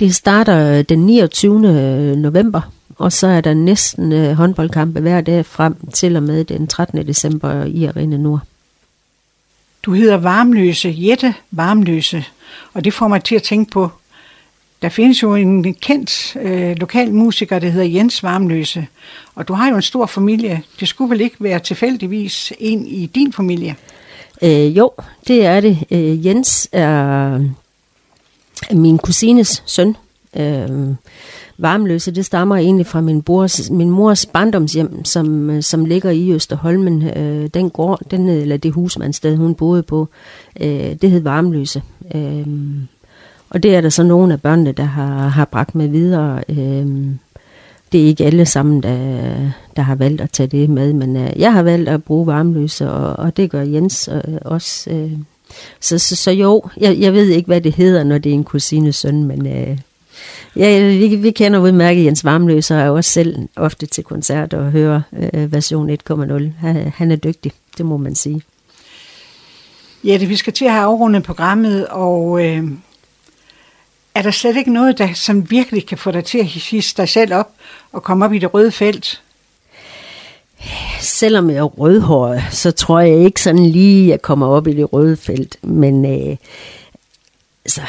Det 0.00 0.14
starter 0.14 0.82
den 0.82 0.98
29. 0.98 2.16
november, 2.16 2.60
og 2.96 3.12
så 3.12 3.26
er 3.26 3.40
der 3.40 3.54
næsten 3.54 4.12
øh, 4.12 4.32
håndboldkampe 4.32 5.00
hver 5.00 5.20
dag 5.20 5.46
frem 5.46 5.76
til 5.94 6.16
og 6.16 6.22
med 6.22 6.44
den 6.44 6.66
13. 6.66 7.06
december 7.06 7.64
i 7.64 7.84
Arena 7.84 8.16
Nord. 8.16 8.40
Du 9.82 9.92
hedder 9.92 10.16
Varmløse, 10.16 10.94
Jette 10.98 11.34
Varmløse, 11.50 12.24
og 12.72 12.84
det 12.84 12.94
får 12.94 13.08
mig 13.08 13.24
til 13.24 13.34
at 13.34 13.42
tænke 13.42 13.70
på, 13.70 13.90
der 14.82 14.88
findes 14.88 15.22
jo 15.22 15.34
en 15.34 15.74
kendt 15.74 16.36
øh, 16.36 16.76
lokal 16.76 17.12
musiker, 17.12 17.58
der 17.58 17.68
hedder 17.68 17.86
Jens 17.86 18.22
Varmløse, 18.22 18.86
og 19.34 19.48
du 19.48 19.54
har 19.54 19.70
jo 19.70 19.76
en 19.76 19.82
stor 19.82 20.06
familie. 20.06 20.62
Det 20.80 20.88
skulle 20.88 21.10
vel 21.10 21.20
ikke 21.20 21.36
være 21.40 21.58
tilfældigvis 21.58 22.52
en 22.58 22.86
i 22.86 23.06
din 23.06 23.32
familie? 23.32 23.76
Øh, 24.42 24.76
jo, 24.76 24.90
det 25.28 25.46
er 25.46 25.60
det. 25.60 25.78
Øh, 25.90 26.26
Jens 26.26 26.68
er 26.72 27.40
min 28.72 28.98
kusines 28.98 29.62
søn. 29.66 29.96
Øh, 30.36 30.94
varmløse, 31.58 32.10
det 32.10 32.24
stammer 32.24 32.56
egentlig 32.56 32.86
fra 32.86 33.00
min, 33.00 33.22
bors, 33.22 33.70
min 33.70 33.90
mors 33.90 34.26
barndomshjem, 34.26 35.04
som, 35.04 35.62
som 35.62 35.84
ligger 35.84 36.10
i 36.10 36.32
Østerholmen. 36.32 37.08
Øh, 37.08 37.46
den 37.54 37.70
gård, 37.70 38.00
den, 38.10 38.28
eller 38.28 38.56
det 38.56 38.72
husmandssted, 38.72 39.36
hun 39.36 39.54
boede 39.54 39.82
på, 39.82 40.08
øh, 40.60 40.94
det 41.02 41.10
hed 41.10 41.20
Varmløse. 41.20 41.82
Øh, 42.14 42.46
og 43.50 43.62
det 43.62 43.76
er 43.76 43.80
der 43.80 43.88
så 43.88 44.02
nogle 44.02 44.32
af 44.32 44.42
børnene, 44.42 44.72
der 44.72 44.84
har, 44.84 45.28
har 45.28 45.44
bragt 45.44 45.74
med 45.74 45.88
videre. 45.88 46.42
Øh, 46.48 46.86
det 47.96 48.04
er 48.04 48.08
ikke 48.08 48.24
alle 48.24 48.46
sammen, 48.46 48.82
der, 48.82 49.36
der 49.76 49.82
har 49.82 49.94
valgt 49.94 50.20
at 50.20 50.30
tage 50.30 50.46
det 50.46 50.70
med, 50.70 50.92
men 50.92 51.16
øh, 51.16 51.30
jeg 51.36 51.52
har 51.52 51.62
valgt 51.62 51.88
at 51.88 52.04
bruge 52.04 52.26
varmløse, 52.26 52.90
og, 52.90 53.18
og 53.18 53.36
det 53.36 53.50
gør 53.50 53.60
Jens 53.62 54.08
øh, 54.12 54.34
også. 54.40 54.90
Øh. 54.90 55.12
så, 55.80 55.98
så, 55.98 56.16
så 56.16 56.30
jo, 56.30 56.62
jeg, 56.76 56.98
jeg 56.98 57.12
ved 57.12 57.28
ikke, 57.28 57.46
hvad 57.46 57.60
det 57.60 57.74
hedder, 57.74 58.04
når 58.04 58.18
det 58.18 58.30
er 58.30 58.34
en 58.34 58.44
kusines 58.44 58.96
søn, 58.96 59.24
men 59.24 59.46
øh, 59.46 59.78
ja, 60.56 60.88
vi, 60.88 61.16
vi 61.16 61.30
kender 61.30 61.58
udmærket 61.58 62.04
Jens 62.04 62.24
Varmløse, 62.24 62.74
og 62.74 62.80
er 62.80 62.90
også 62.90 63.10
selv 63.10 63.48
ofte 63.56 63.86
til 63.86 64.04
koncert 64.04 64.54
og 64.54 64.70
hører 64.70 65.00
øh, 65.32 65.52
version 65.52 65.90
1.0. 65.90 66.50
Han, 66.58 66.92
han 66.96 67.10
er 67.10 67.16
dygtig, 67.16 67.52
det 67.78 67.86
må 67.86 67.96
man 67.96 68.14
sige. 68.14 68.42
Ja, 70.04 70.18
det 70.18 70.28
vi 70.28 70.36
skal 70.36 70.52
til 70.52 70.64
at 70.64 70.72
have 70.72 70.84
afrundet 70.84 71.22
programmet, 71.22 71.86
og 71.86 72.44
øh, 72.46 72.64
er 74.16 74.22
der 74.22 74.30
slet 74.30 74.56
ikke 74.56 74.72
noget, 74.72 74.98
der 74.98 75.14
som 75.14 75.50
virkelig 75.50 75.86
kan 75.86 75.98
få 75.98 76.10
dig 76.10 76.24
til 76.24 76.38
at 76.38 76.44
hisse 76.44 76.96
dig 76.96 77.08
selv 77.08 77.34
op 77.34 77.50
og 77.92 78.02
komme 78.02 78.24
op 78.24 78.32
i 78.32 78.38
det 78.38 78.54
røde 78.54 78.72
felt, 78.72 79.22
selvom 81.00 81.50
jeg 81.50 81.56
er 81.56 81.62
rødhåret, 81.62 82.42
så 82.50 82.70
tror 82.70 83.00
jeg 83.00 83.24
ikke 83.24 83.42
sådan 83.42 83.66
lige, 83.66 84.08
jeg 84.08 84.22
kommer 84.22 84.46
op 84.46 84.66
i 84.66 84.72
det 84.72 84.92
røde 84.92 85.16
felt. 85.16 85.64
Men 85.64 86.04
øh, 86.04 86.36
altså, 87.64 87.80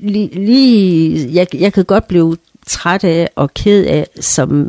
lige, 0.00 0.34
lige 0.34 1.28
jeg, 1.32 1.46
jeg 1.54 1.72
kan 1.72 1.84
godt 1.84 2.08
blive 2.08 2.36
træt 2.66 3.04
af 3.04 3.30
og 3.36 3.54
ked 3.54 3.86
af, 3.86 4.06
som 4.20 4.66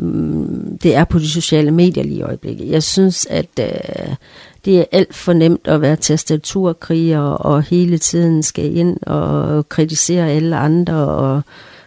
det 0.82 0.94
er 0.94 1.04
på 1.04 1.18
de 1.18 1.30
sociale 1.30 1.70
medier 1.70 2.04
lige 2.04 2.18
i 2.18 2.22
øjeblikket. 2.22 2.70
Jeg 2.70 2.82
synes, 2.82 3.26
at 3.26 3.48
øh, 3.60 4.14
det 4.64 4.78
er 4.78 4.84
alt 4.92 5.14
for 5.14 5.32
nemt 5.32 5.68
at 5.68 5.80
være 5.80 5.96
tastaturkriger 5.96 7.20
og 7.20 7.62
hele 7.62 7.98
tiden 7.98 8.42
skal 8.42 8.76
ind 8.76 8.96
og 9.02 9.68
kritisere 9.68 10.30
alle 10.30 10.56
andre, 10.56 10.94
og 10.94 11.42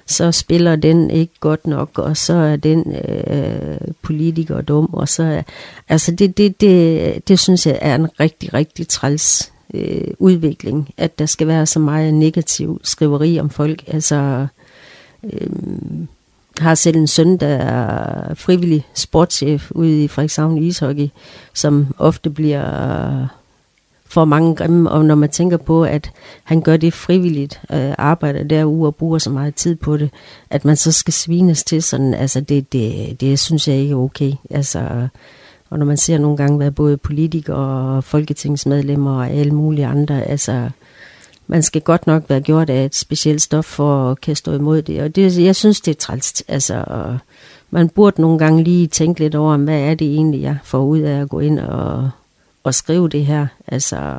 så 0.05 0.31
spiller 0.31 0.75
den 0.75 1.09
ikke 1.11 1.33
godt 1.39 1.67
nok, 1.67 1.99
og 1.99 2.17
så 2.17 2.33
er 2.33 2.55
den 2.55 2.95
øh, 2.95 3.77
politiker 4.01 4.61
dum, 4.61 4.89
og 4.93 5.09
så 5.09 5.23
er, 5.23 5.41
altså 5.89 6.11
det, 6.11 6.37
det, 6.37 6.61
det, 6.61 7.27
det 7.27 7.39
synes 7.39 7.67
jeg 7.67 7.79
er 7.81 7.95
en 7.95 8.07
rigtig, 8.19 8.53
rigtig 8.53 8.87
træls 8.87 9.53
øh, 9.73 10.07
udvikling, 10.19 10.89
at 10.97 11.19
der 11.19 11.25
skal 11.25 11.47
være 11.47 11.65
så 11.65 11.79
meget 11.79 12.13
negativ 12.13 12.81
skriveri 12.83 13.39
om 13.39 13.49
folk, 13.49 13.83
altså 13.87 14.47
øh, 15.23 15.49
har 16.59 16.75
selv 16.75 16.97
en 16.97 17.07
søn, 17.07 17.37
der 17.37 17.47
er 17.47 18.33
frivillig 18.33 18.85
sportschef 18.93 19.71
ude 19.71 20.03
i 20.03 20.07
Frederikshavn 20.07 20.57
Ishockey, 20.57 21.09
som 21.53 21.95
ofte 21.97 22.29
bliver 22.29 22.65
øh, 23.21 23.27
for 24.09 24.25
mange 24.25 24.55
grimme, 24.55 24.91
og 24.91 25.05
når 25.05 25.15
man 25.15 25.29
tænker 25.29 25.57
på, 25.57 25.83
at 25.83 26.11
han 26.43 26.61
gør 26.61 26.77
det 26.77 26.93
frivilligt, 26.93 27.61
øh, 27.73 27.93
arbejder 27.97 28.43
derude 28.43 28.87
og 28.87 28.95
bruger 28.95 29.17
så 29.17 29.29
meget 29.29 29.55
tid 29.55 29.75
på 29.75 29.97
det, 29.97 30.09
at 30.49 30.65
man 30.65 30.75
så 30.75 30.91
skal 30.91 31.13
svines 31.13 31.63
til 31.63 31.83
sådan, 31.83 32.13
altså 32.13 32.41
det, 32.41 32.73
det, 32.73 33.21
det 33.21 33.39
synes 33.39 33.67
jeg 33.67 33.75
ikke 33.77 33.91
er 33.91 33.97
okay. 33.97 34.33
Altså, 34.49 35.07
og 35.69 35.79
når 35.79 35.85
man 35.85 35.97
ser 35.97 36.17
nogle 36.17 36.37
gange, 36.37 36.57
hvad 36.57 36.71
både 36.71 36.97
politikere 36.97 37.95
og 37.95 38.03
folketingsmedlemmer 38.03 39.17
og 39.17 39.29
alle 39.29 39.51
mulige 39.51 39.85
andre, 39.85 40.23
altså 40.23 40.69
man 41.47 41.63
skal 41.63 41.81
godt 41.81 42.07
nok 42.07 42.23
være 42.29 42.41
gjort 42.41 42.69
af 42.69 42.85
et 42.85 42.95
specielt 42.95 43.41
stof 43.41 43.65
for 43.65 44.11
at 44.11 44.21
kan 44.21 44.35
stå 44.35 44.53
imod 44.53 44.81
det. 44.81 45.01
Og 45.01 45.15
det, 45.15 45.37
jeg 45.43 45.55
synes, 45.55 45.81
det 45.81 45.91
er 45.91 45.99
træls. 45.99 46.43
Altså, 46.47 46.83
man 47.71 47.89
burde 47.89 48.21
nogle 48.21 48.39
gange 48.39 48.63
lige 48.63 48.87
tænke 48.87 49.19
lidt 49.19 49.35
over, 49.35 49.57
hvad 49.57 49.79
er 49.79 49.95
det 49.95 50.07
egentlig, 50.07 50.41
jeg 50.41 50.57
får 50.63 50.83
ud 50.83 50.99
af 50.99 51.21
at 51.21 51.29
gå 51.29 51.39
ind 51.39 51.59
og, 51.59 52.09
og 52.63 52.73
skrive 52.73 53.09
det 53.09 53.25
her. 53.25 53.47
Altså, 53.67 54.17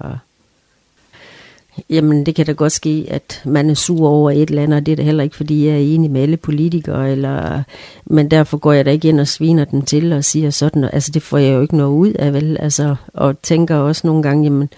jamen 1.91 2.26
det 2.26 2.35
kan 2.35 2.47
da 2.47 2.53
godt 2.53 2.72
ske, 2.72 3.07
at 3.09 3.43
man 3.45 3.70
er 3.70 3.74
sur 3.74 4.09
over 4.09 4.31
et 4.31 4.51
eller 4.51 4.62
andet, 4.62 4.76
og 4.76 4.87
det 4.87 4.93
er 4.93 4.97
da 4.97 5.03
heller 5.03 5.24
ikke, 5.24 5.37
fordi 5.37 5.66
jeg 5.66 5.74
er 5.74 5.95
enig 5.95 6.11
med 6.11 6.22
alle 6.22 6.37
politikere, 6.37 7.11
eller, 7.11 7.62
men 8.07 8.31
derfor 8.31 8.57
går 8.57 8.72
jeg 8.72 8.85
da 8.85 8.91
ikke 8.91 9.09
ind 9.09 9.20
og 9.20 9.29
sviner 9.29 9.64
dem 9.64 9.83
til 9.83 10.12
og 10.12 10.24
siger 10.24 10.51
sådan, 10.51 10.85
altså 10.85 11.12
det 11.12 11.22
får 11.22 11.39
jeg 11.39 11.55
jo 11.55 11.62
ikke 11.62 11.76
noget 11.76 11.93
ud 11.93 12.12
af, 12.12 12.33
vel? 12.33 12.57
Altså, 12.61 12.97
og 13.14 13.43
tænker 13.43 13.76
også 13.76 14.07
nogle 14.07 14.22
gange, 14.22 14.45
jamen, 14.45 14.68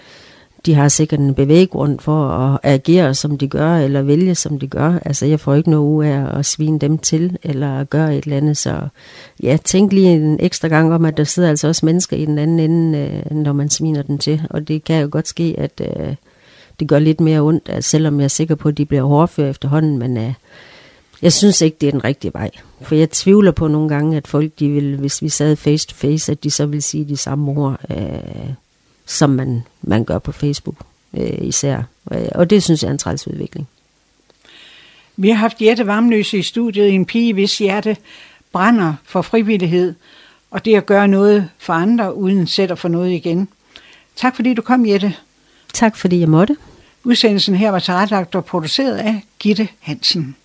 de 0.65 0.73
har 0.73 0.87
sikkert 0.87 1.19
en 1.19 1.33
bevæggrund 1.33 1.99
for 1.99 2.27
at 2.27 2.59
agere, 2.63 3.13
som 3.13 3.37
de 3.37 3.47
gør, 3.47 3.75
eller 3.75 4.01
vælge, 4.01 4.35
som 4.35 4.59
de 4.59 4.67
gør. 4.67 4.99
Altså, 5.05 5.25
jeg 5.25 5.39
får 5.39 5.55
ikke 5.55 5.69
noget 5.69 5.87
ud 5.87 6.05
af 6.05 6.39
at 6.39 6.45
svine 6.45 6.79
dem 6.79 6.97
til, 6.97 7.37
eller 7.43 7.83
gøre 7.83 8.17
et 8.17 8.23
eller 8.23 8.37
andet. 8.37 8.57
Så 8.57 8.87
ja, 9.43 9.57
tænk 9.65 9.93
lige 9.93 10.13
en 10.13 10.37
ekstra 10.39 10.67
gang 10.67 10.93
om, 10.93 11.05
at 11.05 11.17
der 11.17 11.23
sidder 11.23 11.49
altså 11.49 11.67
også 11.67 11.85
mennesker 11.85 12.17
i 12.17 12.25
den 12.25 12.37
anden 12.37 12.59
ende, 12.59 12.99
øh, 12.99 13.37
når 13.37 13.53
man 13.53 13.69
sviner 13.69 14.01
dem 14.01 14.17
til. 14.17 14.41
Og 14.49 14.67
det 14.67 14.83
kan 14.83 15.01
jo 15.01 15.09
godt 15.11 15.27
ske, 15.27 15.55
at 15.57 15.81
øh, 15.81 16.15
det 16.79 16.87
gør 16.87 16.99
lidt 16.99 17.21
mere 17.21 17.39
ondt, 17.39 17.69
altså, 17.69 17.89
selvom 17.89 18.19
jeg 18.19 18.23
er 18.23 18.29
sikker 18.29 18.55
på, 18.55 18.69
at 18.69 18.77
de 18.77 18.85
bliver 18.85 19.03
hårdføre 19.03 19.49
efterhånden. 19.49 19.97
Men 19.97 20.17
øh, 20.17 20.33
jeg 21.21 21.33
synes 21.33 21.61
ikke, 21.61 21.77
det 21.81 21.87
er 21.87 21.91
den 21.91 22.03
rigtige 22.03 22.33
vej. 22.33 22.49
For 22.81 22.95
jeg 22.95 23.09
tvivler 23.09 23.51
på 23.51 23.67
nogle 23.67 23.89
gange, 23.89 24.17
at 24.17 24.27
folk, 24.27 24.51
de 24.59 24.69
vil, 24.69 24.97
hvis 24.97 25.21
vi 25.21 25.29
sad 25.29 25.55
face 25.55 25.87
to 25.87 25.95
face, 25.95 26.31
at 26.31 26.43
de 26.43 26.51
så 26.51 26.65
vil 26.65 26.83
sige 26.83 27.05
de 27.05 27.17
samme 27.17 27.51
ord. 27.51 27.79
Øh, 27.89 28.53
som 29.05 29.29
man, 29.29 29.63
man 29.81 30.05
gør 30.05 30.19
på 30.19 30.31
Facebook 30.31 30.75
øh, 31.13 31.37
især. 31.41 31.83
Og 32.35 32.49
det 32.49 32.63
synes 32.63 32.83
jeg 32.83 32.87
er 32.87 32.91
en 32.91 32.97
træls 32.97 33.27
udvikling. 33.27 33.67
Vi 35.17 35.29
har 35.29 35.35
haft 35.35 35.61
Jette 35.61 35.87
Varmløse 35.87 36.37
i 36.37 36.41
studiet, 36.41 36.93
en 36.93 37.05
pige, 37.05 37.33
hvis 37.33 37.57
hjerte 37.57 37.97
brænder 38.51 38.93
for 39.03 39.21
frivillighed, 39.21 39.93
og 40.51 40.65
det 40.65 40.75
at 40.75 40.85
gøre 40.85 41.07
noget 41.07 41.49
for 41.57 41.73
andre, 41.73 42.15
uden 42.15 42.47
at 42.59 42.79
få 42.79 42.87
noget 42.87 43.11
igen. 43.11 43.47
Tak 44.15 44.35
fordi 44.35 44.53
du 44.53 44.61
kom, 44.61 44.85
Jette. 44.85 45.15
Tak 45.73 45.97
fordi 45.97 46.19
jeg 46.19 46.29
måtte. 46.29 46.57
Udsendelsen 47.03 47.55
her 47.55 47.71
var 47.71 47.79
tilrettelagt 47.79 48.35
og 48.35 48.45
produceret 48.45 48.97
af 48.97 49.21
Gitte 49.39 49.67
Hansen. 49.79 50.35